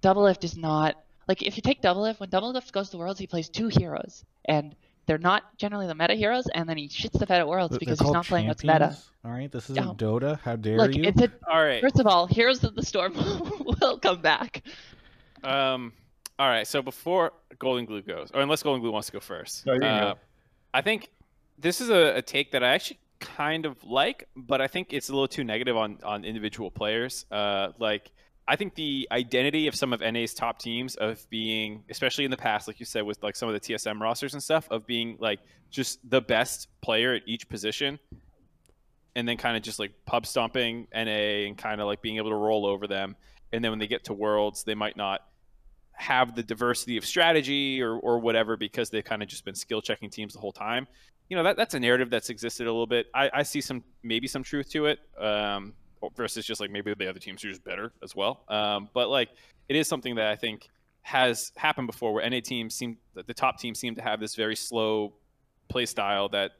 [0.02, 0.96] Doublelift is not
[1.28, 4.74] like if you take Doublelift when Doublelift goes to Worlds, he plays two heroes, and
[5.06, 7.78] they're not generally the meta heroes, and then he shits the bed at Worlds They're
[7.78, 8.96] because he's called not playing what's meta.
[9.24, 9.90] All right, this is Yeah.
[9.90, 10.38] a Dota.
[10.40, 11.04] How dare Look, you?
[11.04, 11.80] it's a, All right.
[11.80, 13.14] first of all, Heroes of the Storm
[13.80, 14.62] will come back.
[15.44, 15.92] Um,
[16.38, 16.66] all right.
[16.66, 20.14] So before Golden Glue goes, or unless Golden Glue wants to go first, No, uh.
[20.74, 21.08] I think
[21.58, 22.98] this is a, a take that I actually
[23.36, 27.26] kind of like, but I think it's a little too negative on on individual players.
[27.30, 28.10] Uh, like
[28.48, 32.36] I think the identity of some of NA's top teams of being, especially in the
[32.36, 35.16] past, like you said, with like some of the TSM rosters and stuff, of being
[35.18, 37.98] like just the best player at each position.
[39.16, 42.30] And then kind of just like pub stomping NA and kind of like being able
[42.30, 43.16] to roll over them.
[43.52, 45.22] And then when they get to Worlds, they might not
[45.94, 49.80] have the diversity of strategy or, or whatever because they've kind of just been skill
[49.80, 50.86] checking teams the whole time.
[51.28, 53.06] You know, that, that's a narrative that's existed a little bit.
[53.14, 55.72] I, I see some, maybe some truth to it um,
[56.16, 58.44] versus just like maybe the other teams are just better as well.
[58.48, 59.30] Um, but like
[59.68, 60.68] it is something that I think
[61.02, 64.56] has happened before where NA teams seem, the top teams seem to have this very
[64.56, 65.14] slow
[65.68, 66.52] play style that,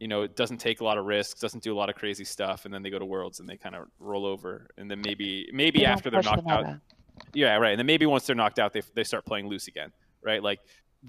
[0.00, 2.24] you know, it doesn't take a lot of risks, doesn't do a lot of crazy
[2.24, 2.64] stuff.
[2.64, 4.68] And then they go to Worlds and they kind of roll over.
[4.78, 6.80] And then maybe, maybe They after they're knocked out, meta.
[7.34, 7.70] yeah, right.
[7.70, 9.90] And then maybe once they're knocked out, they, they start playing loose again,
[10.22, 10.42] right?
[10.42, 10.60] Like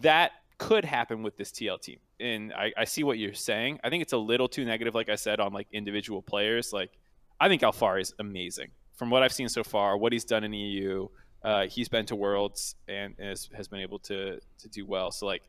[0.01, 1.99] that could happen with this TL team.
[2.19, 3.79] And I, I see what you're saying.
[3.83, 6.73] I think it's a little too negative, like I said, on like individual players.
[6.73, 6.91] Like
[7.39, 9.97] I think Alphari is amazing from what I've seen so far.
[9.97, 11.07] What he's done in EU,
[11.43, 15.11] uh, he's been to Worlds and has, has been able to to do well.
[15.11, 15.43] So like.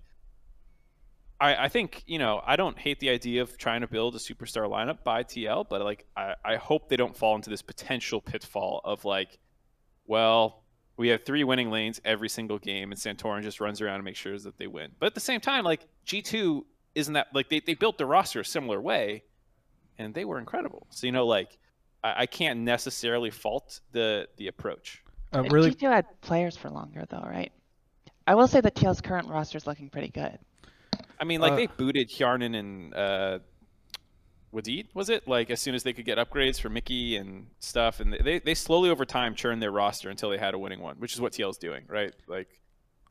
[1.43, 4.19] I, I think you know I don't hate the idea of trying to build a
[4.19, 8.21] superstar lineup by TL, but like I, I hope they don't fall into this potential
[8.21, 9.39] pitfall of like
[10.11, 10.60] well,
[11.01, 14.19] we have three winning lanes every single game, and Santorin just runs around and makes
[14.19, 14.93] sure that they win.
[14.99, 16.63] But at the same time, like G2
[16.95, 19.25] isn't that like they, they built their roster a similar way,
[19.99, 20.87] and they were incredible.
[20.91, 21.57] So you know, like
[22.05, 25.03] I, I can't necessarily fault the the approach.
[25.33, 27.51] uh, really, G2 had players for longer, though, right?
[28.27, 30.39] I will say that TL's current roster is looking pretty good.
[31.19, 33.39] I mean, like Uh, they booted Hjarnan and uh,
[34.53, 35.29] Wadid, was it?
[35.29, 38.55] Like as soon as they could get upgrades for Mikyx and stuff, and they they
[38.55, 41.33] slowly over time churned their roster until they had a winning one, which is what
[41.33, 42.13] TL's doing, right?
[42.27, 42.61] Like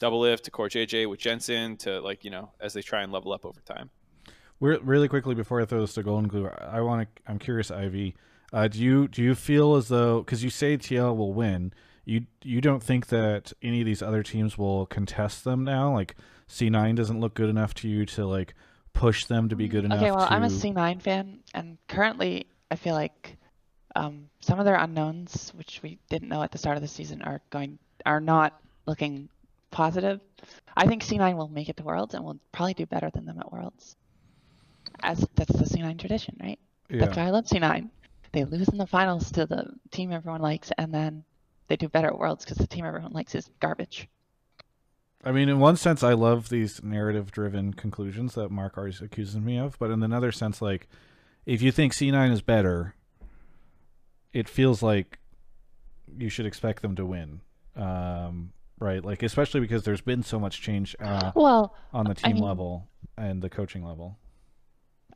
[0.01, 3.45] Doublelift to CoreJJ with Jensen to like you know as they try and level up
[3.45, 3.89] over time.
[4.59, 7.21] Re- really quickly before I throw this to Golden Glue, I want to.
[7.31, 8.15] I'm curious, Ivy.
[8.51, 11.71] Uh, do you do you feel as though because you say TL will win,
[12.03, 15.93] you you don't think that any of these other teams will contest them now?
[15.93, 16.15] Like
[16.49, 18.53] C9 doesn't look good enough to you to like
[19.00, 20.00] push them to be good enough.
[20.00, 20.34] Okay, well, to...
[20.34, 23.38] I'm a C9 fan, and currently I feel like
[23.95, 27.22] um, some of their unknowns, which we didn't know at the start of the season,
[27.22, 29.30] are going are not looking
[29.72, 30.20] positive.
[30.76, 33.39] I think C9 will make it to Worlds and will probably do better than them
[33.39, 33.95] at Worlds.
[35.02, 36.60] As that's the C9 tradition, right?
[36.89, 37.00] Yeah.
[37.00, 37.89] That's why I love C9.
[38.34, 41.24] They lose in the finals to the team everyone likes, and then
[41.68, 44.10] they do better at Worlds because the team everyone likes is garbage.
[45.24, 49.57] I mean, in one sense, I love these narrative-driven conclusions that Mark always accuses me
[49.57, 50.88] of, but in another sense, like
[51.45, 52.95] if you think C9 is better,
[54.32, 55.20] it feels like
[56.17, 57.41] you should expect them to win,
[57.76, 59.03] um, right?
[59.03, 62.43] Like especially because there's been so much change uh, Well, on the I team mean-
[62.43, 64.17] level and the coaching level.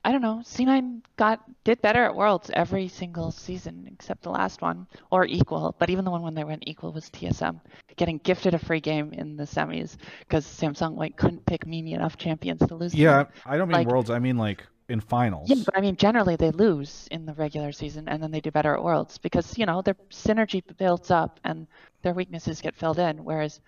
[0.06, 0.41] I don't know.
[0.43, 5.76] C9 got did better at Worlds every single season except the last one, or equal.
[5.80, 7.62] But even the one when they went equal was TSM,
[7.95, 12.18] getting gifted a free game in the semis because Samsung White couldn't pick Mimi enough
[12.18, 12.93] champions to lose.
[12.93, 13.28] Yeah, them.
[13.45, 14.10] I don't mean Like- worlds.
[14.10, 15.49] I mean like in finals.
[15.49, 18.51] Yeah, but I mean generally they lose in the regular season and then they do
[18.51, 21.66] better at Worlds because you know their synergy builds up and
[22.01, 23.24] their weaknesses get filled in.
[23.24, 23.62] Whereas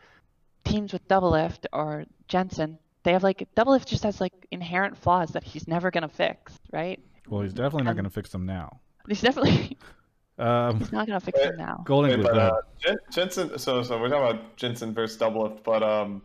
[0.66, 5.44] teams with Doublelift or Jensen, they have like Doublelift just has like inherent flaws that
[5.44, 7.00] he's never gonna fix, right?
[7.30, 8.82] Well, he's definitely not going to fix them now.
[9.08, 9.78] He's definitely
[10.38, 11.82] Um, he's not gonna fix them now.
[11.86, 13.58] Golden Wait, but uh, Jen- Jensen.
[13.58, 16.22] So, so we're talking about Jensen versus Doublelift, but um,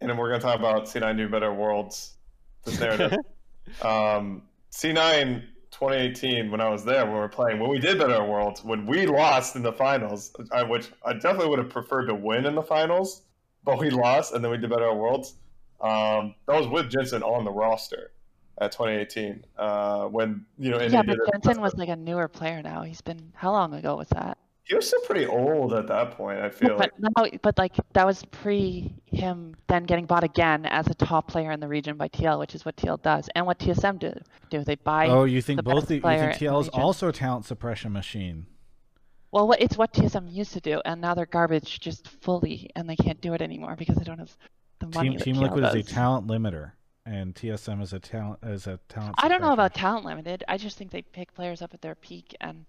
[0.00, 2.14] and then we're gonna talk about C9 New better worlds.
[2.64, 3.12] This narrative.
[3.82, 8.24] um, C9 2018 when I was there when we were playing when we did better
[8.24, 12.14] worlds when we lost in the finals, I, which I definitely would have preferred to
[12.14, 13.22] win in the finals,
[13.62, 15.34] but we lost and then we did better worlds.
[15.86, 18.12] Um, that was with Jensen on the roster
[18.58, 20.80] at 2018 uh, when you know.
[20.80, 21.18] Yeah, but.
[21.32, 22.82] Jensen was like a newer player now.
[22.82, 24.38] He's been how long ago was that?
[24.64, 26.40] He was still pretty old at that point.
[26.40, 26.90] I feel like.
[26.98, 31.28] But no, but like that was pre him then getting bought again as a top
[31.28, 34.12] player in the region by TL, which is what TL does, and what TSM do.
[34.50, 35.06] Do they buy?
[35.06, 38.46] Oh, you think the both the, you think TL is also a talent suppression machine?
[39.30, 42.88] Well, what, it's what TSM used to do, and now they're garbage just fully, and
[42.88, 44.34] they can't do it anymore because they don't have
[44.78, 45.10] the money.
[45.10, 46.72] Team that Team TL Liquid is a talent limiter.
[47.04, 49.14] and TSM is a talent as a talent.
[49.18, 50.42] I don't know about talent limited.
[50.48, 52.64] I just think they pick players up at their peak and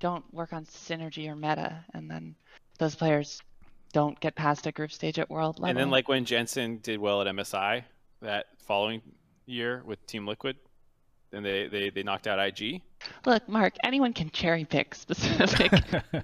[0.00, 2.34] don't work on synergy or meta, and then
[2.78, 3.40] those players
[3.92, 5.68] don't get past a group stage at world level.
[5.70, 7.84] And then like when Jensen did well at MSI
[8.22, 9.02] that following
[9.46, 10.56] year with Team Liquid,
[11.32, 12.82] and they they, they knocked out IG.
[13.26, 15.72] look, Mark, anyone can cherry pick specific.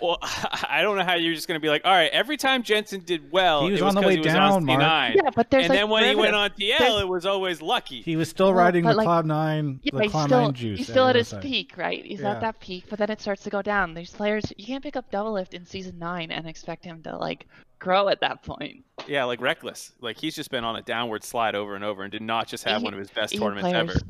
[0.00, 2.62] Well, I don't know how you're just going to be like, all right, every time
[2.62, 4.80] Jensen did well, He was it was on the 'cause way down, Mark.
[4.80, 5.14] C9.
[5.14, 6.72] yeah, but there's and like then when he went on derivatives.
[6.74, 8.02] TL, There's- it was always lucky.
[8.02, 10.52] he was still riding but, the like- Cloud Nine, Yeah, the he's Cloud still Nine
[10.54, 10.78] juice.
[10.78, 11.42] he's still at his MSI.
[11.42, 12.04] peak, right?
[12.04, 12.32] He's Yeah.
[12.32, 13.94] at that peak, but then it starts to go down.
[13.94, 17.46] These players, you can't pick up Doublelift in season nine and expect him to like
[17.78, 18.84] grow at that point.
[19.06, 19.92] Yeah, like reckless.
[20.00, 22.64] Like he's just been on a downward slide over and over, and did not just
[22.64, 24.00] have EU one of his best tournaments players ever.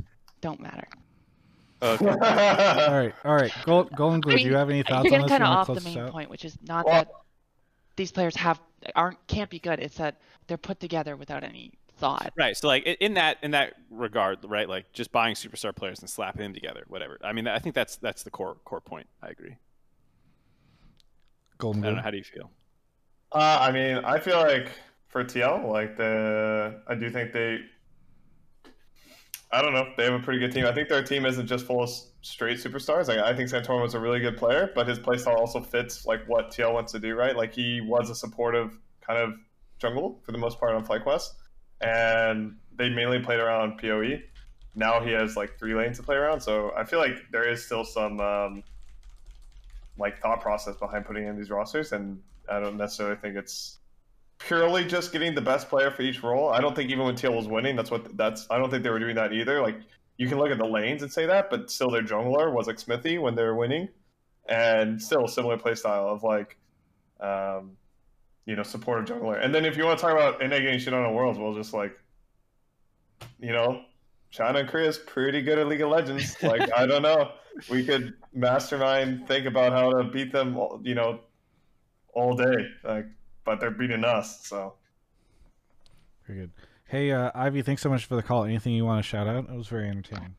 [0.41, 0.87] Don't matter.
[1.83, 2.07] Okay.
[2.09, 3.53] All right, all right.
[3.65, 5.31] Gold, Golden Glue, I do you have any thoughts You're on getting this?
[5.31, 6.11] kind You of wanna off the main out?
[6.11, 7.09] point, which is not Well- that
[7.97, 8.61] these players have
[8.95, 9.79] aren't can't be good.
[9.81, 12.33] It's that they're put together without any thought.
[12.37, 12.57] Right.
[12.57, 14.69] So like in that in that regard, right?
[14.69, 17.19] Like just buying superstar players and slapping them together, whatever.
[17.23, 19.07] I mean, I think that's that's the core core point.
[19.23, 19.57] I agree.
[21.59, 22.03] Golden I don't know.
[22.03, 22.51] How do you feel?
[23.33, 24.71] Uh, I mean, I feel like
[25.09, 27.61] for TL, like the, I do think they,
[29.57, 30.66] I don't know, they have a pretty good team.
[30.66, 31.89] I think their team isn't just full of
[32.20, 33.09] straight superstars.
[33.09, 36.28] Like, I think Santorin was a really good player, but his playstyle also fits like
[36.28, 37.35] what TL wants to do, right?
[37.35, 39.33] Like he was a supportive kind of
[39.78, 41.31] jungle for the most part on FlyQuest,
[41.81, 44.20] and they mainly played around PoE.
[44.74, 47.65] Now he has like three lanes to play around, so I feel like there is
[47.65, 48.62] still some um,
[49.97, 53.78] like thought process behind putting in these rosters, and I don't necessarily think it's
[54.39, 56.49] purely just getting the best player for each role.
[56.51, 58.47] I don't think even when TL was winning, that's what that's.
[58.51, 59.61] I don't think they were doing that either.
[59.63, 59.79] Like
[60.19, 62.77] you can look at the lanes and say that, but still their jungler was like
[62.77, 63.89] Xmithie when they were winning,
[64.49, 66.57] and still a similar play style of like,
[67.21, 67.73] um,
[68.47, 69.43] you know, supportive jungler.
[69.45, 71.55] And then if you want to talk about NA getting shit on a worlds, well,
[71.55, 71.99] just like,
[73.41, 73.83] you know.
[74.29, 76.37] China and Korea is pretty good at League of Legends.
[76.43, 77.31] Like I don't know,
[77.71, 80.59] we could mastermind think about how to beat them.
[80.59, 81.21] all- You know,
[82.13, 82.67] all day.
[82.85, 83.07] Like,
[83.47, 84.47] but they're beating us.
[84.47, 84.74] So
[86.27, 86.51] Very good.
[86.85, 88.44] Hey, uh, Ivy, thanks so much for the call.
[88.44, 89.48] Anything you want to shout out?
[89.48, 90.36] It was very entertaining.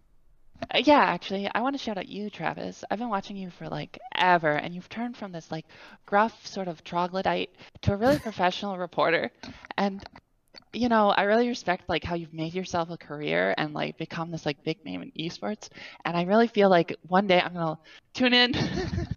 [0.73, 2.83] Uh, yeah, actually, I want to shout out you, Travis.
[2.89, 5.65] I've been watching you for like ever, and you've turned from this like
[6.05, 7.49] gruff sort of troglodyte
[7.81, 9.31] to a really professional reporter.
[9.77, 10.03] And
[10.73, 14.31] you know, I really respect like how you've made yourself a career and like become
[14.31, 15.69] this like big name in esports.
[16.05, 17.79] And I really feel like one day I'm gonna
[18.13, 18.53] tune in.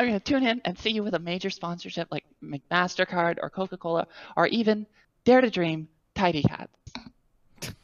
[0.00, 4.06] I'm gonna tune in and see you with a major sponsorship like Mastercard or Coca-Cola
[4.34, 4.86] or even
[5.26, 7.74] Dare to Dream Tidy Hats.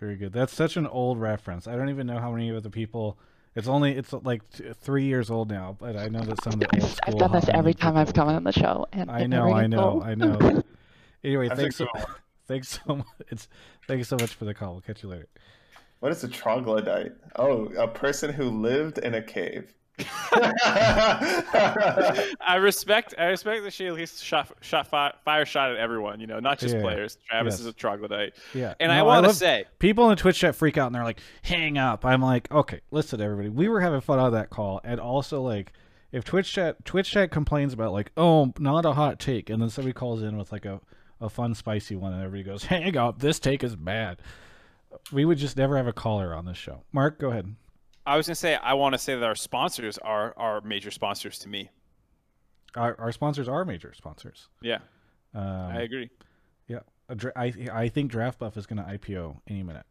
[0.00, 0.32] Very good.
[0.32, 1.68] That's such an old reference.
[1.68, 3.16] I don't even know how many of the people.
[3.54, 6.58] It's only it's like t- three years old now, but I know that some of
[6.58, 7.14] the old I've, school.
[7.14, 9.68] I've done this every League time I've come on the show, and I know, I
[9.68, 10.02] know.
[10.02, 10.64] I know.
[11.22, 12.04] Anyway, That's thanks a so, good
[12.48, 13.06] thanks so much.
[13.28, 13.48] It's
[13.86, 14.72] thanks so much for the call.
[14.72, 15.28] We'll catch you later.
[16.00, 17.12] what is a troglodyte?
[17.36, 19.72] Oh, a person who lived in a cave.
[22.44, 26.20] I respect I respect that she at least shot shot fi- fire shot at everyone.
[26.20, 26.80] You know, not just Yeah.
[26.82, 27.18] players.
[27.28, 27.60] Travis Yes.
[27.60, 30.54] is a troglodyte, Yeah, and No, I want to say, people in the Twitch chat
[30.54, 33.48] freak out and they're like, "Hang up." I'm like, "Okay, listen, everybody.
[33.48, 35.72] We were having fun on that call, and also like,
[36.10, 39.70] if Twitch chat Twitch chat complains about like, oh, not a hot take, and then
[39.70, 40.80] somebody calls in with like a
[41.20, 44.18] a fun spicy one, and everybody goes, "Hang up, this take is bad."
[45.10, 46.82] We would just never have a caller on this show.
[46.92, 47.54] Mark, go ahead.
[48.06, 51.38] I was gonna say I want to say that our sponsors are are major sponsors
[51.40, 51.70] to me.
[52.74, 54.48] Our, our sponsors are major sponsors.
[54.62, 54.78] Yeah,
[55.34, 56.08] Um, I agree.
[56.68, 56.80] Yeah,
[57.36, 59.84] I I think Draft Buff is going to IPO any minute.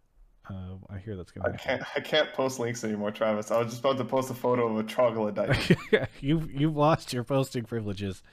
[0.50, 1.86] Uh, I hear that's going I to happen.
[1.86, 1.96] can't.
[1.96, 3.52] I can't post links anymore, Travis.
[3.52, 5.78] I was just about to post a photo of a troglodyte.
[6.22, 8.24] you've you've lost your posting privileges.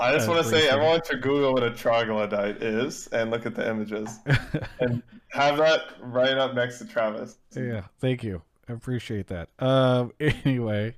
[0.00, 0.68] I just Uh, want to say briefly.
[0.70, 4.20] everyone should Google what a troglodyte is and look at the images
[4.80, 5.02] and
[5.32, 7.36] have that right up next to Travis.
[7.56, 8.40] yeah, thank you.
[8.68, 9.48] I appreciate that.
[9.58, 10.94] Um, anyway,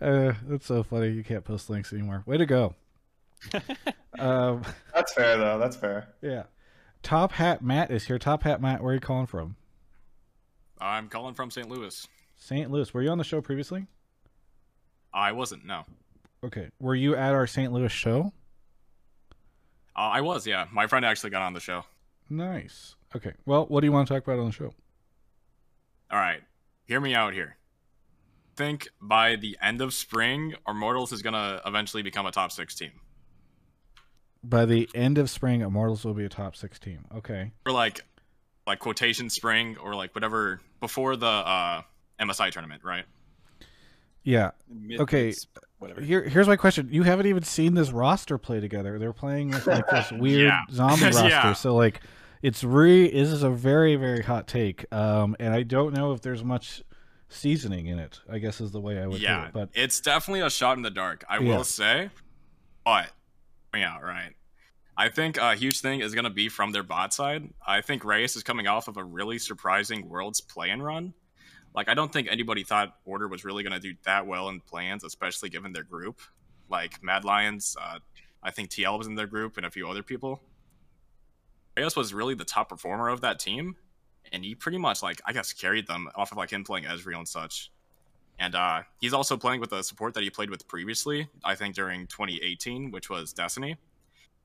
[0.00, 1.08] uh, that's so funny.
[1.10, 2.22] You can't post links anymore.
[2.26, 2.74] Way to go.
[4.18, 4.62] um,
[4.94, 5.58] That's fair though.
[5.58, 6.08] That's fair.
[6.22, 6.44] yeah.
[7.02, 8.18] Top Hat Matt is here.
[8.18, 9.54] Top Hat Matt, where are you calling from?
[10.80, 11.68] I'm calling from St.
[11.68, 12.06] Louis.
[12.36, 12.70] St.
[12.70, 12.92] Louis.
[12.92, 13.86] Were you on the show previously?
[15.14, 15.64] I wasn't.
[15.64, 15.84] No,
[16.44, 16.68] Okay.
[16.80, 17.72] Were you at our St.
[17.72, 18.32] Louis show?
[19.96, 20.46] uh, I was.
[20.46, 21.84] Yeah, my friend actually got on the show.
[22.28, 22.96] Nice.
[23.14, 23.32] Okay.
[23.46, 24.74] Well, what do you want to talk about on the show?
[26.10, 26.40] All right,
[26.86, 27.56] hear me out here.
[28.56, 32.92] Think by the end of spring, Immortals is gonna eventually become a top six team,
[34.42, 37.04] By the end of spring, Immortals will be a top six team.
[37.16, 37.52] Okay.
[37.66, 38.04] or like,
[38.66, 41.82] like quotation spring, or like whatever before the uh,
[42.20, 43.04] MSI tournament, right?
[44.22, 44.52] Yeah.
[44.68, 45.34] Mid- Okay.
[45.78, 46.00] whatever.
[46.00, 46.88] Here, here's my question.
[46.90, 48.98] You haven't even seen this roster play together.
[48.98, 50.60] They're playing with like this weird Yeah.
[50.72, 51.28] zombie roster.
[51.28, 51.52] Yeah.
[51.52, 52.00] So like,
[52.46, 56.20] it's re this is a very very hot take, um, and I don't know if
[56.20, 56.82] there's much
[57.28, 58.20] seasoning in it.
[58.30, 59.52] I guess is the way I would yeah, it.
[59.52, 61.24] But it's definitely a shot in the dark.
[61.28, 61.56] I Yeah.
[61.56, 62.10] will say,
[62.84, 63.10] but
[63.74, 64.32] yeah, right.
[64.96, 67.50] I think a huge thing is going to be from their bot side.
[67.66, 71.12] I think Raes is coming off of a really surprising Worlds play-in run.
[71.74, 74.60] Like, I don't think anybody thought Order was really going to do that well in
[74.60, 76.20] plans, especially given their group.
[76.70, 77.98] Like Mad Lions, uh,
[78.42, 80.40] I think TL was in their group and a few other people.
[81.76, 83.76] Raes was really the top performer of that team,
[84.32, 87.18] and he pretty much like I guess carried them off of like him playing Ezreal
[87.18, 87.70] and such.
[88.38, 91.74] And uh, he's also playing with the support that he played with previously, I think
[91.74, 93.76] during 2018, which was Destiny.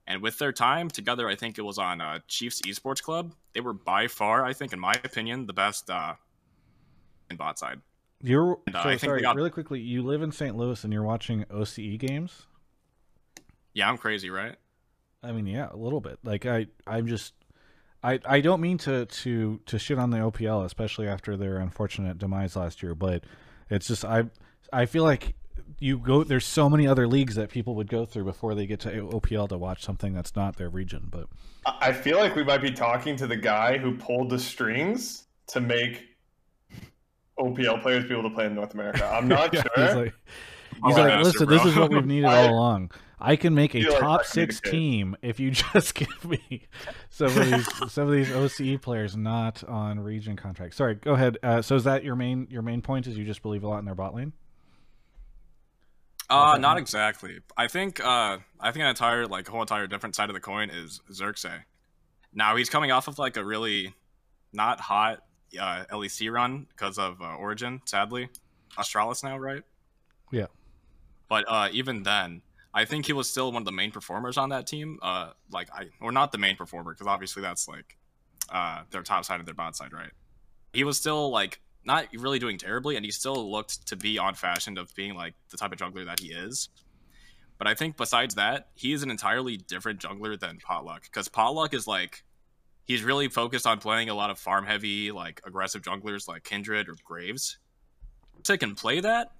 [0.07, 3.33] And with their time together, I think it was on uh, Chiefs Esports Club.
[3.53, 6.13] They were by far, I think, in my opinion, the best uh,
[7.29, 7.81] in bot side.
[8.23, 9.21] you're And, uh, so I think sorry.
[9.21, 10.55] got- Really quickly, you live in St.
[10.55, 12.47] Louis and you're watching OCE games.
[13.73, 14.55] Yeah, I'm crazy, right?
[15.23, 16.19] I mean, yeah, a little bit.
[16.23, 17.33] Like I, I'm just,
[18.03, 22.17] I, I don't mean to to to shit on the OPL, especially after their unfortunate
[22.17, 22.95] demise last year.
[22.95, 23.23] But
[23.69, 24.25] it's just I,
[24.73, 25.35] I feel like
[25.79, 26.23] you go.
[26.23, 29.47] There's so many other leagues that people would go through before they get to OPL
[29.49, 31.07] to watch something that's not their region.
[31.11, 31.27] But
[31.65, 35.61] I feel like we might be talking to the guy who pulled the strings to
[35.61, 36.07] make
[37.39, 39.05] OPL players be able to play in North America.
[39.05, 39.71] I'm not Yeah, sure.
[39.75, 40.13] he's like,
[40.85, 42.91] he's like, master, listen, this is what we've needed all along.
[43.19, 46.25] I can make a top I can be the six team if you just give
[46.25, 46.67] me
[47.09, 50.77] some of these some of these OCE players not on region contracts.
[50.77, 51.37] Sorry, go ahead.
[51.43, 53.07] Uh, so is that your main your main point?
[53.07, 54.33] Is you just believe a lot in their bot lane?
[56.29, 57.39] Uh, not exactly.
[57.57, 60.69] I think uh, I think an entire like whole entire different side of the coin
[60.69, 61.51] is Xerxes.
[62.33, 63.93] Now he's coming off of like a really
[64.53, 65.23] not hot
[65.59, 68.29] uh, LEC run because of uh, Origin, sadly.
[68.77, 69.63] Australis now, right?
[70.31, 70.45] Yeah.
[71.31, 72.41] But uh, even then,
[72.73, 74.99] I think he was still one of the main performers on that team.
[75.01, 77.97] Uh, like I, or not the main performer because obviously that's like
[78.51, 80.11] uh, their top side and their bot side, right?
[80.73, 84.33] He was still like not really doing terribly, and he still looked to be on
[84.33, 86.67] fashion of being like the type of jungler that he is.
[87.57, 91.73] But I think besides that, he is an entirely different jungler than Potluck because Potluck
[91.73, 92.25] is like
[92.83, 96.89] he's really focused on playing a lot of farm heavy, like aggressive junglers like Kindred
[96.89, 97.57] or Graves.
[98.43, 99.31] So can play that,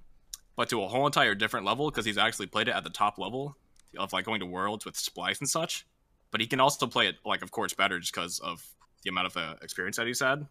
[0.56, 3.18] but to a whole entire different level because he's actually played it at the top
[3.18, 3.57] level
[3.98, 5.86] of like going to worlds with Splyce and such.
[6.32, 8.65] But he can also play it like, of course, better just because of
[9.03, 10.48] the amount of uh, experience that he's had.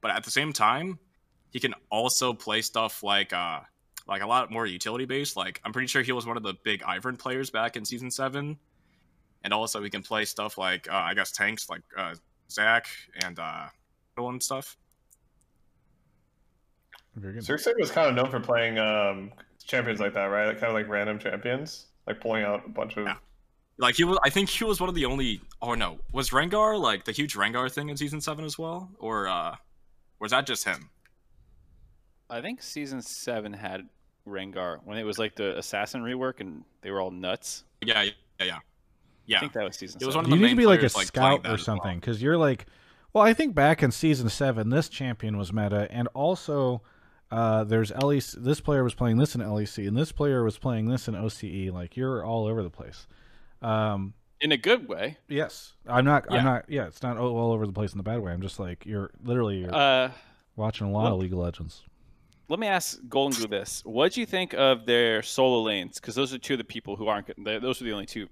[0.00, 0.98] But at the same time,
[1.50, 3.60] he can also play stuff like uh
[4.06, 5.36] like a lot more utility based.
[5.36, 8.10] Like I'm pretty sure he was one of the big Ivern players back in season
[8.10, 8.58] seven,
[9.44, 12.14] and also he can play stuff like uh, I guess tanks like uh,
[12.50, 12.86] Zac
[13.22, 13.66] and uh
[14.16, 14.76] and stuff.
[17.18, 17.42] Very good.
[17.42, 19.32] Xerxes was kind of known for playing um,
[19.64, 20.46] champions like that, right?
[20.46, 23.06] Like, kind of like random champions, like pulling out a bunch of.
[23.06, 23.16] Yeah.
[23.80, 25.40] Like he was, I think he was one of the only.
[25.62, 29.28] Oh no, was Rengar like the huge Rengar thing in season seven as well, or
[29.28, 29.54] uh,
[30.18, 30.90] was that just him?
[32.30, 33.88] I think season seven had
[34.26, 37.64] Rengar when it was like the assassin rework and they were all nuts.
[37.80, 38.58] Yeah, yeah, yeah,
[39.26, 39.36] Yeah.
[39.36, 40.30] I think that was season It was seven.
[40.30, 42.20] one of you the need to main be like a like, scout or something because
[42.20, 42.66] you're like
[43.12, 46.82] well i think back in season seven this champion was meta and also
[47.30, 50.86] uh, there's lec this player was playing this in lec and this player was playing
[50.86, 53.06] this in oce like you're all over the place
[53.62, 55.16] um, in a good way.
[55.28, 56.38] yes i'm not Yeah.
[56.38, 58.58] i'm not yeah it's not all, over the place in the bad way i'm just
[58.58, 60.10] like you're literally you're Uh,
[60.56, 61.82] watching a lot well- of league of legends
[62.50, 66.00] let me ask Golden Glue this: What do you think of their solo lanes?
[66.00, 67.28] Because those are two of the people who aren't.
[67.44, 68.26] Those are the only two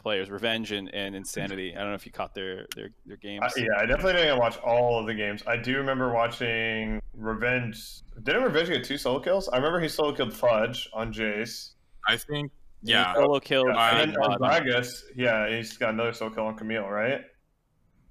[0.00, 1.72] players: Revenge and, and Insanity.
[1.76, 3.42] I don't know if you caught their their, their games.
[3.56, 5.42] I, yeah, I definitely didn't watch all of the games.
[5.46, 8.02] I do remember watching Revenge.
[8.22, 9.48] Didn't Revenge get two solo kills?
[9.48, 11.70] I remember he solo killed Fudge on Jace.
[12.08, 12.50] I think.
[12.82, 13.68] He Yeah, solo killed.
[13.68, 17.22] Yeah, Fake and then on Gragas, yeah, he's got another solo kill on Camille, right?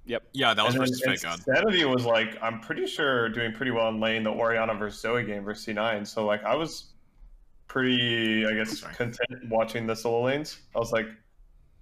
[0.06, 0.22] Yep.
[0.32, 1.38] yeah, that was and then versus FakeGod.
[1.38, 5.22] Insanity was like, I'm pretty sure doing pretty well in lane the Orianna versus Zoe
[5.24, 6.06] game versus C9.
[6.06, 6.94] So like I was
[7.68, 8.94] pretty, I guess, Sorry.
[8.94, 10.58] content watching the solo lanes.
[10.74, 11.06] I was like,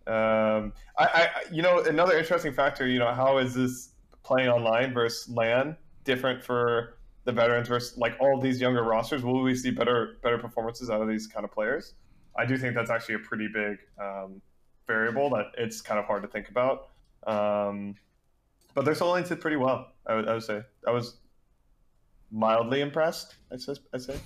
[0.09, 2.87] um, I, I, you know, another interesting factor.
[2.87, 3.91] You know, how is this
[4.23, 9.23] playing online versus LAN different for the veterans versus like all these younger rosters?
[9.23, 11.95] Will we see better better performances out of these kind of players?
[12.37, 14.41] I do think that's actually a pretty big um,
[14.87, 16.89] variable that it's kind of hard to think about.
[17.27, 17.95] Um,
[18.75, 19.93] but their solo lanes did pretty well.
[20.07, 21.19] I would, I would say I was
[22.31, 23.35] mildly impressed.
[23.53, 23.75] I'd say.
[23.93, 24.19] I'd say.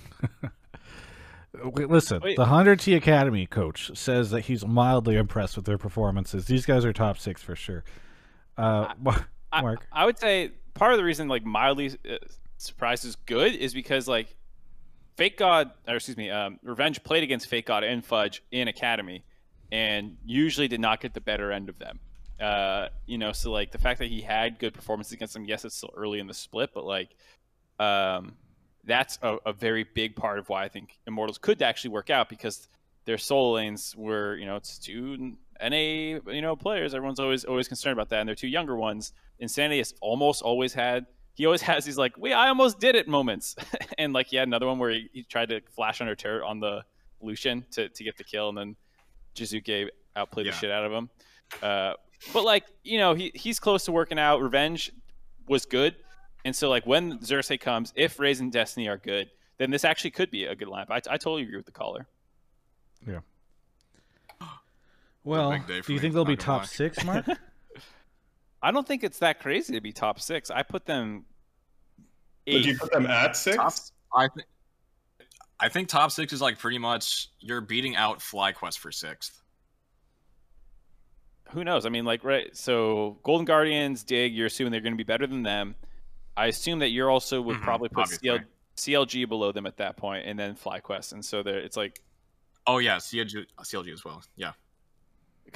[1.63, 2.35] Listen Wait.
[2.35, 6.93] the 100t academy coach says that he's mildly impressed with their performances these guys are
[6.93, 7.83] top six for sure
[8.57, 8.93] uh,
[9.51, 12.15] I, mark I would say part of the reason like mildly uh,
[12.57, 14.35] surprised is good is because like
[15.17, 19.23] FakeGod, or excuse me, um, Revenge played against FakeGod and Fudge in Academy,
[19.71, 21.99] and usually did not get the better end of them.
[22.41, 25.65] Uh, you know, so like the fact that he had good performances against them, yes,
[25.65, 27.15] it's still early in the split, but like,
[27.79, 28.35] um,
[28.85, 32.29] that's a, a very big part of why I think Immortals could actually work out
[32.29, 32.67] because
[33.05, 36.93] their solo lanes were, you know, it's two NA, you know, players.
[36.93, 39.13] Everyone's always always concerned about that, and they're two younger ones.
[39.39, 41.05] Insanity has almost always had.
[41.35, 43.55] He always has these like, "We, I almost did it" moments,
[43.97, 46.59] and like he had another one where he, he tried to flash under turret on
[46.59, 46.83] the
[47.21, 48.75] Lucian to, to get the kill, and then
[49.35, 50.51] Jiizuke outplayed Yeah.
[50.51, 51.09] the shit out of him.
[51.61, 51.93] Uh,
[52.33, 54.41] but like you know, he he's close to working out.
[54.41, 54.91] Revenge
[55.47, 55.95] was good,
[56.45, 60.11] and so like when Xerxes comes, if Raes and Destiny are good, then this actually
[60.11, 60.89] could be a good lineup.
[60.89, 62.07] I, I totally agree with the caller.
[63.07, 63.19] Yeah.
[65.23, 66.67] Well, big day for do you me, think they'll be top lie.
[66.67, 67.25] six, Mark?
[68.61, 70.49] I don't think it's that crazy to be top six.
[70.51, 71.25] I put them.
[72.47, 73.55] Would you put them at six?
[73.55, 73.73] Top,
[74.13, 74.47] I think.
[75.59, 79.41] I think top six is like pretty much you're beating out FlyQuest for sixth.
[81.51, 81.85] who knows?
[81.85, 82.55] I mean, like, right?
[82.55, 85.75] So, Golden Guardians, Dig, you're assuming they're going to be better than them.
[86.35, 88.07] I assume that you're also would Mhm, probably put.
[88.07, 88.39] CL,
[88.75, 91.13] CLG below them at that point, and then FlyQuest.
[91.13, 92.01] And so, there, it's like
[92.65, 94.23] Oh yeah, CLG, CLG as well.
[94.35, 94.53] Yeah.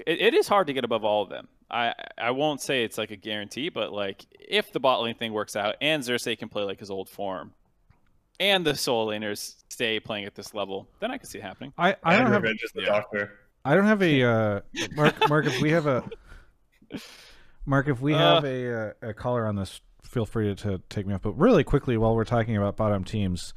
[0.05, 1.47] it, it is hard to get above all of them.
[1.71, 5.33] I I won't say it's like a guarantee, but like if the bot lane thing
[5.33, 7.53] works out and Xerxes can play like his old form,
[8.39, 11.73] and the solo laners stay playing at this level, then I can see it happening.
[11.77, 12.87] I, I and don't have Revenge is the yeah.
[12.87, 13.39] doctor.
[13.65, 14.61] I don't have a uh,
[14.95, 15.29] Mark.
[15.29, 16.03] Mark, if we have a
[17.65, 18.17] Mark, if we Uh.
[18.17, 21.21] have a uh, a caller on this, feel free to, take me off.
[21.21, 23.53] But really quickly, while we're talking about bottom teams,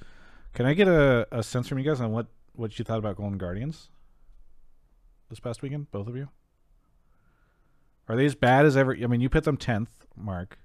[0.54, 3.16] can I get a, a sense from you guys on what what you thought about
[3.16, 3.88] Golden Guardians
[5.28, 5.90] this past weekend?
[5.90, 6.28] Both of you.
[8.08, 8.96] Are they as bad as ever?
[9.00, 10.58] I mean, you put them tenth, Mark.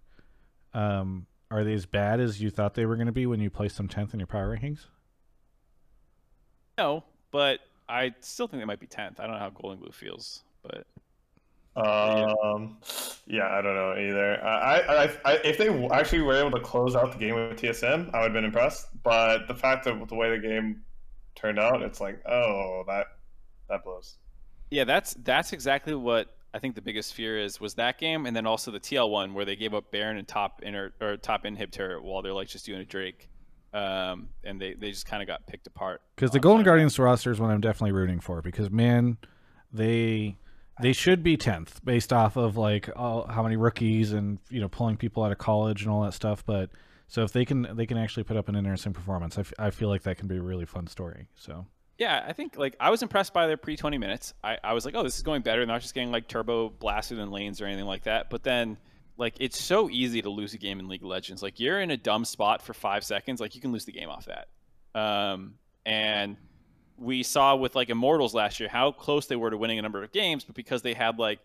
[0.73, 3.49] Um, are they as bad as you thought they were going to be when you
[3.49, 4.87] placed them tenth in your power rankings?
[6.77, 9.19] No, but I still think they might be tenth.
[9.19, 10.87] I don't know how Golden Glue feels, but
[11.75, 12.77] Um,
[13.27, 14.43] yeah, I don't know either.
[14.43, 18.13] I, I, I, if they actually were able to close out the game with TSM,
[18.13, 18.87] I would have been impressed.
[19.03, 20.83] But the fact that the way the game
[21.35, 23.07] turned out, it's like, oh, that
[23.69, 24.15] that blows.
[24.71, 28.35] Yeah, that's that's exactly what I think the biggest fear is was that game, and
[28.35, 31.43] then also the TL one where they gave up Baron and top inner or top
[31.43, 33.29] inhibitor while they're like just doing a Drake,
[33.73, 36.01] um, and they they just kind of got picked apart.
[36.15, 38.41] Because the Golden Guardians roster is one I'm definitely rooting for.
[38.41, 39.17] Because man,
[39.73, 40.37] they
[40.81, 44.67] they should be tenth based off of like all, how many rookies and you know
[44.67, 46.45] pulling people out of college and all that stuff.
[46.45, 46.69] But
[47.07, 49.69] so if they can they can actually put up an interesting performance, I, f- I
[49.69, 51.27] feel like that can be a really fun story.
[51.35, 51.65] So
[51.97, 54.33] Yeah, I think like I was impressed by their pre twenty minutes.
[54.43, 56.69] I, I was like, oh, this is going better, and not just getting like turbo
[56.69, 58.29] blasted in lanes or anything like that.
[58.29, 58.77] But then
[59.17, 61.41] like it's so easy to lose a game in League of Legends.
[61.41, 64.09] Like you're in a dumb spot for five seconds, like you can lose the game
[64.09, 64.47] off that.
[64.99, 66.37] Um, and
[66.97, 70.03] we saw with like Immortals last year how close they were to winning a number
[70.03, 71.39] of games, but because they had like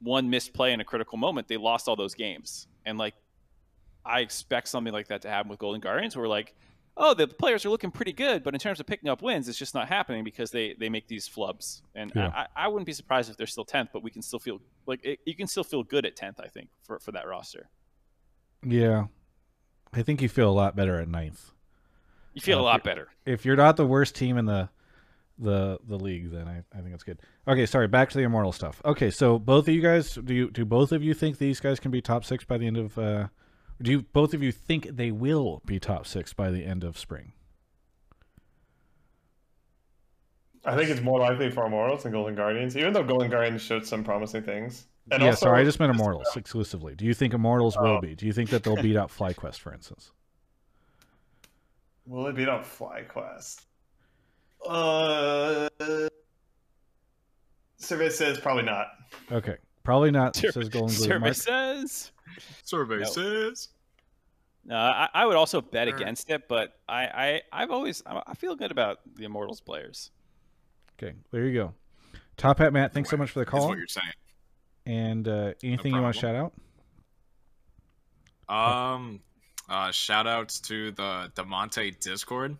[0.00, 2.66] one misplay in a critical moment, they lost all those games.
[2.84, 3.14] And like
[4.04, 6.54] I expect something like that to happen with Golden Guardians, where like
[7.00, 9.56] oh, the players are looking pretty good, but in terms of picking up wins, it's
[9.56, 11.82] just not happening because they, they make these flubs.
[11.94, 12.32] And Yeah.
[12.34, 14.98] I, I wouldn't be surprised if they're still 10th, but we can still feel like
[15.04, 17.68] it, you can still feel good at 10th, I think, for, for that roster.
[18.66, 19.06] yeah,
[19.92, 21.52] I think you feel a lot better at ninth.
[22.34, 23.08] You feel Uh, a lot better.
[23.24, 24.68] If you're not the worst team in the
[25.38, 27.20] the the league, then I, I think it's good.
[27.46, 28.80] Okay, sorry, back to the immortal stuff.
[28.84, 31.78] Okay, so both of you guys, do you do both of you think these guys
[31.80, 32.98] can be top six by the end of?
[32.98, 33.28] Uh,
[33.80, 36.98] do you both of you think they will be top six by the end of
[36.98, 37.32] spring?
[40.64, 43.86] I think it's more likely for Immortals than Golden Guardians, even though Golden Guardians showed
[43.86, 44.86] some promising things.
[45.10, 46.94] And yeah, also, sorry, I just meant immortals exclusively.
[46.94, 48.00] Do you think immortals will Oh.
[48.00, 48.14] be?
[48.14, 50.10] Do you think that they'll beat out FlyQuest, for instance?
[52.04, 53.62] Will it beat out FlyQuest?
[54.66, 55.68] Uh,
[57.78, 58.86] survey says probably not.
[59.30, 60.36] Okay, probably not.
[60.36, 61.04] Says Golden Glue.
[61.06, 61.34] Survey Mark?
[61.34, 62.12] says.
[62.64, 63.04] Survey No.
[63.06, 63.68] says.
[64.64, 65.96] No, I, I would also bet Sure.
[65.96, 70.10] against it, but I, I, I've always, I I feel good about the Immortals players.
[71.00, 71.74] Okay, there you go.
[72.36, 73.68] Top Hat Matt, thanks so much for the Is call.
[73.68, 74.12] what you're saying.
[74.84, 76.52] And uh, anything you want to shout out?
[78.48, 79.20] Um,
[79.68, 82.56] uh, shout outs to the Damonte Discord.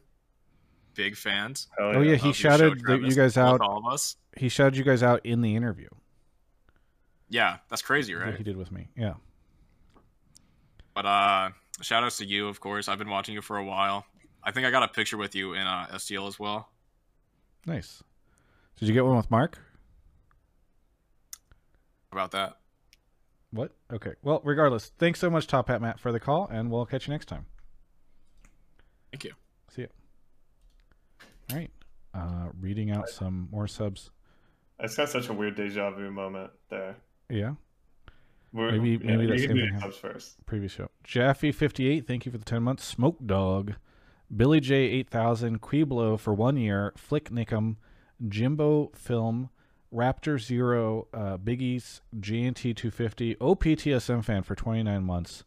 [0.98, 1.68] Big fans.
[1.78, 3.60] Hell Oh yeah, of he shouted show, the, you guys out.
[3.60, 4.16] All of us.
[4.36, 5.88] He shouted you guys out in the interview
[7.28, 8.34] Yeah, that's crazy, that right?
[8.36, 8.88] he did with me.
[8.96, 9.14] Yeah.
[10.94, 11.50] But uh,
[11.82, 12.88] shout outs to you, of course.
[12.88, 14.06] I've been watching you for a while.
[14.42, 16.68] I think I got a picture with you in uh, STL as well.
[17.64, 18.02] Nice.
[18.80, 19.56] Did you get one with Mark?
[22.10, 22.56] About that.
[23.52, 23.70] What?
[23.92, 24.14] Okay.
[24.24, 27.12] Well, regardless, thanks so much, Top Hat Matt, for the call, and we'll catch you
[27.12, 27.46] next time.
[29.12, 29.34] Thank you.
[31.50, 31.70] All right.
[32.14, 34.10] Uh, reading out some more subs.
[34.80, 36.96] It's got such a weird deja vu moment there.
[37.28, 37.54] Yeah.
[38.52, 40.46] We're, Maybe- yeah, maybe that you same subs first.
[40.46, 40.88] previous show.
[41.04, 42.84] Jaffe fifty eight, thank you for the ten months.
[42.84, 43.74] Smoke Dog,
[44.34, 47.76] Billy J eight thousand, Quiblo for one year, Flick Nickum,
[48.26, 49.50] Jimbo Film,
[49.92, 55.44] Raptor Zero, uh, Biggies, GNT two fifty, OPTSM fan for twenty nine months.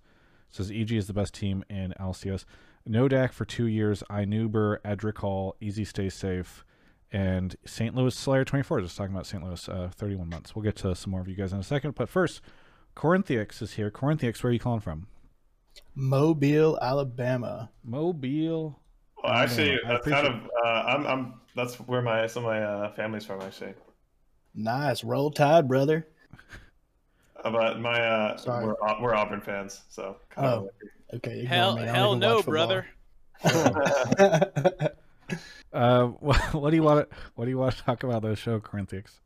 [0.52, 2.46] Says EG is the best team in LCS.
[2.88, 6.64] Nodak for two years, Inuber, Edric Hall, Easy Stay Safe,
[7.12, 7.96] and St.
[7.96, 8.82] Louis Slayer twenty four.
[8.82, 9.44] Just talking about St.
[9.44, 10.56] Louis, uh, thirty one months.
[10.56, 12.42] We'll get to some more of you guys in a second, but first.
[12.94, 13.90] Corinthians is here.
[13.90, 15.08] Corinthians, where are you calling from?
[15.96, 17.70] Mobile, Alabama.
[17.86, 18.78] Mobile.
[19.24, 22.62] Well, actually, I that's kind of uh, I'm I'm that's where my some of my
[22.62, 23.76] uh, family's from actually.
[24.54, 25.06] Nice.
[25.06, 26.06] Roll Tide, brother.
[27.44, 28.66] Uh, but my uh, Sorry.
[28.66, 30.70] we're we're Auburn fans, so kind Oh.
[31.14, 31.42] Okay.
[31.42, 31.84] ignore Hell, me.
[31.84, 32.88] Hell no, brother.
[35.74, 37.10] Uh, what, what do you want?
[37.10, 39.20] To, what do you want to talk about this show, Corinthians?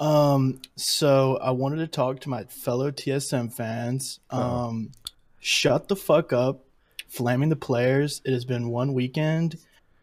[0.00, 4.20] um, so I wanted to talk to my fellow TSM fans.
[4.30, 4.68] Uh-oh.
[4.68, 4.92] Um,
[5.40, 6.64] shut the fuck up,
[7.08, 8.20] flaming the players.
[8.24, 9.56] It has been one weekend.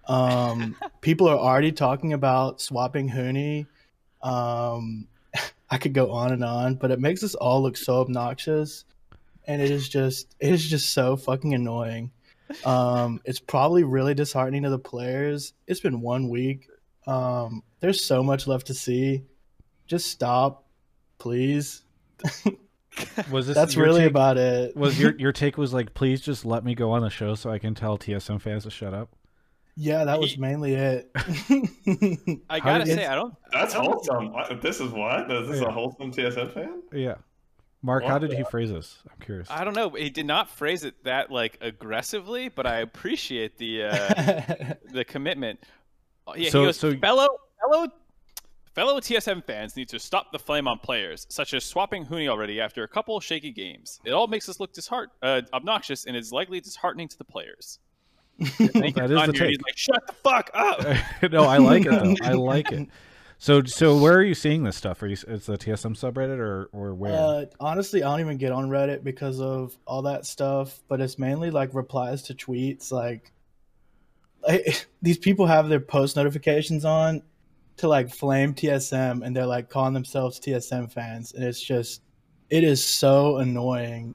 [0.07, 3.67] Um, people are already talking about swapping Huni.
[4.21, 5.07] Um,
[5.69, 8.83] I could go on and on, but it makes us all look so obnoxious,
[9.47, 12.11] and it is just it is just so fucking annoying.
[12.65, 15.53] Um, it's probably really disheartening to the players.
[15.67, 16.67] It's been one week.
[17.07, 19.23] Um, there's so much left to see.
[19.87, 20.65] Just stop,
[21.17, 21.83] please.
[23.31, 24.75] Was this That's really take- about it.
[24.75, 27.49] Was your your take was like, please just let me go on the show so
[27.49, 29.09] I can tell TSM fans to shut up?
[29.77, 31.09] yeah, that was mainly it.
[32.49, 33.33] I gotta say, I don't.
[33.53, 34.33] That's I don't- wholesome.
[34.33, 35.31] What- This is what?
[35.31, 35.69] Is this Yeah.
[35.69, 36.81] a wholesome TSM fan?
[36.93, 37.15] Yeah.
[37.83, 38.99] Mark, how did he phrase this?
[39.11, 39.47] I'm curious.
[39.49, 39.89] I don't know.
[39.89, 45.59] He did not phrase it that like aggressively, but I appreciate the uh, the commitment.
[46.27, 47.27] Oh, Yeah, So- he goes, so- fellow
[47.59, 47.87] fellow
[48.75, 52.61] fellow TSM fans need to stop the flame on players, such as swapping Huni already
[52.61, 53.99] after a couple shaky games.
[54.05, 57.79] It all makes us look disheart uh, obnoxious and is likely disheartening to the players.
[58.41, 59.49] Thank That you, is the Kanye.
[59.49, 59.65] He's take.
[59.65, 61.31] like, shut the fuck up.
[61.31, 62.15] no, I like it though.
[62.23, 62.87] I like it.
[63.41, 65.01] So, so where are you seeing this stuff?
[65.01, 65.17] Are you?
[65.27, 67.11] It's the TSM subreddit or or where?
[67.11, 70.79] Uh, honestly, I don't even get on Reddit because of all that stuff.
[70.87, 72.91] But it's mainly like replies to tweets.
[72.91, 73.31] Like,
[74.47, 77.23] like these people have their post notifications on
[77.77, 82.03] to like flame TSM, and they're like calling themselves TSM fans, and it's just,
[82.51, 84.13] it is so annoying.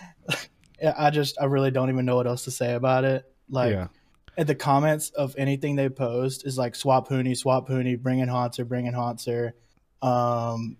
[0.96, 3.24] I just, I really don't even know what else to say about it.
[3.50, 3.88] Like, yeah.
[4.38, 8.28] At the comments of anything they post is like swap Huni, swap Huni, bring in
[8.28, 9.54] Hauntzer, bring in Haunter.
[10.02, 10.76] Um,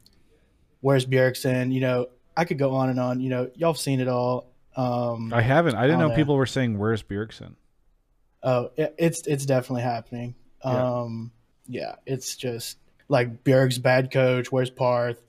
[0.80, 1.72] where's Bjergsen?
[1.72, 2.06] You know,
[2.36, 3.20] I could go on and on.
[3.20, 4.52] You know, y'all have seen it all.
[4.76, 5.74] Um, I haven't.
[5.74, 6.14] I didn't know no.
[6.14, 7.54] people were saying, "Where's Bjergsen?"
[8.46, 10.34] oh, it, it's it's definitely happening.
[10.64, 11.00] Yeah.
[11.00, 11.32] Um,
[11.66, 12.78] yeah, it's just
[13.08, 14.50] like Bjerg's bad coach.
[14.50, 15.20] Where's Parth?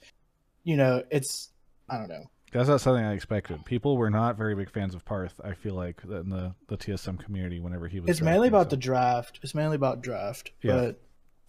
[0.63, 1.49] You know, it's
[1.89, 2.29] I don't know.
[2.57, 3.63] That's not something I expected.
[3.65, 5.39] People were not very big fans of Parth.
[5.43, 8.09] I feel like in the the TSM community, whenever he was.
[8.09, 9.39] It's mainly about so- the draft.
[9.43, 10.51] It's mainly about draft.
[10.61, 10.73] Yeah.
[10.75, 11.01] But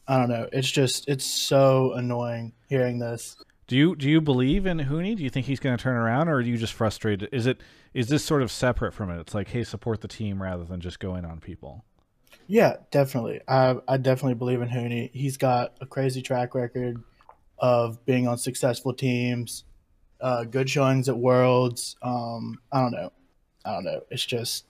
[0.07, 0.49] I don't know.
[0.53, 3.37] It's just it's so annoying hearing this.
[3.67, 5.17] Do you do you believe in Huni?
[5.17, 7.29] Do you think he's going to turn around, or are you just frustrated?
[7.33, 7.61] Is it
[7.93, 9.21] is this sort of separate from it?
[9.21, 11.85] It's like, hey, support the team rather than just going on people.
[12.47, 13.41] Yeah, definitely.
[13.47, 15.11] I I definitely believe in Huni.
[15.13, 17.03] He's got a crazy track record
[17.59, 19.65] of being on successful teams,
[20.21, 21.97] uh, good showings at Worlds.
[22.03, 23.13] Um, I don't know.
[23.65, 24.01] I don't know.
[24.11, 24.65] It's just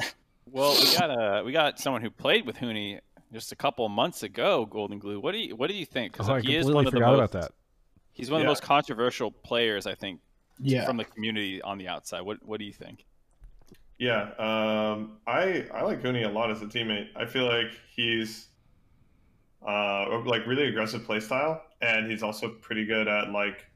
[0.50, 3.00] Well, we got uh, we got someone who played with Huni
[3.32, 4.66] just a couple of months ago.
[4.66, 5.20] Golden Glue.
[5.20, 6.16] What do you what do you think?
[6.20, 7.52] Oh, I he is one of the most, about that.
[8.12, 10.20] He's one of the most controversial players, I think,
[10.58, 10.86] yeah.
[10.86, 12.22] from the community on the outside.
[12.22, 13.04] What what do you think?
[13.98, 17.08] Yeah, um, I I like Huni a lot as a teammate.
[17.16, 18.48] I feel like he's
[19.66, 23.67] uh, like really aggressive play style, and he's also pretty good at like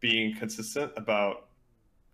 [0.00, 1.48] being consistent about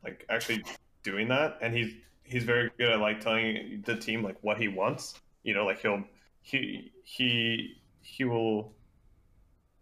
[0.04, 0.64] like actually
[1.02, 1.58] doing that.
[1.62, 1.94] And he's
[2.24, 5.20] he's very good at like telling the team like what he wants.
[5.44, 6.04] You know, like he'll
[6.42, 8.74] he he he will.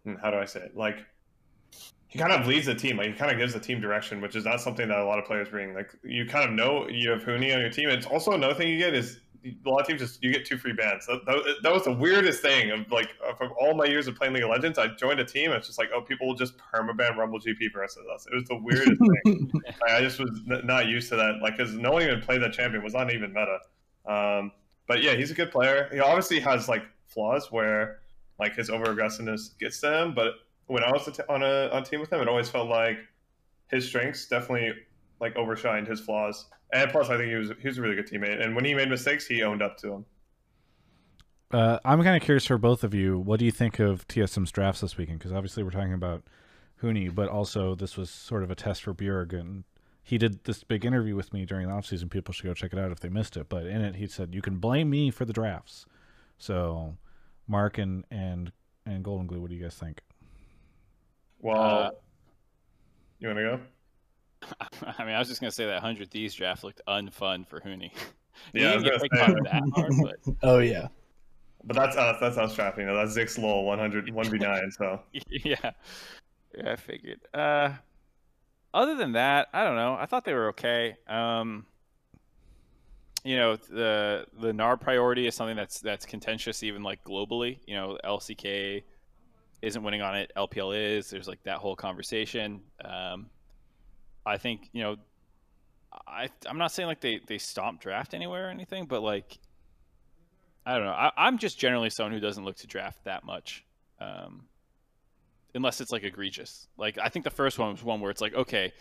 [0.03, 0.75] hmm, How do I say it?
[0.77, 1.05] Like
[2.07, 2.97] he kind of leads the team.
[2.97, 5.19] Like he kind of gives the team direction, which is not something that a lot
[5.19, 5.73] of players bring.
[5.73, 7.89] Like you kind of know you have Huni on your team.
[7.89, 10.57] It's also another thing you get is a lot of teams just you get two
[10.57, 11.05] free bans.
[11.05, 14.33] That, that, that was the weirdest thing of like from all my years of playing
[14.33, 14.77] League of Legends.
[14.77, 15.51] I joined a team.
[15.51, 18.25] It's just like oh, people will just permaban Rumble GP versus us.
[18.31, 19.51] It was the weirdest thing.
[19.89, 21.39] I just was n- not used to that.
[21.41, 22.81] Like because no one even played that champion.
[22.81, 23.59] It was not even meta.
[24.05, 24.51] Um,
[24.87, 25.89] but yeah, he's a good player.
[25.91, 27.99] He obviously has like flaws where
[28.39, 30.33] like his over aggressiveness gets to him, but
[30.67, 32.97] when I was on a on a team with him, it always felt like
[33.69, 34.73] his strengths definitely
[35.19, 36.45] like overshined his flaws.
[36.73, 38.43] And plus, I think he was he was a really good teammate.
[38.43, 40.05] And when he made mistakes, he owned up to them.
[41.51, 43.19] Uh, I'm kind of curious for both of you.
[43.19, 45.19] What do you think of TSM's drafts this weekend?
[45.19, 46.23] Because obviously we're talking about
[46.81, 49.39] Huni, but also this was sort of a test for Bjerg.
[49.39, 49.63] And
[50.01, 52.09] he did this big interview with me during the offseason.
[52.09, 53.49] People should go check it out if they missed it.
[53.49, 55.85] But in it, he said, You can blame me for the drafts.
[56.39, 56.97] So,
[57.47, 58.51] Mark and, and,
[58.87, 60.01] and Golden Glue, what do you guys think?
[61.39, 61.91] Well, Uh,
[63.19, 63.59] you want to go?
[64.97, 67.91] I mean, I was just gonna say that hundred thieves draft looked unfun for Huni.
[68.53, 69.21] Yeah, I didn't get gonna picked say.
[69.21, 70.87] on that hard, but Oh yeah.
[71.65, 72.17] But that's us.
[72.19, 72.87] That's us drafting.
[72.87, 74.73] That's Zix Lowell 100 1v9.
[74.73, 74.99] So
[75.29, 75.55] yeah,
[76.57, 77.21] yeah, I figured.
[77.33, 77.71] Uh,
[78.73, 79.95] other than that, I don't know.
[79.99, 80.95] I thought they were okay.
[81.07, 81.65] Um,
[83.23, 87.59] you know, the the NAR priority is something that's that's contentious, even like globally.
[87.65, 88.83] You know, LCK
[89.61, 90.31] isn't winning on it.
[90.35, 91.09] LPL is.
[91.09, 92.61] There's like that whole conversation.
[92.83, 93.27] Um,
[94.25, 94.95] I think you know,
[96.07, 99.37] I I'm not saying like they they stomp draft anywhere or anything, but like
[100.65, 100.91] I don't know.
[100.91, 103.65] I, I'm just generally someone who doesn't look to draft that much,
[103.99, 104.45] um,
[105.53, 106.67] unless it's like egregious.
[106.77, 108.71] Like I think the first one was one where it's like, okay,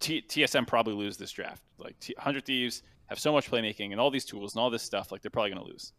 [0.00, 1.62] T- TSM probably lose this draft.
[1.78, 4.82] Like T- Hundred Thieves have so much playmaking and all these tools and all this
[4.82, 5.12] stuff.
[5.12, 5.92] Like they're probably going to lose.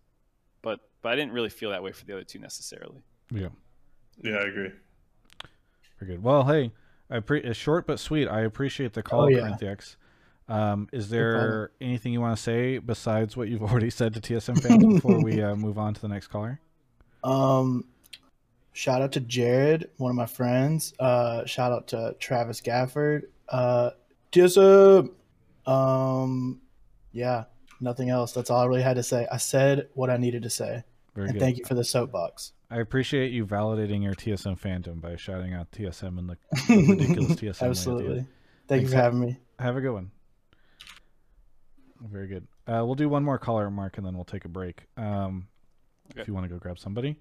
[0.61, 3.03] But but I didn't really feel that way for the other two necessarily.
[3.31, 3.49] Yeah.
[4.23, 4.71] yeah, I agree.
[5.99, 6.23] Very good.
[6.23, 6.71] Well, hey,
[7.09, 8.27] I pre- it's short but sweet.
[8.27, 9.55] I appreciate the call, Oh, yeah.
[10.47, 14.61] Um, is there anything you want to say besides what you've already said to TSM
[14.61, 16.59] fans before we uh, move on to the next caller?
[17.23, 17.85] Um,
[18.73, 20.93] shout out to Jared, one of my friends.
[20.99, 23.23] Uh, shout out to Travis Gafford.
[23.47, 23.91] Uh,
[24.31, 25.11] TSM.
[25.67, 26.61] Um,
[27.11, 27.43] yeah,
[27.79, 28.31] nothing else.
[28.31, 29.27] That's all I really had to say.
[29.31, 30.83] I said what I needed to say,
[31.15, 31.39] Very and good.
[31.41, 32.53] thank you for the soapbox.
[32.71, 36.37] I appreciate you validating your TSM fandom by shouting out TSM and the,
[36.67, 37.61] the ridiculous TSM.
[37.61, 38.17] way Absolutely.
[38.19, 38.27] end.
[38.67, 39.37] Thank you Thanks, for having me.
[39.57, 40.11] Have a good one.
[42.01, 42.47] Very good.
[42.67, 44.85] Uh, we'll do one more caller, Mark, and then we'll take a break.
[44.97, 45.47] Um,
[46.11, 46.21] Okay.
[46.21, 47.17] If you want to go grab somebody.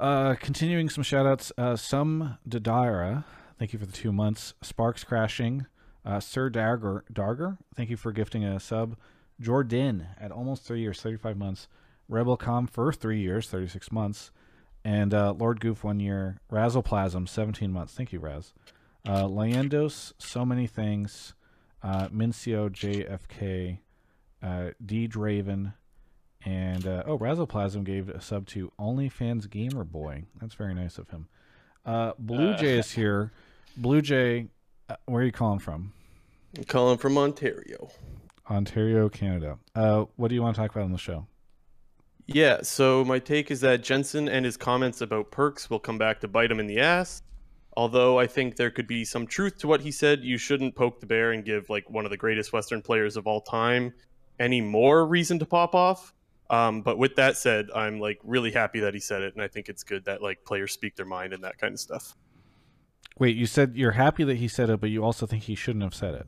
[0.00, 1.52] Uh, continuing some shout outs.
[1.58, 3.24] Uh, some Dadaira,
[3.58, 4.54] thank you for the two months.
[4.62, 5.66] Sparks Crashing.
[6.02, 8.96] Uh, Sir Darger, Darger, thank you for gifting a sub.
[9.40, 11.68] Jordan at almost three years, 35 months.
[12.10, 14.30] Rebelcom for three years, 36 months.
[14.84, 16.38] And uh, Lord Goof one year.
[16.50, 17.94] Razzleplasm, 17 months.
[17.94, 18.52] Thank you, Raz.
[19.06, 21.34] Uh, Leandos, so many things.
[21.82, 23.78] Uh, Mincio JFK,
[24.42, 25.74] uh, D Draven,
[26.44, 30.24] and uh, oh, Razzleplasm gave a sub to OnlyFans Gamer Boy.
[30.40, 31.26] That's very nice of him.
[31.84, 32.56] Uh, Blue Uh.
[32.56, 33.32] Jay is here.
[33.76, 34.46] Blue Jay,
[34.88, 35.92] uh, where are you calling from?
[36.56, 37.90] I'm calling from Ontario.
[38.48, 39.58] Ontario, Canada.
[39.74, 41.26] Uh, what do you want to talk about on the show?
[42.26, 46.20] Yeah, so my take is that Jensen and his comments about Perkz will come back
[46.20, 47.22] to bite him in the ass.
[47.76, 51.00] Although I think there could be some truth to what he said, you shouldn't poke
[51.00, 53.94] the bear and give like one of the greatest Western players of all time
[54.38, 56.12] any more reason to pop off.
[56.50, 59.48] Um, but with that said, I'm like really happy that he said it, and I
[59.48, 62.14] think it's good that like players speak their mind and that kind of stuff.
[63.18, 65.82] Wait, you said you're happy that he said it, but you also think he shouldn't
[65.82, 66.26] have said it.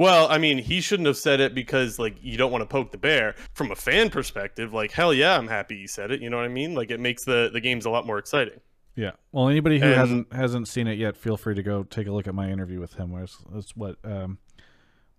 [0.00, 2.90] Well, I mean, he shouldn't have said it because like you don't want to poke
[2.90, 3.34] the bear.
[3.52, 6.22] From a fan perspective, like hell yeah, I'm happy he said it.
[6.22, 6.74] You know what I mean?
[6.74, 8.60] Like it makes the the games a lot more exciting.
[8.96, 9.10] Yeah.
[9.30, 12.12] Well, anybody who And- hasn't hasn't seen it yet, feel free to go take a
[12.12, 13.10] look at my interview with him.
[13.12, 14.38] Where it's, it's what um,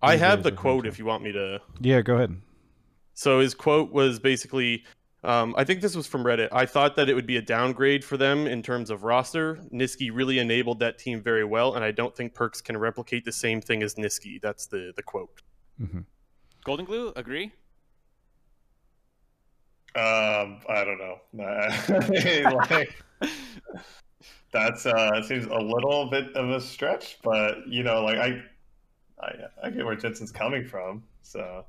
[0.02, 1.60] I have the quote if you want me to.
[1.80, 2.00] yeah.
[2.02, 2.36] Go ahead.
[3.14, 4.82] So his quote was basically,
[5.24, 6.48] um, I think this was from Reddit.
[6.50, 9.56] I thought that it would be a downgrade for them in terms of roster.
[9.72, 13.32] Nisqy really enabled that team very well, and I don't think Perkz can replicate the
[13.32, 14.40] same thing as Nisqy.
[14.40, 15.42] That's the the quote.
[15.78, 16.00] hmm
[16.64, 17.52] Golden Glue, agree?
[19.94, 21.18] Um, I don't know.
[21.44, 23.02] I mean, like,
[24.52, 28.42] that's uh, seems a little bit of a stretch, but you know, like I,
[29.20, 29.32] I,
[29.64, 31.02] I get where Jensen's coming from.
[31.22, 31.66] So,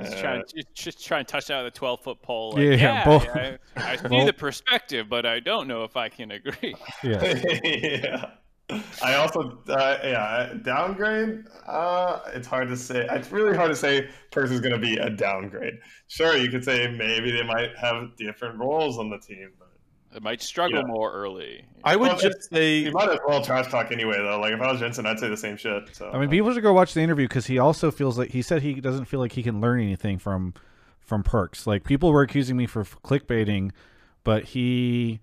[0.00, 2.52] Just uh, trying, just, just trying to touch out of the 12 foot pole.
[2.52, 5.96] Like, Yeah, yeah, both- I, I see both- the perspective, but I don't know if
[5.96, 6.74] I can agree.
[7.02, 7.42] Yeah.
[7.64, 8.30] yeah.
[9.02, 11.44] I also, uh, yeah, downgrade.
[11.66, 13.06] Uh, it's hard to say.
[13.10, 15.74] It's really hard to say Perkz is going to be a downgrade.
[16.08, 19.61] Sure, you could say maybe they might have different roles on the team, but
[20.14, 20.86] It might struggle Yeah.
[20.86, 21.64] more early.
[21.84, 24.38] I would Well, just say you might as well trash talk anyway, though.
[24.40, 25.94] Like if I was Jensen, I'd say the same shit.
[25.96, 28.42] So I mean, people should go watch the interview because he also feels like he
[28.42, 30.54] said he doesn't feel like he can learn anything from
[31.00, 31.66] from Perkz.
[31.66, 33.70] Like people were accusing me for clickbaiting,
[34.22, 35.20] but he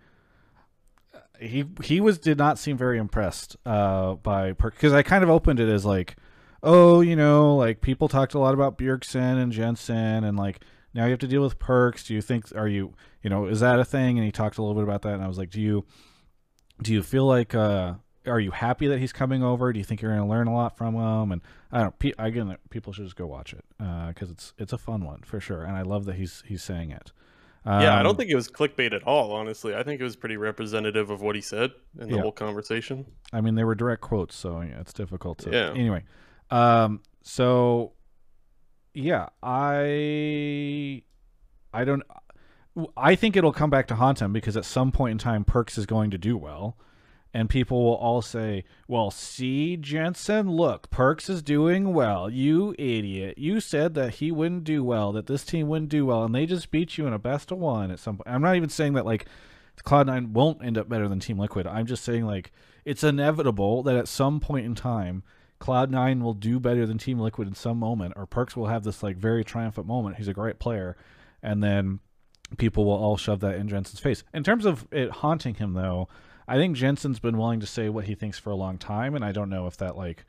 [1.40, 5.30] he he was did not seem very impressed uh, by Perkz because I kind of
[5.30, 6.16] opened it as like,
[6.64, 10.62] oh, you know, like people talked a lot about Bjergsen and Jensen, and like
[10.94, 12.06] now you have to deal with Perkz.
[12.08, 14.18] Do you think are you you know is that a thing?
[14.18, 15.86] And he talked a little bit about that, and I was like, do you
[16.82, 17.96] do you feel like uh
[18.28, 19.72] are you happy that he's coming over?
[19.74, 21.32] Do you think you're going to learn a lot from him?
[21.32, 21.42] And
[21.72, 21.98] I don't.
[21.98, 25.40] Pe- again, people should just go watch it because it's it's a fun one for
[25.40, 27.12] sure, and I love that he's he's saying it.
[27.66, 29.32] yeah, I Um, don't think it was clickbait at all.
[29.32, 32.22] Honestly, I think it was pretty representative of what he said in the Yeah.
[32.22, 33.06] whole conversation.
[33.34, 35.52] I mean, they were direct quotes, so yeah, it's difficult to.
[35.52, 35.72] Yeah.
[35.74, 36.04] Anyway,
[36.52, 37.94] um, so
[38.94, 41.04] yeah, I,
[41.74, 42.04] I don't.
[42.98, 45.78] I think it'll come back to haunt him because at some point in time, Perkz
[45.78, 46.78] is going to do well,
[47.34, 52.30] and people will all say, "Well, see, Jensen, look, Perkz is doing well.
[52.30, 53.38] You idiot!
[53.38, 56.46] You said that he wouldn't do well, that this team wouldn't do well, and they
[56.46, 58.94] just beat you in a best of one at some point." I'm not even saying
[58.94, 59.28] that like
[59.84, 61.68] Cloud9 won't end up better than Team Liquid.
[61.68, 62.52] I'm just saying like
[62.86, 65.24] it's inevitable that at some point in time
[65.60, 69.04] Cloud9 will do better than Team Liquid in some moment or Perkz will have this
[69.04, 70.18] like very triumphant moment.
[70.18, 70.98] He's a great player
[71.42, 72.00] and then
[72.58, 74.24] people will all shove that in Jensen's face.
[74.34, 76.08] In terms of it haunting him though,
[76.48, 79.24] I think Jensen's been willing to say what he thinks for a long time and
[79.24, 80.26] I don't know if that like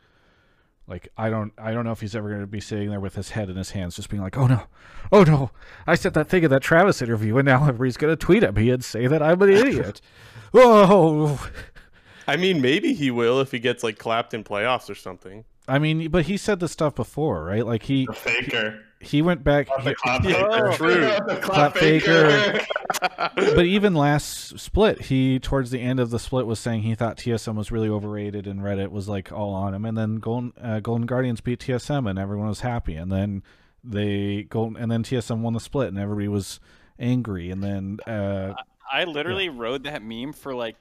[0.86, 3.14] like I don't I don't know if he's ever going to be sitting there with
[3.14, 4.64] his head in his hands just being like, "Oh no.
[5.12, 5.50] Oh no.
[5.86, 8.54] I said that thing in that Travis interview and now everybody's going to tweet at
[8.54, 10.00] me and say that I'm an idiot."
[10.52, 11.38] Whoa.
[11.42, 11.50] Oh.
[12.26, 15.44] I mean, maybe he will if he gets like clapped in playoffs or something.
[15.66, 17.64] I mean, but he said this stuff before, right?
[17.66, 18.70] Like he The faker.
[18.72, 18.78] he
[19.22, 20.72] went back Not the clap Yeah, faker.
[20.76, 21.00] true.
[21.00, 22.30] The Clap clap faker.
[22.30, 23.30] faker.
[23.54, 27.16] but even last split, he towards the end of the split was saying he thought
[27.16, 29.84] TSM was really overrated, and Reddit was like all on him.
[29.84, 32.94] And then Golden uh, Golden Guardians beat TSM, and everyone was happy.
[32.94, 33.42] And then
[33.82, 36.60] they Golden, and then TSM won the split, and everybody was
[36.98, 37.50] angry.
[37.50, 38.54] And then uh,
[38.92, 40.76] I literally rode that meme for like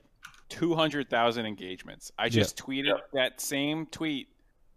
[0.50, 2.12] 200,000 engagements.
[2.18, 4.28] I just tweeted that same tweet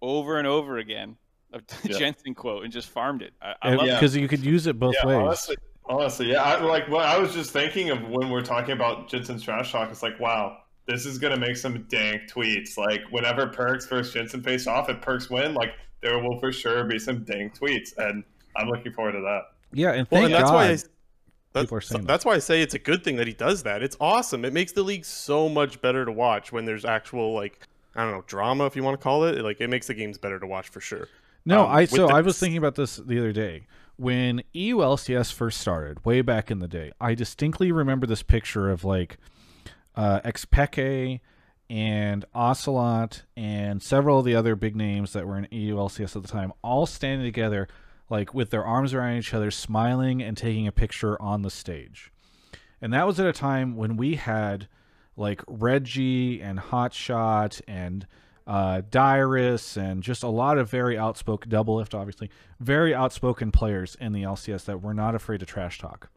[0.00, 1.16] over and over again
[1.52, 1.98] of the Yeah.
[1.98, 3.32] Jensen quote and just farmed it.
[3.42, 3.94] I, I love Yeah.
[3.94, 5.16] because you could use it both yeah, ways.
[5.16, 5.56] honestly,
[5.86, 6.42] honestly, yeah.
[6.42, 9.90] I, like, what I was just thinking of when we're talking about Jensen's trash talk.
[9.90, 12.76] It's like, wow, this is gonna make some dank tweets.
[12.76, 16.84] Like, whenever Perkz versus Jensen face off, if Perkz win, like, there will for sure
[16.84, 18.24] be some dank tweets, and
[18.56, 19.42] I'm looking forward to that.
[19.72, 20.54] yeah, and Well, thank and that's God.
[20.54, 22.06] why I, that's, people that.
[22.06, 23.82] that's why I say it's a good thing that he does that.
[23.82, 24.44] It's awesome.
[24.44, 28.12] It makes the league so much better to watch when there's actual like I don't
[28.12, 29.36] know drama if you want to call it.
[29.44, 31.08] Like it makes the games better to watch for sure.
[31.44, 33.66] No, Um, I so the- I was thinking about this the other day
[33.96, 36.92] when EULCS first started, way back in the day.
[37.00, 39.18] I distinctly remember this picture of like
[39.94, 41.20] uh, Xpeke
[41.68, 46.28] and Ocelot and several of the other big names that were in EULCS at the
[46.28, 47.68] time, all standing together,
[48.08, 52.12] like with their arms around each other, smiling and taking a picture on the stage.
[52.80, 54.68] And that was at a time when we had
[55.16, 58.06] like Reggie and Hotshot and
[58.46, 64.12] uh, Dyrus and just a lot of very outspoken, Doublelift obviously, very outspoken players in
[64.12, 66.10] the LCS that were not afraid to trash talk.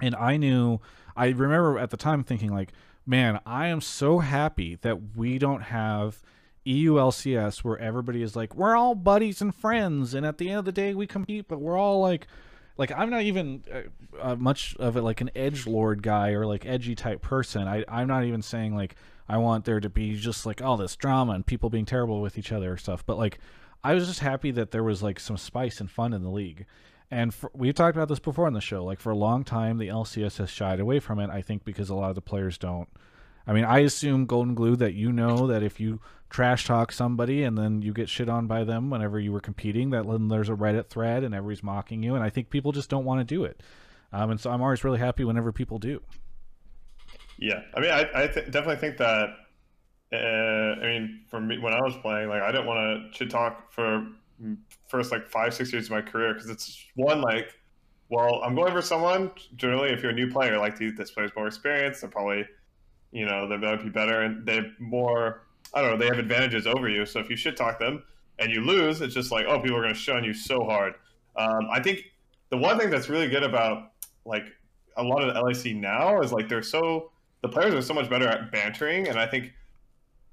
[0.00, 0.80] And I knew,
[1.16, 2.72] I remember at the time thinking like,
[3.06, 6.22] man, I am so happy that we don't have
[6.64, 10.58] EU LCS where everybody is like, we're all buddies and friends, and at the end
[10.58, 12.26] of the day we compete, but we're all like,
[12.78, 13.82] like I'm not even uh,
[14.20, 17.66] uh, much of it like an edge lord guy or like edgy type person.
[17.66, 18.96] I I'm not even saying like
[19.28, 22.38] I want there to be just like all this drama and people being terrible with
[22.38, 23.04] each other or stuff.
[23.04, 23.38] But like
[23.82, 26.66] I was just happy that there was like some spice and fun in the league.
[27.10, 28.84] And for, we've talked about this before on the show.
[28.84, 31.30] Like for a long time, the LCS has shied away from it.
[31.30, 32.88] I think because a lot of the players don't.
[33.46, 37.44] I mean, I assume Golden Glue that you know that if you trash talk somebody
[37.44, 40.48] and then you get shit on by them whenever you were competing, that then there's
[40.48, 42.14] a Reddit thread and everybody's mocking you.
[42.14, 43.62] And I think people just don't want to do it.
[44.12, 46.02] Um, and so I'm always really happy whenever people do.
[47.38, 49.30] Yeah, I mean, I, I th- definitely think that.
[50.12, 53.28] Uh, I mean, for me, when I was playing, like, I didn't want to shit
[53.28, 54.06] talk for
[54.88, 57.54] first like five, six years of my career because it's one like,
[58.08, 59.32] well, I'm going for someone.
[59.56, 62.46] Generally, if you're a new player, like this player's more experienced, they're probably,
[63.10, 65.42] you know, they're going to be better and they're more.
[65.76, 65.96] I don't know.
[65.98, 67.04] They have advantages over you.
[67.04, 68.02] So if you shit talk them
[68.38, 70.94] and you lose, it's just like, oh, people are going to shun you so hard.
[71.36, 72.00] Um, I think
[72.48, 73.92] the one thing that's really good about
[74.24, 74.46] like
[74.96, 77.12] a lot of the LEC now is like they're so
[77.42, 79.52] the players are so much better at bantering, and I think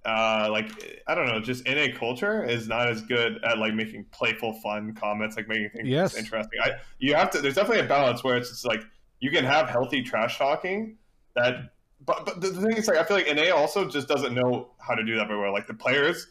[0.05, 4.05] uh, like I don't know, just NA culture is not as good at like making
[4.11, 6.15] playful, fun comments, like making things Yes.
[6.15, 6.59] interesting.
[6.63, 7.41] I you have to.
[7.41, 8.81] There's definitely a balance where it's just like
[9.19, 10.95] you can have healthy trash talking
[11.35, 11.72] that.
[12.05, 14.95] But, but the thing is, like, I feel like NA also just doesn't know how
[14.95, 15.53] to do that very well.
[15.53, 16.27] Like the players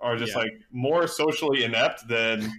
[0.00, 0.38] are just Yeah.
[0.38, 2.50] like more socially inept than,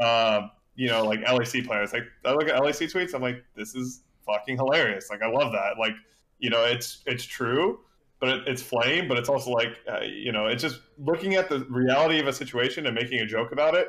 [0.00, 1.92] uh, you know, like LEC players.
[1.92, 5.08] Like I look at LEC tweets, I'm like, this is fucking hilarious.
[5.10, 5.78] Like I love that.
[5.78, 5.94] Like
[6.38, 7.80] you know, it's it's true,
[8.20, 9.08] but it, it's flame.
[9.08, 12.32] But it's also like uh, you know, it's just looking at the reality of a
[12.32, 13.88] situation and making a joke about it,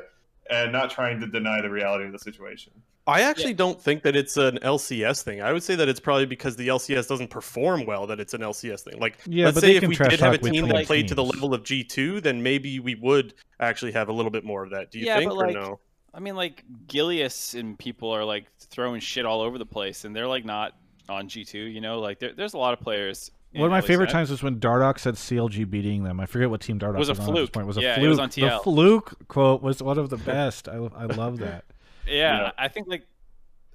[0.50, 2.72] and not trying to deny the reality of the situation.
[3.06, 5.42] I actually don't think that it's an LCS thing.
[5.42, 8.42] I would say that it's probably because the LCS doesn't perform well that it's an
[8.42, 9.00] LCS thing.
[9.00, 11.54] Like, Yeah, let's say if we did have a team that played to the level
[11.54, 14.90] of G2, then maybe we would actually have a little bit more of that.
[14.90, 15.80] Do you Yeah, think but, or like, no?
[16.12, 20.14] I mean, like Gilius and people are like throwing shit all over the place, and
[20.14, 20.76] they're like not
[21.08, 21.58] on G two.
[21.58, 23.30] You know, like there, there's a lot of players.
[23.52, 23.86] One of my LEC.
[23.86, 26.20] favorite times was when Dardoch said CLG beating them.
[26.20, 27.52] I forget what team Dardoch Was a on at this fluke.
[27.52, 27.64] point.
[27.64, 28.58] It was a Yeah, it was on TL.
[28.58, 30.68] The fluke quote was one of the best.
[30.68, 31.64] I I love that.
[32.06, 32.52] Yeah, Yeah.
[32.58, 33.06] I think like,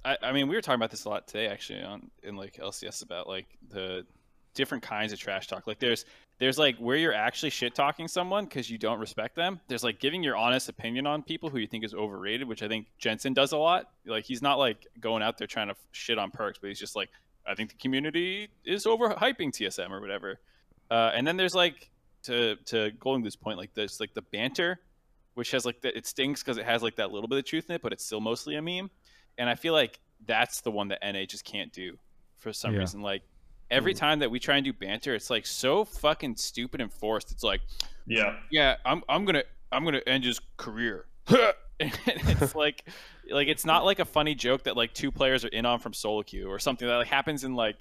[0.04, 2.56] I, I mean, we were talking about this a lot today actually on in like
[2.56, 4.06] LCS about like the
[4.54, 5.66] different kinds of trash talk.
[5.66, 6.04] Like there's
[6.38, 9.60] there's like where you're actually shit talking someone because you don't respect them.
[9.68, 12.68] There's like giving your honest opinion on people who you think is overrated, which I
[12.68, 13.90] think Jensen does a lot.
[14.06, 16.94] Like he's not like going out there trying to shit on Perkz, but he's just
[16.96, 17.08] like,
[17.48, 20.40] I think the community is overhyping TSM or whatever.
[20.90, 21.90] Uh, and then there's like
[22.24, 24.80] to to Glue's point, like there's like the banter,
[25.34, 27.68] which has like the, it stinks because it has like that little bit of truth
[27.70, 28.90] in it, but it's still mostly a meme.
[29.38, 31.98] And I feel like that's the one that NA just can't do
[32.38, 32.80] for some Yeah.
[32.80, 33.02] reason.
[33.02, 33.22] Like
[33.70, 33.98] every Mm.
[33.98, 37.30] time that we try and do banter, it's like so fucking stupid and forced.
[37.32, 37.60] It's like,
[38.06, 38.38] Yeah.
[38.50, 41.06] yeah, I'm I'm gonna I'm gonna end his career.
[41.80, 42.84] it's like
[43.30, 45.92] like it's not like a funny joke that like two players are in on from
[45.92, 47.76] solo queue or something that like happens in like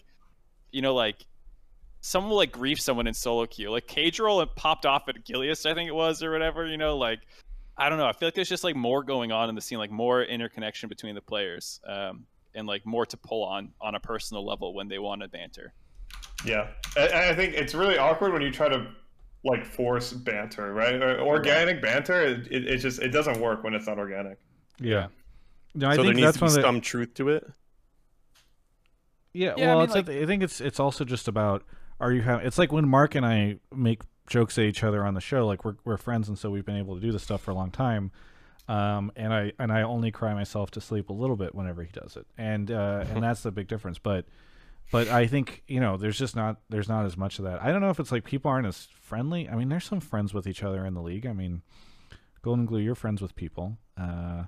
[0.71, 1.25] you know like
[2.01, 3.71] someone will like grief someone in solo queue.
[3.71, 6.97] Like cage roll popped off at Gilius I think it was or whatever you know
[6.97, 7.19] like
[7.77, 8.07] I don't know.
[8.07, 10.89] I feel like there's just like more going on in the scene like more interconnection
[10.89, 14.89] between the players um and like more to pull on on a personal level when
[14.89, 15.73] they want to banter.
[16.45, 16.67] Yeah,
[16.97, 18.87] and I think it's really awkward when you try to
[19.45, 20.95] like force banter, right?
[21.01, 24.39] Or organic banter, it, it, it just it doesn't work when it's not organic.
[24.79, 25.07] Yeah.
[25.73, 27.29] No, I so there think needs that's to be one of the some truth to
[27.29, 27.47] it.
[29.33, 31.63] Yeah, Yeah, I well, mean, it's like- I think it's it's also just about
[31.99, 32.45] are you having?
[32.45, 35.45] It's like when Mark and I make jokes at each other on the show.
[35.45, 37.55] Like we're we're friends, and so we've been able to do this stuff for a
[37.55, 38.11] long time.
[38.67, 41.89] Um, and I and I only cry myself to sleep a little bit whenever he
[41.91, 43.99] does it, and uh, and that's the big difference.
[43.99, 44.25] But
[44.91, 47.61] but I think you know there's just not there's not as much of that.
[47.61, 49.49] I don't know if it's like people aren't as friendly.
[49.49, 51.25] I mean, there's some friends with each other in the league.
[51.25, 51.61] I mean,
[52.41, 53.77] Golden Glue, you're friends with people.
[53.97, 54.43] Uh,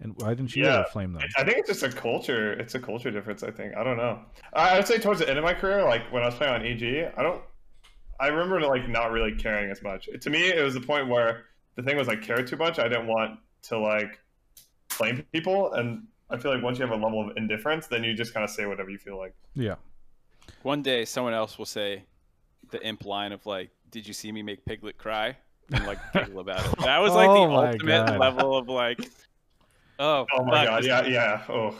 [0.00, 0.84] and why didn't you Yeah.
[0.92, 1.22] flame them?
[1.38, 2.52] I think it's just a culture.
[2.52, 3.42] It's a culture difference.
[3.42, 3.76] I think.
[3.76, 4.20] I don't know.
[4.52, 6.62] I would say towards the end of my career, like when I was playing on
[6.66, 7.42] EG, I don't.
[8.18, 10.08] I remember like not really caring as much.
[10.20, 11.44] To me, it was the point where
[11.76, 12.78] the thing was I cared too much.
[12.78, 14.18] I didn't want to like
[14.98, 18.14] blame people, and I feel like once you have a level of indifference, then you
[18.14, 19.34] just kind of say whatever you feel like.
[19.54, 19.76] Yeah.
[20.62, 22.04] one day someone else will say
[22.70, 25.36] the imp line of like did you see me make piglet cry
[25.72, 28.18] and like giggle about it that was like Oh the ultimate God.
[28.18, 28.98] level of like
[29.98, 30.84] oh Oh my fuck, god!
[30.84, 31.42] Yeah, yeah.
[31.48, 31.74] Oh,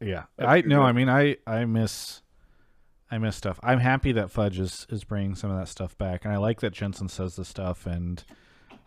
[0.00, 0.82] Yeah, That's I too no.
[0.82, 2.22] I mean, I I miss
[3.10, 3.60] I miss stuff.
[3.62, 6.60] I'm happy that Fudge is is bringing some of that stuff back, and I like
[6.60, 7.86] that Jensen says the stuff.
[7.86, 8.24] And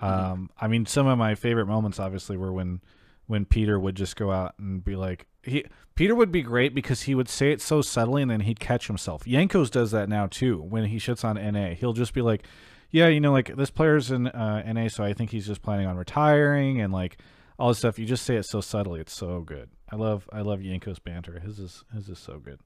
[0.02, 2.82] um, I mean, some of my favorite moments, obviously, were when
[3.28, 7.04] when Peter would just go out and be like he Peter would be great because
[7.04, 9.24] he would say it so subtly, and then he'd catch himself.
[9.26, 11.76] Jankos does that now too when he shits on NA.
[11.76, 12.44] He'll just be like.
[12.90, 15.88] Yeah, you know, like this player's in uh, NA, so I think he's just planning
[15.88, 17.18] on retiring, and like
[17.60, 18.00] all this stuff.
[18.00, 19.70] You just say it so subtly; it's so good.
[19.92, 21.40] I love, I love Jankos' banter.
[21.42, 22.62] His is, his is so good.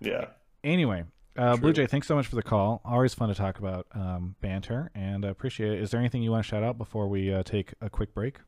[0.00, 0.26] yeah.
[0.64, 1.04] Anyway,
[1.36, 2.80] uh, Blue Jay, thanks so much for the call.
[2.84, 5.80] Always fun to talk about um, banter, and I appreciate it.
[5.80, 8.38] Is there anything you want to shout out before we uh, take a quick break?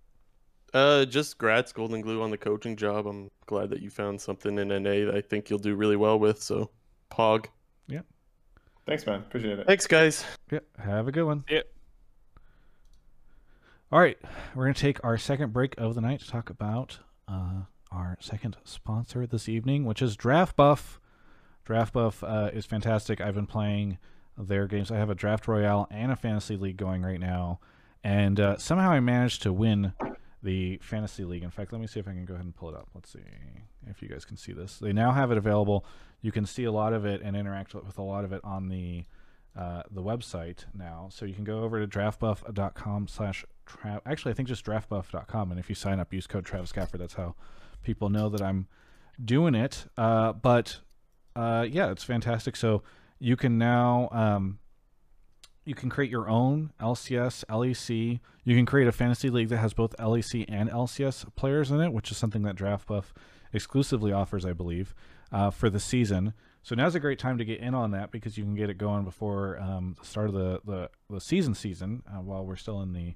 [0.75, 3.07] Uh, just grats, Golden Glue, on the coaching job.
[3.07, 6.19] I'm glad that you found something in NA that I think you'll do really well
[6.19, 6.43] with.
[6.43, 6.71] So,
[7.13, 7.47] Pog.
[7.87, 8.01] Yeah.
[8.85, 9.21] Thanks, man.
[9.21, 9.67] Appreciate it.
[9.69, 10.25] Thanks, guys.
[10.51, 11.45] Yeah, have a good one.
[11.49, 11.61] Yeah.
[13.93, 14.19] All right,
[14.57, 16.99] we're going to take our second break of the night to talk about
[17.29, 20.99] uh, our second sponsor this evening, which is Draft Buff.
[21.65, 23.21] Draft Buff uh, is fantastic.
[23.21, 23.99] I've been playing
[24.37, 24.91] their games.
[24.91, 27.61] I have a Draft Royale and a Fantasy League going right now,
[28.03, 29.93] and uh, somehow I managed to win
[30.45, 31.43] the Fantasy League.
[31.43, 32.89] In fact, let me see if I can go ahead and pull it up.
[32.95, 33.21] Let's see
[33.89, 34.79] if you guys can see this.
[34.79, 35.85] They now have it available.
[36.21, 38.69] You can see a lot of it and interact with a lot of it on
[38.69, 39.05] the
[39.57, 41.09] uh, the website now.
[41.11, 43.45] So you can go over to draftbuff.com slash
[44.05, 47.15] actually I think just draftbuff.com and if you sign up use code Travis Gafford that's
[47.15, 47.35] how
[47.83, 48.67] people know that I'm
[49.25, 49.87] doing it.
[49.97, 50.81] Uh, but
[51.37, 52.57] uh, yeah, it's fantastic.
[52.57, 52.83] So
[53.19, 54.59] you can now um,
[55.65, 58.21] you can create your own LCS, LEC.
[58.45, 61.93] You can create a fantasy league that has both LEC and LCS players in it,
[61.93, 63.05] which is something that DraftBuff
[63.53, 64.95] exclusively offers, I believe,
[65.33, 66.35] uh, for the season.
[66.63, 68.79] So now's a great time to get in on that because you can get it
[68.79, 72.81] going before um, the start of the the, the season season uh, while we're still
[72.83, 73.15] in the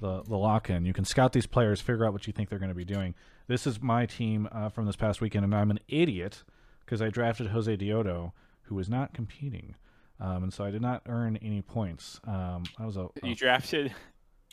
[0.00, 0.84] the, the lock in.
[0.84, 3.14] You can scout these players, figure out what you think they're going to be doing.
[3.46, 6.44] This is my team uh, from this past weekend, and I'm an idiot
[6.84, 8.32] because I drafted Josedeodo,
[8.62, 9.74] who was not competing.
[10.20, 12.20] Um, and so I did not earn any points.
[12.26, 13.94] Um, I was a, you drafted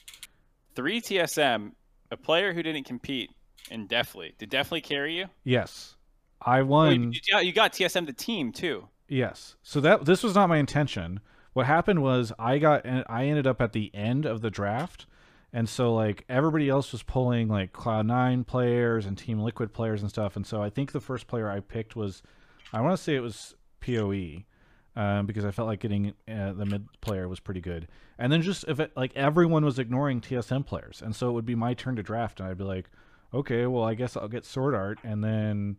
[0.75, 1.71] three TSM
[2.11, 3.31] a player who didn't compete
[3.71, 5.95] and definitely did definitely carry you yes.
[6.39, 7.13] I won.
[7.13, 9.55] you, you- you got TSM the team too Yes.
[9.61, 11.19] So that this was not my intention.
[11.53, 15.05] What happened was I got I ended up at the end of the draft
[15.53, 20.01] and so like everybody else was pulling like Cloud Nine players and Team Liquid players
[20.01, 20.35] and stuff.
[20.35, 22.21] And so I think the first player I picked was,
[22.73, 24.11] I want to say it was Poe.
[24.97, 28.41] Um, because I felt like getting uh, the mid player was pretty good, and then
[28.41, 31.73] just if it, like everyone was ignoring TSM players, and so it would be my
[31.73, 32.89] turn to draft, and I'd be like,
[33.33, 35.77] okay, well I guess I'll get SwordArt, and then,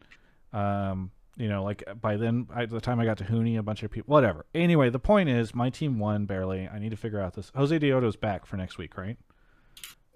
[0.53, 3.83] um, you know, like by then, by the time I got to Huni, a bunch
[3.83, 4.45] of people, whatever.
[4.55, 6.69] Anyway, the point is, my team won barely.
[6.69, 7.51] I need to figure out this.
[7.53, 9.17] Josedeodo's back for next week, right?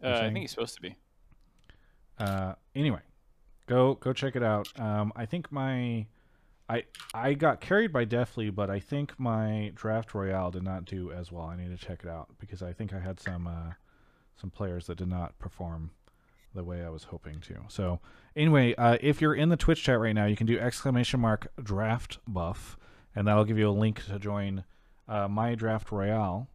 [0.04, 0.96] Uh, I think he's supposed to be.
[2.18, 3.00] Uh, anyway,
[3.66, 4.68] go go check it out.
[4.78, 6.06] Um, I think my
[6.70, 11.10] I I got carried by Deftly, but I think my draft royale did not do
[11.10, 11.46] as well.
[11.46, 13.72] I need to check it out because I think I had some uh,
[14.36, 15.90] some players that did not perform
[16.54, 17.56] the way I was hoping to.
[17.68, 18.00] So
[18.36, 21.48] anyway, uh, if you're in the Twitch chat right now, you can do exclamation mark
[21.62, 22.78] draft buff,
[23.16, 24.64] and that'll give you a link to join
[25.08, 26.48] uh, my draft royale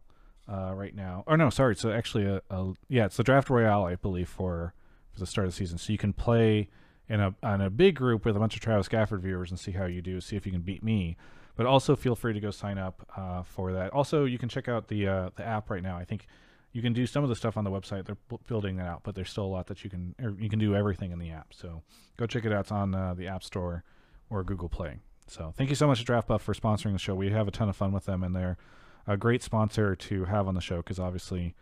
[0.50, 1.24] uh, right now.
[1.26, 4.72] Or no, sorry, so actually a, a yeah, it's the draft royale I believe for
[5.12, 5.76] for the start of the season.
[5.76, 6.70] So you can play
[7.08, 9.72] in a on a big group with a bunch of Travis Gafford viewers and see
[9.72, 11.16] how you do, see if you can beat me.
[11.56, 13.92] But also feel free to go sign up uh, for that.
[13.92, 15.96] Also, you can check out the uh, the app right now.
[15.96, 16.26] I think
[16.72, 18.04] you can do some of the stuff on the website.
[18.04, 20.74] They're building that out, but there's still a lot that you can you can do
[20.74, 21.54] everything in the app.
[21.54, 21.82] So
[22.18, 22.60] go check it out.
[22.60, 23.84] It's on uh, the App Store
[24.28, 24.98] or Google Play.
[25.28, 27.14] So thank you so much to Draft Buff for sponsoring the show.
[27.14, 28.58] We have a ton of fun with them, and they're
[29.06, 31.54] a great sponsor to have on the show because obviously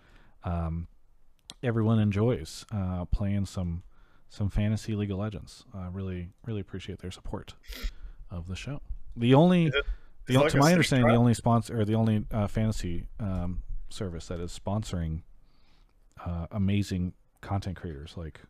[0.43, 0.89] um,
[1.63, 3.83] everyone enjoys uh, playing some
[4.35, 5.65] some fantasy League of Legends.
[5.75, 7.55] Uh, really, really appreciate their support
[8.31, 8.81] of the show.
[9.17, 9.73] The only, it-
[10.27, 12.47] the, is it o- like to my understanding, the only sponsor or the only uh,
[12.49, 15.23] fantasy um, service that is sponsoring
[16.25, 17.13] uh, amazing
[17.43, 18.41] content creators like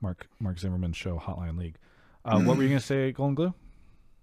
[0.00, 1.76] Mark Mark Zimmerman's show Hotline League.
[2.24, 3.52] Uh, what were you gonna say, Golden Glue?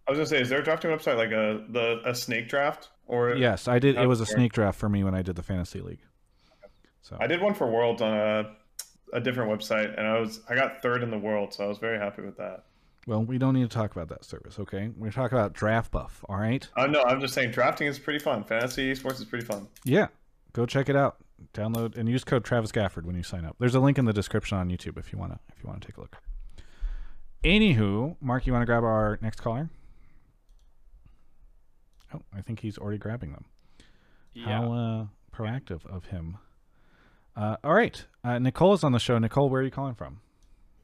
[0.07, 2.89] I was gonna say, is there a drafting website like a the a snake draft
[3.07, 3.95] or Yes, I did.
[3.97, 6.01] It was a snake draft for me when I did the fantasy league.
[7.01, 8.55] So I did one for Worlds on a
[9.13, 11.77] a different website, and I was I got third in the world, so I was
[11.77, 12.63] very happy with that.
[13.07, 14.89] well, we don't need to talk about that service, okay?
[14.97, 16.23] We're talking about Draft Buff.
[16.27, 16.67] All right.
[16.75, 18.43] Uh, no, I'm just saying drafting is pretty fun.
[18.43, 19.67] Fantasy sports is pretty fun.
[19.83, 20.07] Yeah,
[20.53, 21.17] go check it out.
[21.53, 23.55] Download and use code Travis Gafford when you sign up.
[23.59, 25.97] There's a link in the description on YouTube if you wanna if you wanna take
[25.97, 26.17] a look.
[27.43, 29.69] Anywho, Mark, you want to grab our next caller?
[32.13, 33.45] Oh, I think he's already grabbing them.
[34.33, 34.45] Yeah.
[34.45, 35.05] How uh,
[35.35, 36.37] proactive of him.
[37.35, 39.17] Uh, all right, uh, Nicole is on the show.
[39.19, 40.19] Nicole, where are you calling from?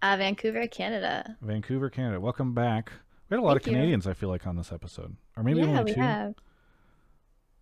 [0.01, 1.38] Uh, Vancouver, Canada.
[1.41, 2.19] Vancouver, Canada.
[2.19, 2.91] Welcome back.
[3.30, 3.73] We had a lot Thank of you.
[3.73, 6.01] Canadians, I feel like, on this episode, or maybe yeah, only we two.
[6.01, 6.35] have.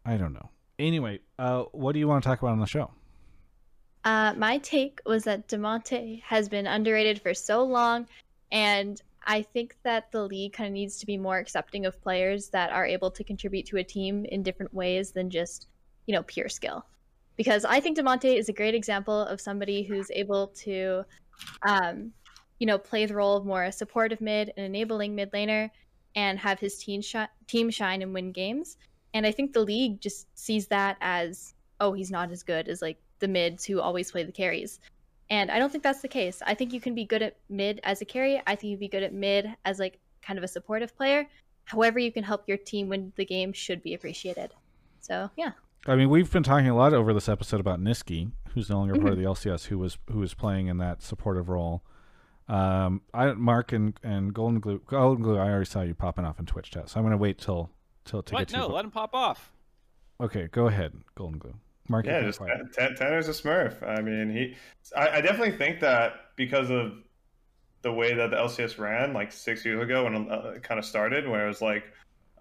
[0.05, 0.49] I don't know.
[0.77, 2.91] Anyway, uh, what do you want to talk about on the show?
[4.05, 8.07] Uh, my take was that Damonte has been underrated for so long,
[8.51, 12.49] and I think that the league kind of needs to be more accepting of players
[12.49, 15.67] that are able to contribute to a team in different ways than just,
[16.05, 16.85] you know, pure skill.
[17.39, 21.05] Because I think Damonte is a great example of somebody who's able to,
[21.61, 22.11] um,
[22.59, 25.69] you know, play the role of more a supportive mid, an enabling mid laner,
[26.17, 28.75] and have his team shi- team shine and win games.
[29.13, 32.81] And I think the league just sees that as, oh, he's not as good as
[32.81, 34.81] like the mids who always play the carries.
[35.29, 36.41] And I don't think that's the case.
[36.45, 38.41] I think you can be good at mid as a carry.
[38.47, 41.25] I think you'd be good at mid as like kind of a supportive player.
[41.63, 44.51] However, you can help your team win the game should be appreciated.
[44.99, 45.51] So yeah.
[45.87, 48.95] I mean, we've been talking a lot over this episode about Nisqy, who's no longer
[48.95, 51.83] part of the LCS, who was who was playing in that supportive role.
[52.47, 55.37] Um, I Mark and and Golden Glue, Golden Glue.
[55.37, 57.69] I already saw you popping off in Twitch chat, so I'm going to wait till
[58.05, 58.39] till to What?
[58.39, 58.57] get to.
[58.57, 59.51] No, let him pop off.
[60.21, 61.53] Okay, go ahead, Golden Glue.
[61.87, 62.71] Mark, Yeah, just quiet.
[62.73, 63.81] Tanner's a Smurf.
[63.87, 64.55] I mean, he.
[64.95, 66.93] I, I definitely think that because of
[67.81, 70.85] the way that the LCS ran like six years ago when uh, it kind of
[70.85, 71.85] started, where it was like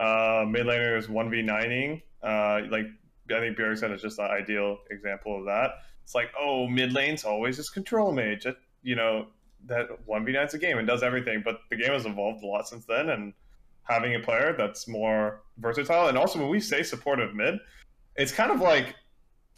[0.00, 2.02] uh, mid laners one v nining.
[2.22, 2.86] Uh, like
[3.32, 5.70] I think Bjergsen is just the ideal example of that.
[6.02, 8.46] It's like, oh, mid lane's always just control mage.
[8.82, 9.26] You know
[9.66, 11.42] that one v nine's a game and does everything.
[11.44, 13.32] But the game has evolved a lot since then, and
[13.82, 17.58] having a player that's more versatile, and also when we say supportive mid,
[18.16, 18.94] it's kind of like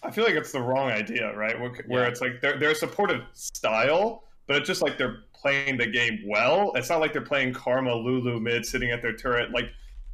[0.02, 1.60] I feel like it's the wrong idea, right?
[1.60, 2.08] Where, where Yeah.
[2.08, 6.72] it's like they're they're supportive style, but it's just like they're playing the game well.
[6.74, 9.66] It's not like they're playing Karma Lulu mid, sitting at their turret, like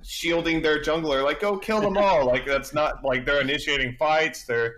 [0.02, 2.26] shielding their jungler, like go kill them all.
[2.26, 4.44] like that's not like they're initiating fights.
[4.44, 4.76] They're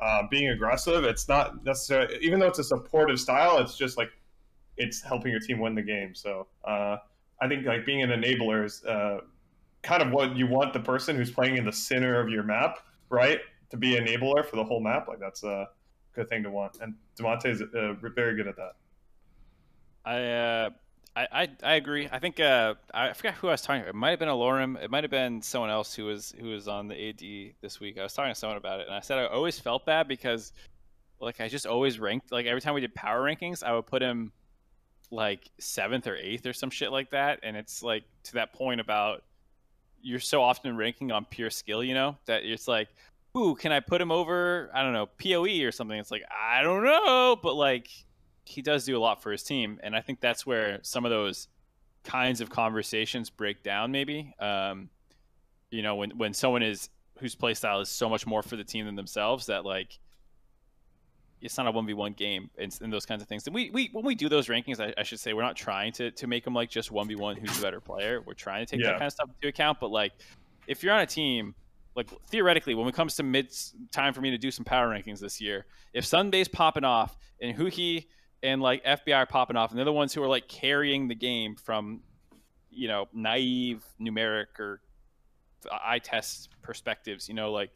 [0.00, 1.04] uh, being aggressive.
[1.04, 3.58] It's not necessarily, even though it's a supportive style.
[3.58, 4.10] It's just like
[4.76, 6.14] it's helping your team win the game.
[6.14, 6.96] So uh,
[7.40, 9.18] I think like being an enabler is uh,
[9.82, 12.78] kind of what you want the person who's playing in the center of your map,
[13.10, 13.40] right?
[13.70, 15.08] To be enabler for the whole map.
[15.08, 15.68] Like that's a
[16.14, 16.78] good thing to want.
[16.80, 18.72] And Damonte is uh, very good at that.
[20.04, 20.70] I, uh,
[21.16, 22.08] I, I, I agree.
[22.10, 23.82] I think uh, I forgot who I was talking.
[23.82, 23.88] to.
[23.88, 24.82] It might have been Alorum.
[24.82, 27.98] It might have been someone else who was who was on the AD this week.
[27.98, 30.52] I was talking to someone about it, and I said I always felt bad because
[31.20, 34.02] like I just always ranked like every time we did power rankings, I would put
[34.02, 34.32] him
[35.10, 37.40] like seventh or eighth or some shit like that.
[37.42, 39.22] And it's like to that point about
[40.02, 42.88] you're so often ranking on pure skill, you know, that it's like,
[43.36, 44.70] ooh, can I put him over?
[44.74, 45.98] I don't know, POE or something.
[45.98, 47.88] It's like I don't know, but like
[48.44, 51.10] he does do a lot for his team, and I think that's where some of
[51.10, 51.48] those
[52.04, 53.90] kinds of conversations break down.
[53.90, 54.90] Maybe, um,
[55.70, 58.64] you know, when when someone is whose play style is so much more for the
[58.64, 59.98] team than themselves that like
[61.44, 63.46] it's not a one v one game and, and, those kinds of things.
[63.46, 65.92] And we, we when we do those rankings, I, I, should say we're not trying
[65.92, 68.22] to to make them like just one v one who's the better player.
[68.24, 68.92] We're trying to take yeah.
[68.92, 69.78] that kind of stuff into account.
[69.78, 70.12] But like,
[70.66, 71.54] if you're on a team,
[71.94, 73.54] like theoretically, when it comes to mid
[73.92, 77.56] time for me to do some power rankings this year, if Ssumday's popping off and
[77.56, 78.06] Huni
[78.42, 81.14] and like FBI are popping off, and they're the ones who are like carrying the
[81.14, 82.00] game from,
[82.70, 84.80] you know, naive numeric or
[85.70, 87.28] eye test perspectives.
[87.28, 87.70] You know, like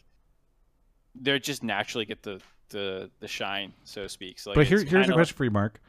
[1.14, 2.40] they're just naturally get the
[2.70, 4.38] the the shine, so to speak.
[4.38, 5.80] So, like, but here, here's a question for you, Mark.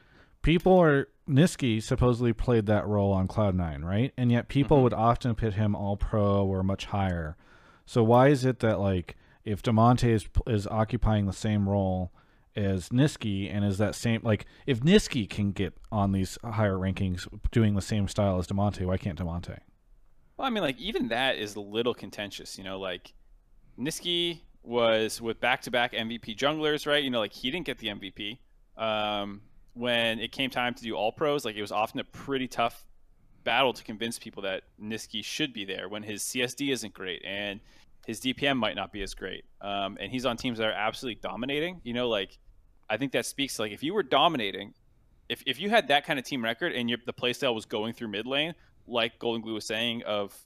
[0.42, 4.12] People are Nisqy supposedly played that role on Cloud Nine, right?
[4.16, 4.84] And yet people mm-hmm.
[4.84, 7.36] would often pit him all pro or much higher.
[7.84, 12.12] So why is it that like if Damonte is is occupying the same role
[12.56, 17.26] as Nisqy and is that same like if Nisqy can get on these higher rankings
[17.50, 19.58] doing the same style as Damonte, why can't Damonte?
[20.36, 22.58] Well, I mean, like even that is a little contentious.
[22.58, 23.12] You know, like
[23.78, 27.02] Nisqy was with back-to-back MVP junglers, right?
[27.02, 28.38] You know, like he didn't get the MVP.
[28.76, 29.42] Um,
[29.74, 32.84] when it came time to do all pros, like it was often a pretty tough
[33.44, 37.60] battle to convince people that Nisqy should be there when his CSD isn't great and
[38.10, 39.44] his DPM might not be as great.
[39.60, 41.80] Um, and he's on teams that are absolutely dominating.
[41.84, 42.38] You know, like
[42.88, 44.74] I think that speaks like if you were dominating,
[45.28, 47.92] if, if you had that kind of team record and your, the playstyle was going
[47.92, 48.56] through mid lane,
[48.88, 50.36] like Golden Glue was saying of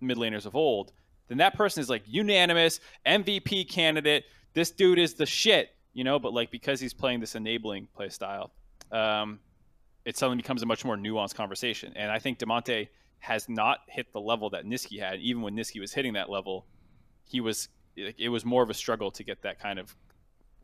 [0.00, 0.94] mid laners of old,
[1.28, 4.24] then that person is like unanimous MVP candidate.
[4.54, 6.18] This dude is the shit, you know.
[6.18, 8.48] But like because he's playing this enabling playstyle,
[8.90, 9.40] um,
[10.06, 11.92] it suddenly becomes a much more nuanced conversation.
[11.96, 15.20] And I think Damonte has not hit the level that Nisqy had.
[15.20, 16.64] Even when Nisqy was hitting that level,
[17.24, 19.94] he was it was more of a struggle to get that kind of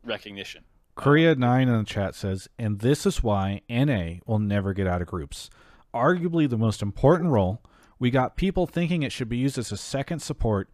[0.03, 0.65] recognition.
[0.95, 5.01] Korea nine in the chat says, and this is why NA will never get out
[5.01, 5.49] of groups.
[5.93, 7.61] Arguably the most important role
[8.01, 10.71] we got people thinking it should be used as a second support,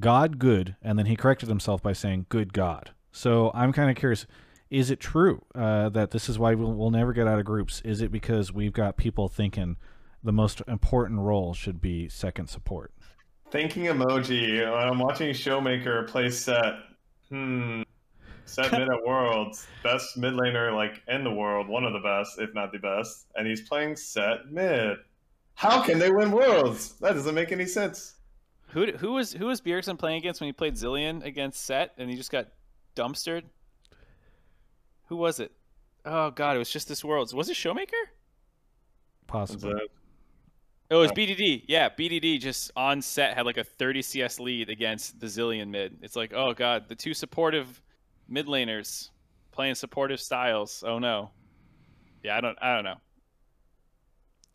[0.00, 2.90] God good, and then he corrected himself by saying good God.
[3.12, 4.26] So I'm kind of curious
[4.70, 7.80] is it true uh, that this is why we'll, we'll never get out of groups?
[7.84, 9.76] Is it because we've got people thinking
[10.24, 12.92] the most important role should be second support?
[13.54, 14.66] Thinking emoji.
[14.66, 16.74] I'm watching Showmaker play Sett.
[17.28, 17.82] Hmm.
[18.46, 22.40] Sett mid at Worlds, best mid laner like in the world, one of the best,
[22.40, 24.96] if not the best, and he's playing Sett mid.
[25.54, 26.98] How can they win worlds?
[26.98, 28.16] That doesn't make any sense.
[28.70, 32.10] Who who was who was Bjergsen playing against when he played Zilean against Sett and
[32.10, 32.48] he just got
[32.96, 33.44] dumpstered?
[35.06, 35.52] Who was it?
[36.04, 37.32] Oh god, it was just this worlds.
[37.32, 38.02] Was it Showmaker?
[39.28, 39.74] Possibly.
[40.94, 41.64] Oh, it was BDD.
[41.66, 45.98] Yeah, BDD just on Sett had like a 30 CS lead against the Zilean mid.
[46.02, 47.82] It's like, oh god, the two supportive
[48.28, 49.10] mid laners
[49.50, 50.84] playing supportive styles.
[50.86, 51.32] Oh no.
[52.22, 52.96] Yeah, I don't I don't know.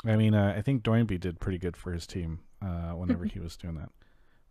[0.06, 3.40] I mean, uh, I think Doinby did pretty good for his team uh, whenever he
[3.40, 3.90] was doing that.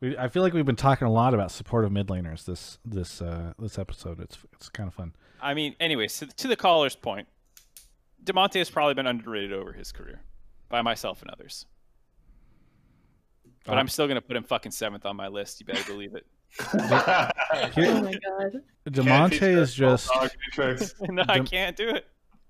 [0.01, 3.23] We, I feel like we've been talking a lot about supportive mid laners this this
[3.23, 4.21] uh, this episode.
[4.21, 5.15] It's it's kind of fun.
[5.41, 7.29] I mean, anyways, to, to the caller's point,
[8.23, 10.21] Damonte has probably been underrated over his career
[10.69, 11.65] by myself and others.
[13.69, 15.61] But uh, I'm still gonna put him fucking seventh on my list.
[15.61, 16.27] You better believe it.
[17.75, 18.63] Here, oh my god.
[18.89, 20.11] Damonte is just
[21.03, 22.07] no, I can't do it.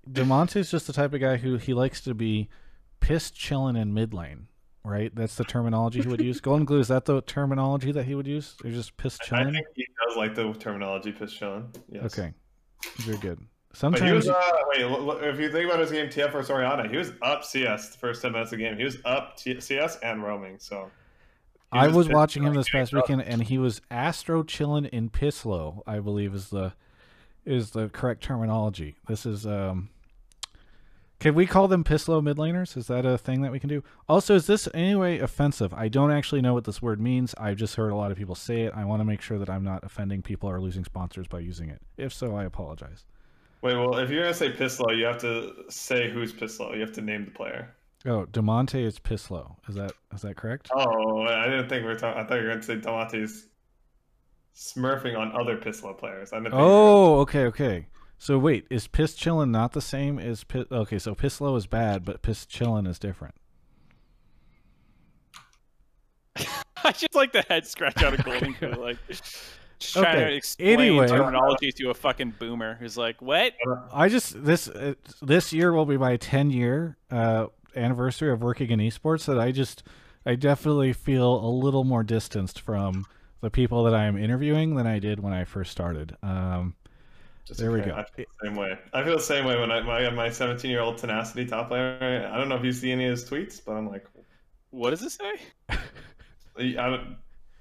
[0.09, 2.47] Damonte is just the type of guy who he likes to be
[3.01, 4.47] pissed chilling in mid lane,
[4.85, 5.13] right?
[5.13, 6.39] That's the terminology he would use.
[6.39, 8.55] Golden glue is that the terminology that he would use?
[8.63, 9.47] Or just pissed chilling?
[9.47, 11.69] I think he does like the terminology pissed chilling.
[11.91, 12.05] Yes.
[12.05, 12.33] Okay,
[12.99, 13.39] very good.
[13.73, 16.87] Sometimes but he was, uh, wait, if you think about his game TF versus Orianna,
[16.87, 18.77] he was up CS the first ten minutes of the game.
[18.77, 20.57] He was up T- CS and roaming.
[20.57, 20.89] So
[21.71, 25.11] I was, was watching him this past weekend, and he was astro chilling in
[25.45, 25.83] low.
[25.85, 26.73] I believe is the
[27.45, 28.95] is the correct terminology.
[29.07, 29.89] This is um
[31.19, 32.77] can we call them Pisslow mid laners?
[32.77, 33.83] Is that a thing that we can do?
[34.07, 35.73] Also, is this anyway offensive?
[35.73, 37.35] I don't actually know what this word means.
[37.37, 38.73] I've just heard a lot of people say it.
[38.73, 41.69] I want to make sure that I'm not offending people or losing sponsors by using
[41.69, 41.81] it.
[41.97, 43.05] If so, I apologize.
[43.61, 46.73] Wait, well, if you're gonna say Pisslow, you have to say who's Pisslow.
[46.73, 47.75] You have to name the player.
[48.05, 49.55] Oh, Damonte is Pisslow.
[49.67, 50.69] Is that is that correct?
[50.73, 52.21] Oh, I didn't think we were talking.
[52.21, 53.47] I thought you were gonna say Damonte's
[54.55, 56.31] smurfing on other Pisslow players.
[56.31, 57.87] I oh, okay, okay.
[58.17, 60.65] So wait, is piss chillin' not the same as piss?
[60.71, 63.35] Okay, so piss low is bad, but piss chillin' is different.
[66.83, 68.71] I just like the head scratch out of Golden Glue.
[68.71, 71.07] Like, Just trying to explain anyway.
[71.07, 73.53] terminology to a fucking boomer who's like, "What?"
[73.93, 78.71] I just this uh, this year will be my 10 year uh, anniversary of working
[78.71, 79.25] in esports.
[79.25, 79.83] That I just
[80.25, 83.05] I definitely feel a little more distanced from
[83.41, 86.15] the people that I am interviewing than I did when I first started.
[86.21, 86.75] Um,
[87.45, 87.93] Just there we go.
[87.93, 88.77] I feel the same way.
[88.93, 92.29] I feel the same way when I my my 17 year old tenacity top player.
[92.31, 94.05] I don't know if you see any of his tweets, but I'm like,
[94.71, 95.77] What does it say?
[96.77, 97.15] I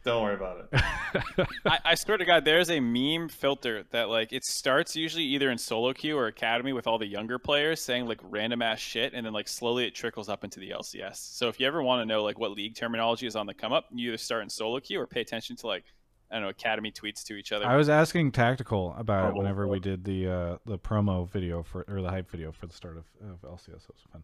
[0.08, 1.48] don't, don't worry about it.
[1.66, 5.50] I, I swear to God, there's a meme filter that like it starts usually either
[5.50, 9.14] in solo queue or academy with all the younger players saying like random ass shit,
[9.14, 11.16] and then like slowly it trickles up into the LCS.
[11.16, 13.72] So if you ever want to know like what league terminology is on the come
[13.72, 15.84] up, you either start in solo queue or pay attention to like
[16.30, 17.66] I don't know academy tweets to each other.
[17.66, 21.62] I was asking Tactical about it Oh, whenever we did the uh, the promo video
[21.62, 23.86] for or the hype video for the start of, of LCS.
[23.86, 24.22] That was fun.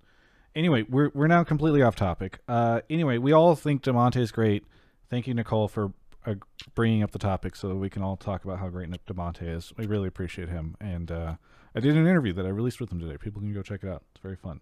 [0.55, 2.39] Anyway, we're we're now completely off topic.
[2.47, 4.65] Uh, anyway, we all think Damonte is great.
[5.11, 5.93] Thank you, Nicole, for
[6.27, 6.35] uh,
[6.75, 9.43] bringing up the topic so that we can all talk about how great Nick Damonte
[9.43, 9.73] is.
[9.77, 10.77] We really appreciate him.
[10.81, 11.35] And uh,
[11.75, 13.17] I did an interview that I released with him today.
[13.19, 14.03] People can go check it out.
[14.15, 14.61] It's very fun.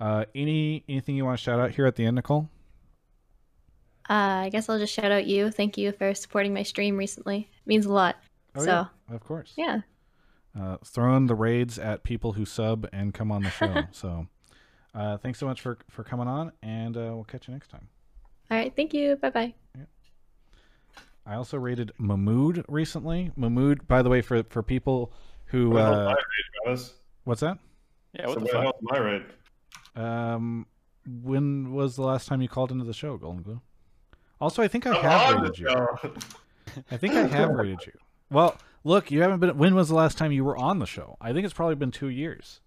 [0.00, 2.48] Uh, any anything you want to shout out here at the end, Nicole?
[4.10, 5.50] Uh, I guess I'll just shout out you.
[5.50, 7.48] Thank you for supporting my stream recently.
[7.52, 8.16] It means a lot.
[8.56, 9.52] Oh, so yeah, of course.
[9.56, 9.80] yeah.
[10.58, 13.84] uh, throwing the raids at people who sub and come on the show.
[13.92, 14.26] so,
[14.94, 17.88] uh, thanks so much for for coming on, and uh, we'll catch you next time.
[18.50, 18.74] All right.
[18.74, 19.16] Thank you.
[19.16, 19.54] Bye bye.
[21.24, 23.30] I also rated Mahmood recently.
[23.36, 25.12] Mahmood, by the way, for for people
[25.46, 26.16] who What uh, my raid,
[26.64, 26.94] Travis?
[27.24, 27.58] what's that?
[28.18, 28.76] yeah, what So the fuck?
[28.82, 29.22] my raid?
[29.94, 30.66] Um,
[31.06, 33.60] when was the last time you called into the show, Golden Glue?
[34.40, 35.68] Also, I think I have on rated you.
[36.90, 37.92] I think I have rated you.
[38.30, 39.56] Well, look, you haven't been.
[39.58, 41.16] When was the last time you were on the show?
[41.20, 42.60] I think it's probably been two years.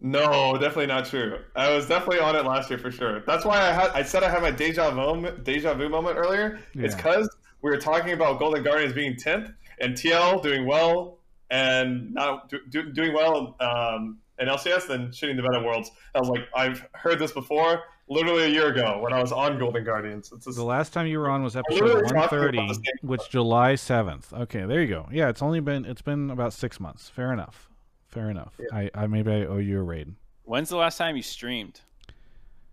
[0.00, 1.40] No, definitely not true.
[1.56, 3.20] I was definitely on it last year for sure.
[3.26, 6.16] That's why I had I said I had my deja vu moment, deja vu moment
[6.16, 6.60] earlier.
[6.74, 7.28] It's because
[7.62, 11.18] we were talking about Golden Guardians being tenth and TL doing well
[11.50, 15.90] and not do, do, doing well um, in LCS, then shitting the bed at Worlds.
[16.14, 19.58] I was like, I've heard this before, literally a year ago when I was on
[19.58, 20.30] Golden Guardians.
[20.32, 23.28] It's just, The last time you were on was episode literally talking about 130, which
[23.30, 24.32] July 7th.
[24.42, 25.08] Okay, there you go.
[25.10, 27.08] Yeah, it's only been it's been about six months.
[27.08, 27.68] Fair enough.
[28.06, 28.58] Fair enough.
[28.72, 30.14] I, I maybe I owe you a raid.
[30.44, 31.80] When's the last time you streamed?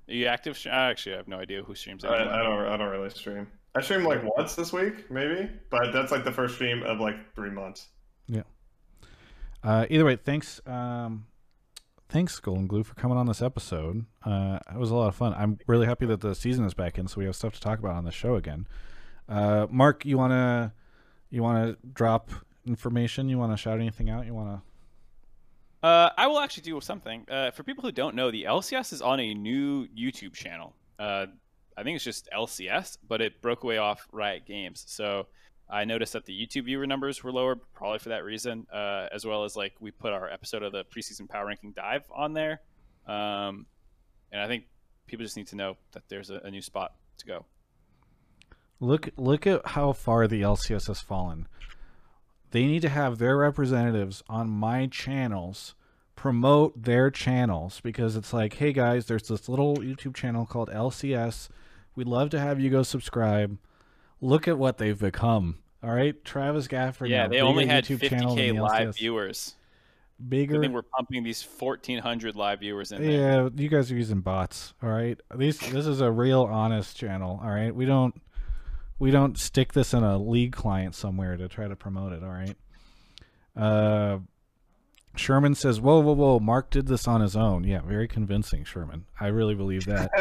[0.08, 0.56] Are you active?
[0.56, 2.14] sh- I actually have no idea who streams I.
[2.14, 3.48] I don't I don't really stream.
[3.76, 7.16] I streamed like once this week, maybe, but that's like the first stream of like
[7.36, 7.90] three months.
[8.28, 8.44] Yeah.
[9.64, 11.26] Uh, either way, thanks, um,
[12.08, 14.06] thanks Golden Glue for coming on this episode.
[14.24, 15.34] Uh, it was a lot of fun.
[15.34, 17.80] I'm really happy that the season is back in, so we have stuff to talk
[17.80, 18.66] about on the show again.
[19.28, 20.74] Uh, Mark, you wanna
[21.30, 22.30] you wanna drop
[22.66, 23.28] information?
[23.28, 24.26] You wanna shout anything out?
[24.26, 24.62] You wanna?
[25.84, 27.26] Uh, I will actually do something.
[27.30, 30.74] Uh, for people who don't know, the LCS is on a new YouTube channel.
[30.98, 31.28] Uh,
[31.78, 34.84] I think it's just LCS, but it broke away off Riot Games.
[34.88, 35.28] So
[35.70, 39.26] I noticed that the YouTube viewer numbers were lower, probably for that reason, uh, as
[39.26, 42.62] well as like we put our episode of the preseason power ranking dive on there.
[43.08, 43.66] Um,
[44.32, 44.66] and I think
[45.08, 47.46] people just need to know that there's a, a new spot to go.
[48.80, 51.48] Look look at how far the LCS has fallen.
[52.52, 55.76] They need to have their representatives on my channels
[56.16, 61.50] promote their channels because it's like, hey guys, there's this little YouTube channel called LCS.
[61.96, 63.58] We'd love to have you go subscribe.
[64.22, 65.60] Look at what they've become.
[65.84, 67.10] All right, Travis Gafford.
[67.10, 68.98] yeah, they only had YouTube 50k the live LCS.
[68.98, 69.56] viewers.
[70.20, 70.62] I Bigger.
[70.62, 73.44] think we're pumping these 1,400 live viewers in there.
[73.44, 74.74] Yeah, you guys are using bots.
[74.82, 77.40] All right, these this is a real honest channel.
[77.44, 78.20] All right, we don't
[78.98, 82.24] we don't stick this in a league client somewhere to try to promote it.
[82.24, 82.56] All right.
[83.56, 84.20] Uh,
[85.16, 86.40] Sherman says, "Whoa, whoa, whoa!
[86.40, 87.64] Mark did this on his own.
[87.64, 89.06] Yeah, very convincing, Sherman.
[89.20, 90.12] I really believe that.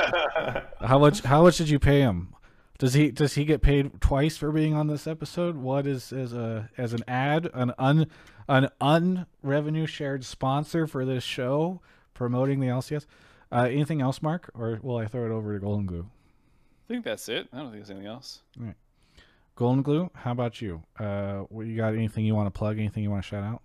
[0.80, 1.20] how much?
[1.22, 2.34] How much did you pay him?
[2.78, 5.56] Does he does he get paid twice for being on this episode?
[5.56, 8.08] What is as a as an ad an un
[8.48, 11.80] an unrevenue shared sponsor for this show
[12.14, 13.06] promoting the LCS?
[13.52, 16.08] Uh, anything else, Mark, or will I throw it over to Golden Glue?
[16.84, 17.48] I think that's it.
[17.52, 18.42] I don't think there's anything else.
[19.56, 20.82] Golden Glue, how about you?
[20.98, 22.78] Uh, you got anything you want to plug?
[22.78, 23.62] Anything you want to shout out?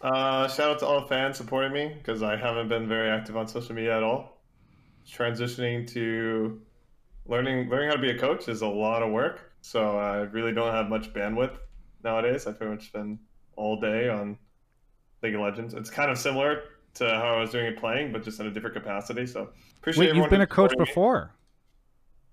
[0.00, 3.36] Uh, shout out to all the fans supporting me because I haven't been very active
[3.36, 4.40] on social media at all.
[5.06, 6.60] Transitioning to
[7.26, 10.52] learning learning how to be a coach is a lot of work, so I really
[10.52, 11.56] don't have much bandwidth
[12.04, 12.46] nowadays.
[12.46, 13.18] I pretty much spend
[13.56, 14.38] all day on
[15.22, 15.74] League of Legends.
[15.74, 16.62] It's kind of similar
[16.94, 19.26] to how I was doing it playing, but just in a different capacity.
[19.26, 20.84] So appreciate Wait, you've been a coach supporting me.
[20.86, 21.34] before.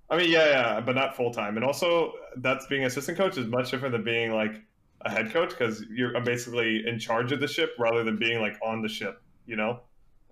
[0.09, 1.55] I mean, yeah, yeah, but not full time.
[1.55, 4.61] And also, that's being assistant coach is much different than being like
[5.01, 8.41] a head coach because you're I'm basically in charge of the ship rather than being
[8.41, 9.21] like on the ship.
[9.45, 9.79] You know.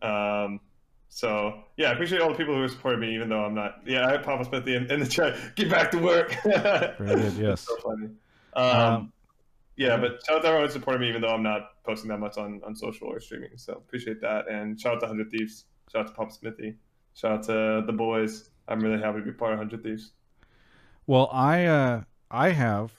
[0.02, 0.60] Um,
[1.10, 3.82] so yeah, I appreciate all the people who supported me, even though I'm not.
[3.86, 5.38] Yeah, I have Papa Smith in, in the chat.
[5.56, 6.36] Get back to work.
[6.44, 7.34] Good.
[7.38, 7.62] Yes.
[7.62, 8.10] so funny.
[8.54, 9.14] Um, Um,
[9.78, 12.20] yeah, but shout out to everyone who supported me, even though I'm not posting that
[12.20, 13.52] much on, on social or streaming.
[13.58, 14.50] So appreciate that.
[14.50, 15.66] And shout out to 100 Thieves.
[15.92, 16.76] Shout out to Pop Smithy.
[17.14, 18.50] Shout out to the boys.
[18.68, 20.12] I'm really happy to be part of 100 Thieves.
[21.06, 22.92] Well, I uh, I have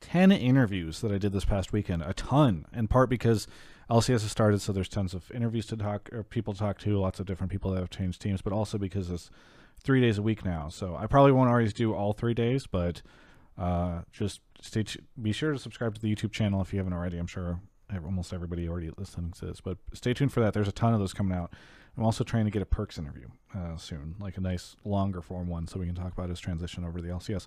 [0.00, 2.02] ten interviews that I did this past weekend.
[2.02, 3.46] A ton, in part because
[3.90, 6.98] LCS has started, so there's tons of interviews to talk or people to talk to.
[6.98, 9.30] Lots of different people that have changed teams, but also because it's
[9.82, 10.68] three days a week now.
[10.68, 13.02] So I probably won't always do all three days, but
[13.58, 14.82] uh, just stay.
[14.82, 17.18] T- be sure to subscribe to the YouTube channel if you haven't already.
[17.18, 17.60] I'm sure
[18.04, 20.52] almost everybody already listening to this, but stay tuned for that.
[20.52, 21.52] There's a ton of those coming out.
[21.96, 25.48] I'm also trying to get a Perkz interview uh, soon, like a nice longer form
[25.48, 27.46] one, so we can talk about his transition over to the LCS.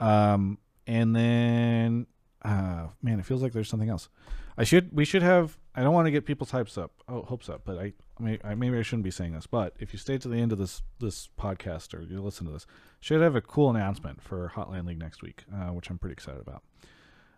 [0.00, 2.06] Um, and then,
[2.42, 4.08] uh, man, it feels like there's something else.
[4.56, 5.58] I should, we should have.
[5.74, 8.38] I don't want to get people's hypes up, oh, hopes up, but I, I, may,
[8.44, 9.48] I maybe I shouldn't be saying this.
[9.48, 12.52] But if you stay to the end of this this podcast or you listen to
[12.52, 12.66] this,
[13.00, 16.40] should have a cool announcement for Hotline League next week, uh, which I'm pretty excited
[16.40, 16.62] about.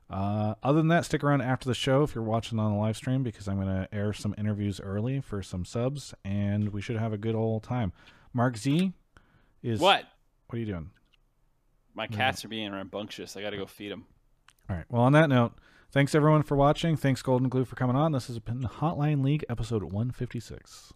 [0.08, 2.96] Uh, other than that, stick around after the show if you're watching on the live
[2.96, 6.96] stream because I'm going to air some interviews early for some subs, and we should
[6.96, 7.92] have a good old time.
[8.32, 8.92] Mark Z
[9.62, 10.04] is What?
[10.46, 10.90] What are you doing?
[11.96, 13.38] My cats are being rambunctious.
[13.38, 14.04] I got to go feed them.
[14.68, 14.84] All right.
[14.90, 15.54] Well, on that note,
[15.90, 16.94] thanks everyone for watching.
[16.94, 18.12] Thanks Golden Glue for coming on.
[18.12, 20.92] This has been Hotline League episode 156.